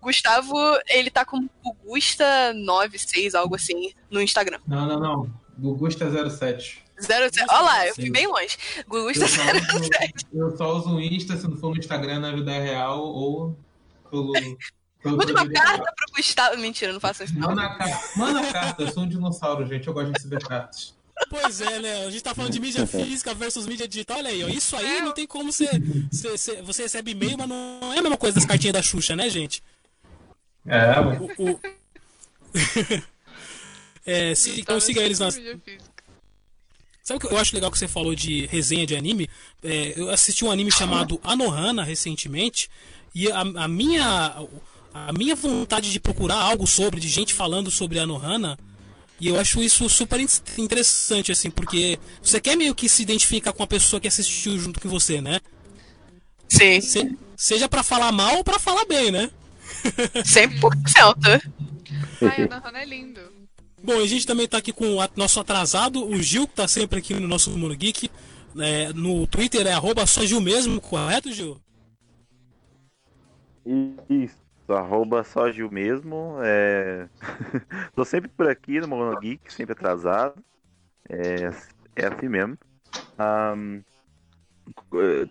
[0.07, 0.55] Gustavo,
[0.89, 4.61] ele tá com Gugusta96, algo assim, no Instagram.
[4.67, 5.31] Não, não, não.
[5.59, 6.85] Gugusta 07.
[7.01, 7.47] Zero, zero.
[7.51, 8.57] Olha lá, eu fui bem longe.
[8.89, 9.75] Gugusta Eu só, 07.
[9.75, 9.91] uso,
[10.33, 13.59] eu só uso o Insta se não for no Instagram na vida real ou
[14.09, 14.33] pelo.
[15.03, 16.57] pelo Manda uma carta pro Gustavo.
[16.57, 17.39] Mentira, não faço isso.
[17.39, 18.19] Manda a carta.
[18.19, 18.83] Manda a carta.
[18.83, 19.89] Eu sou um dinossauro, gente.
[19.89, 20.95] Eu gosto de receber cartas.
[21.31, 22.07] Pois é, né?
[22.07, 24.19] A gente tá falando de mídia física versus mídia digital.
[24.19, 24.49] Olha aí, ó.
[24.49, 25.69] Isso aí não tem como você.
[26.13, 29.29] Você, você recebe e-mail, mas não é a mesma coisa das cartinhas da Xuxa, né,
[29.29, 29.63] gente?
[30.67, 31.19] É, ué.
[31.39, 31.61] O- o-
[34.05, 35.35] É, se- então siga eles nas.
[37.03, 39.29] Sabe o que eu acho legal que você falou de resenha de anime?
[39.63, 42.69] É, eu assisti um anime chamado Anohana recentemente
[43.15, 44.45] e a, a minha
[44.95, 48.59] a minha vontade de procurar algo sobre, de gente falando sobre Anohana,
[49.21, 50.27] e eu acho isso super in-
[50.57, 54.81] interessante assim, porque você quer meio que se identificar com a pessoa que assistiu junto
[54.81, 55.39] com você, né?
[56.49, 59.31] Sim, Se- seja pra falar mal ou pra falar bem, né?
[60.23, 61.41] 100%.
[62.23, 63.21] Ai, a Nahana é lindo.
[63.83, 66.99] Bom, a gente também tá aqui com o nosso atrasado, o Gil, que tá sempre
[66.99, 68.11] aqui no nosso Mundo Geek.
[68.59, 71.61] É, no Twitter é arroba só Gil mesmo, correto, Gil?
[74.09, 74.37] Isso,
[74.69, 76.39] arroba só Gil mesmo.
[76.43, 77.09] É...
[77.95, 80.43] Tô sempre por aqui no Mono Geek, sempre atrasado.
[81.09, 81.51] É,
[81.97, 82.59] é assim mesmo.
[83.19, 83.83] Eh,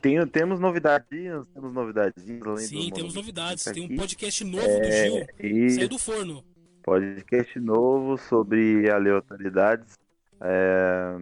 [0.02, 3.64] tem, temos novidadinhas, temos novidadinhas além do Sim, Mono temos novidades.
[3.66, 5.28] Tem um podcast novo do Gil.
[5.40, 6.44] E Saiu do forno.
[6.84, 9.98] podcast novo sobre aleatoriedades.
[10.41, 11.16] É,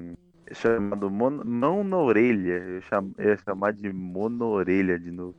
[0.54, 2.58] chamado Mon- Mão na Orelha.
[2.58, 3.12] Eu, cham...
[3.18, 5.36] eu ia chamar de Mono-Orelha de novo.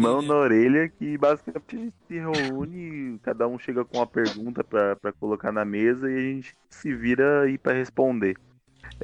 [0.00, 0.88] Mão na orelha.
[0.88, 5.64] que basicamente a gente se reúne, cada um chega com uma pergunta pra colocar na
[5.64, 8.36] mesa e a gente se vira aí pra responder.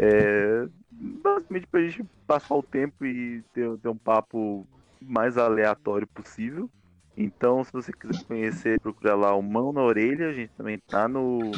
[0.03, 4.67] É, basicamente pra gente passar o tempo e ter, ter um papo
[4.99, 6.71] mais aleatório possível.
[7.15, 11.07] Então, se você quiser conhecer, procura lá o Mão na Orelha, a gente também tá
[11.07, 11.51] no.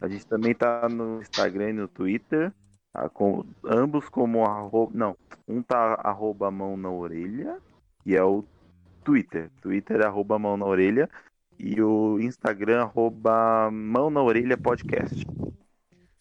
[0.00, 2.52] A gente também tá no Instagram e no Twitter.
[2.92, 4.92] ah, com, ambos como arroba.
[4.92, 7.58] Não, um tá arroba mão na orelha
[8.04, 8.44] e é o
[9.04, 9.50] Twitter.
[9.62, 11.08] Twitter é arroba mão na orelha
[11.58, 15.24] e o Instagram arroba mão na orelha podcast.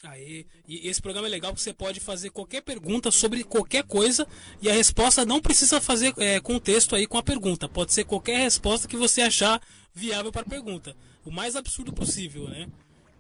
[0.06, 4.27] Aí, e esse programa é legal porque você pode fazer qualquer pergunta sobre qualquer coisa
[4.61, 7.68] e a resposta não precisa fazer é, contexto aí com a pergunta.
[7.68, 9.60] Pode ser qualquer resposta que você achar
[9.94, 10.95] viável para a pergunta.
[11.26, 12.68] O mais absurdo possível, né?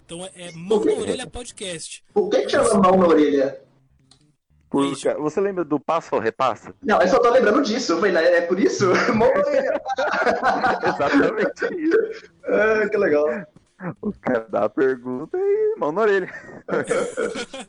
[0.05, 2.03] Então é, é Mão na Orelha Podcast.
[2.13, 3.59] Por que, que chama mão na orelha?
[4.69, 5.07] Por- Isso.
[5.19, 6.75] você lembra do passo ou repassa?
[6.83, 7.93] Não, eu só tô lembrando disso.
[7.93, 8.87] Eu falei, é por isso?
[9.15, 9.81] Mão na orelha.
[10.83, 12.35] Exatamente isso.
[12.47, 13.27] Ah, que legal.
[14.01, 16.29] O cara dá a pergunta e mão na orelha.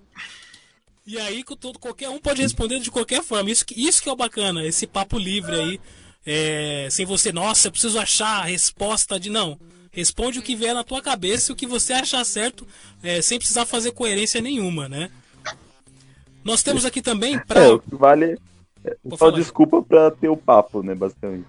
[1.08, 3.48] E aí todo, qualquer um pode responder de qualquer forma.
[3.48, 5.80] Isso que, isso que é o bacana, esse papo livre aí.
[6.26, 9.30] é, sem você, nossa, eu preciso achar a resposta de.
[9.30, 9.56] Não.
[9.92, 12.66] Responde o que vier na tua cabeça e o que você achar certo,
[13.04, 15.08] é, sem precisar fazer coerência nenhuma, né?
[16.44, 17.60] Nós temos aqui também pra.
[17.62, 18.36] É, o que vale
[18.84, 19.38] é Pode só falar.
[19.38, 21.46] desculpa pra ter o papo, né, basicamente.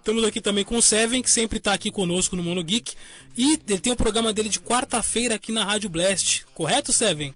[0.00, 2.94] Estamos aqui também com o Seven, que sempre está aqui conosco no Mono Geek.
[3.36, 6.46] E ele tem o programa dele de quarta-feira aqui na Rádio Blast.
[6.54, 7.34] Correto, Seven?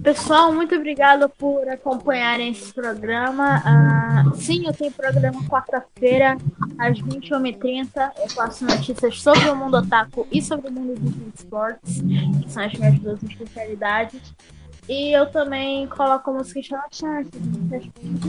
[0.00, 3.60] Pessoal, muito obrigado por acompanharem esse programa.
[3.64, 6.38] Ah, sim, eu tenho programa quarta-feira,
[6.78, 8.12] às 21h30.
[8.16, 12.62] Eu faço notícias sobre o mundo otaku e sobre o mundo dos esportes, que são
[12.62, 14.32] as minhas duas especialidades.
[14.88, 17.40] E eu também coloco músicas relaxantes,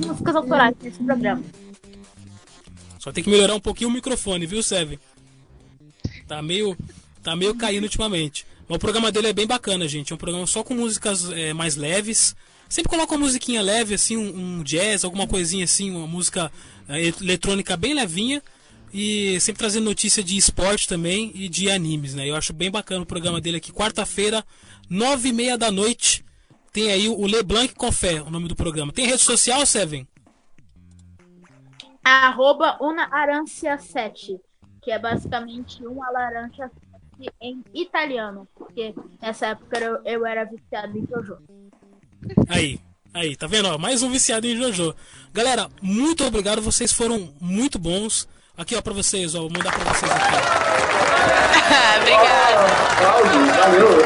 [0.06, 1.44] músicas autorais nesse programa.
[3.02, 4.99] Só tem que melhorar um pouquinho o microfone, viu, Seven?
[6.28, 6.78] Tá meio,
[7.23, 8.45] tá meio caindo ultimamente.
[8.69, 10.14] Mas o programa dele é bem bacana, gente.
[10.14, 12.36] É um programa só com músicas é, mais leves.
[12.69, 16.52] Sempre coloca uma musiquinha leve, assim, um, um jazz, alguma coisinha assim, uma música
[16.88, 18.40] é, eletrônica bem levinha.
[18.94, 22.30] E sempre trazendo notícia de esporte também e de animes, né?
[22.30, 23.72] Eu acho bem bacana o programa dele aqui.
[23.72, 24.45] Quarta-feira,
[24.88, 26.23] nove e meia da noite.
[26.72, 28.94] Tem aí o LeBlanc Confé, o nome do programa.
[28.94, 30.07] Tem rede social, Seven?
[32.03, 34.40] Arroba unarancia7,
[34.82, 36.72] que é basicamente uma laranja
[37.40, 41.38] em italiano, porque nessa época eu, eu era viciado em Jojo.
[42.48, 42.80] Aí,
[43.14, 43.68] aí, tá vendo?
[43.68, 44.95] Ó, mais um viciado em Jojo.
[45.32, 48.28] Galera, muito obrigado, vocês foram muito bons.
[48.57, 50.32] Aqui, ó, pra vocês, ó, vou mandar pra vocês aqui.
[53.57, 53.90] Valeu.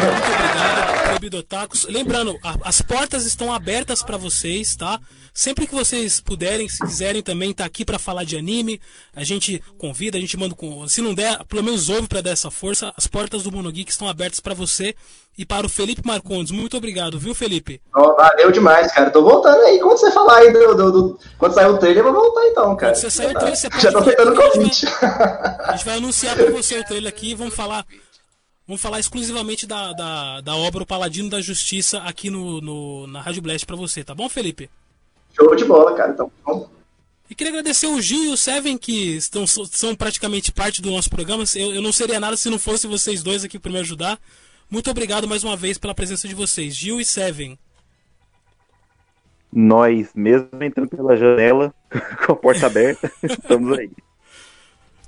[0.00, 1.84] Muito obrigado, Proibido Otakus.
[1.84, 4.98] Lembrando, a- as portas estão abertas pra vocês, tá?
[5.32, 8.80] Sempre que vocês puderem, se quiserem também tá aqui pra falar de anime,
[9.14, 12.30] a gente convida, a gente manda com, se não der, pelo menos ouve pra dar
[12.30, 12.92] essa força.
[12.96, 14.94] As portas do Mono Geek estão abertas pra você
[15.40, 16.52] e para o Felipe Marcondes.
[16.52, 17.80] Muito obrigado, viu, Felipe?
[17.94, 19.08] Ó, valeu demais, cara.
[19.10, 19.80] Tô voltando aí.
[19.80, 20.74] Quando você falar aí do.
[20.74, 22.92] do- do- Quando sair o trailer, eu vou voltar então, cara.
[22.92, 24.86] Quando você sair o trailer, você pode Já tô vir aceitando o aqui, a gente
[24.86, 25.04] convite.
[25.64, 27.86] A gente vai anunciar pra você o trailer aqui e vamos falar.
[28.68, 33.20] Vamos falar exclusivamente da, da, da obra O Paladino da Justiça aqui no, no, na
[33.22, 34.68] Rádio Blast pra você, tá bom, Felipe?
[35.34, 36.12] Show de bola, cara.
[36.12, 36.68] Então, bom.
[37.30, 41.08] E queria agradecer o Gil e o Seven, que estão, são praticamente parte do nosso
[41.08, 41.44] programa.
[41.54, 44.18] Eu, eu não seria nada se não fosse vocês dois aqui para me ajudar.
[44.70, 47.58] Muito obrigado mais uma vez pela presença de vocês, Gil e Seven.
[49.52, 51.74] Nós, mesmo entrando pela janela,
[52.24, 53.90] com a porta aberta, estamos aí.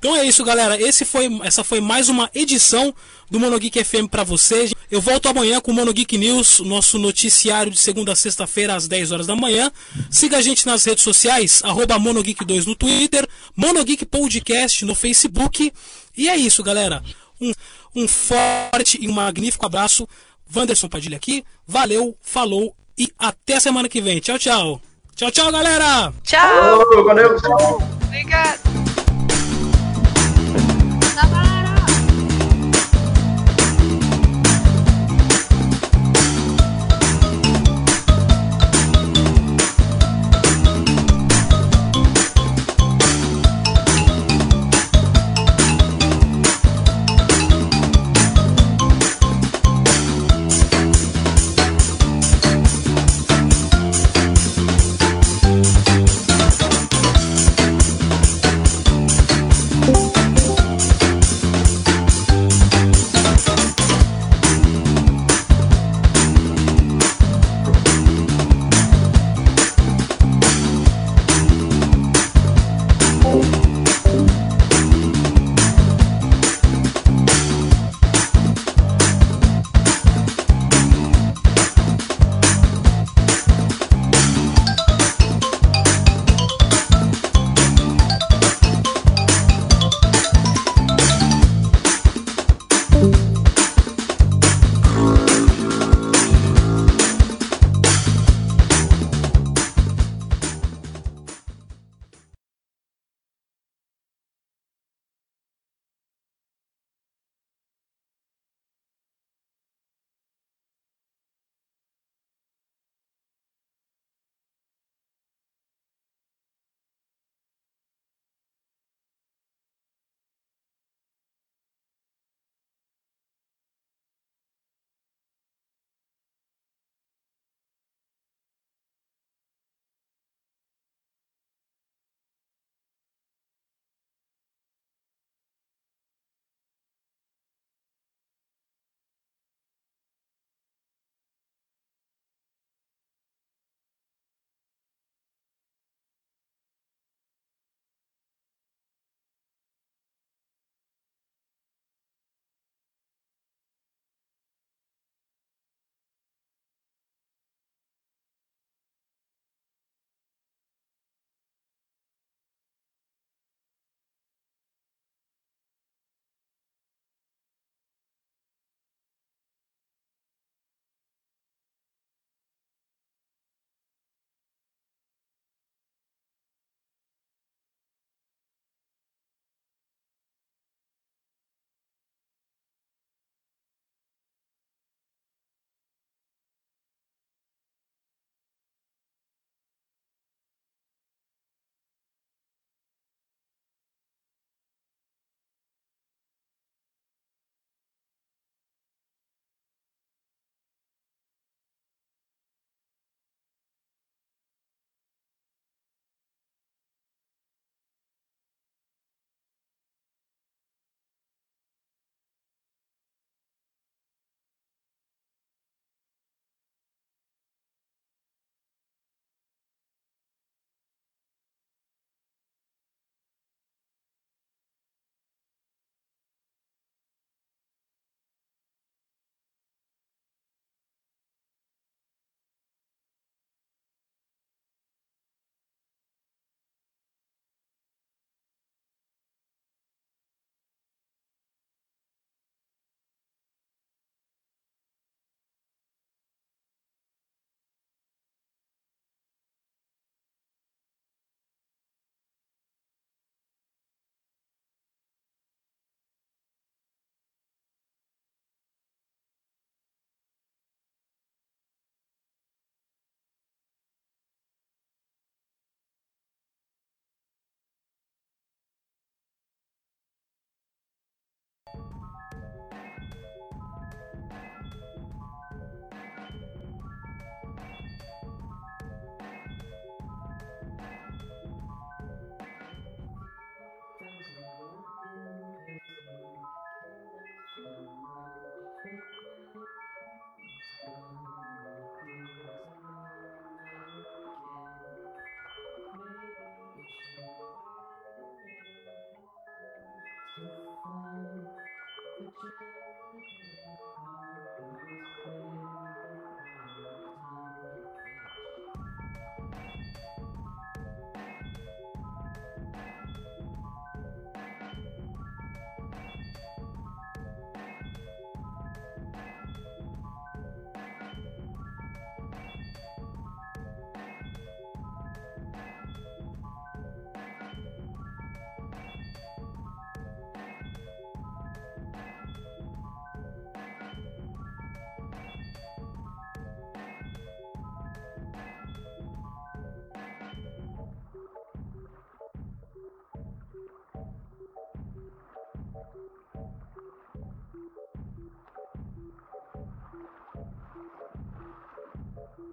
[0.02, 0.82] Então é isso, galera.
[0.82, 2.92] Esse foi, essa foi mais uma edição
[3.30, 4.74] do Monogeek FM para vocês.
[4.90, 9.12] Eu volto amanhã com o Monogeek News, nosso noticiário de segunda a sexta-feira às 10
[9.12, 9.70] horas da manhã.
[10.10, 13.24] Siga a gente nas redes sociais, Monogeek2 no Twitter,
[13.54, 15.72] Monogeek Podcast no Facebook.
[16.16, 17.00] E é isso, galera.
[17.40, 17.52] Um,
[17.94, 20.08] um forte e um magnífico abraço.
[20.54, 21.44] Wanderson Padilha aqui.
[21.66, 24.20] Valeu, falou e até semana que vem.
[24.20, 24.80] Tchau, tchau.
[25.14, 26.12] Tchau, tchau, galera.
[26.22, 27.04] Tchau.
[27.04, 27.82] Valeu, tchau.
[28.06, 28.81] Obrigada.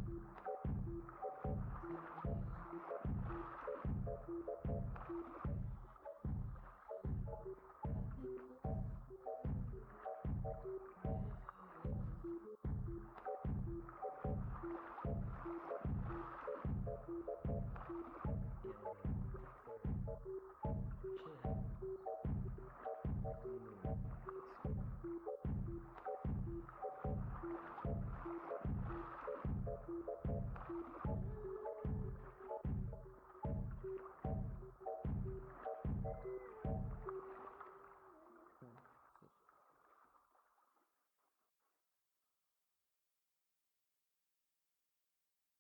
[0.09, 0.11] you.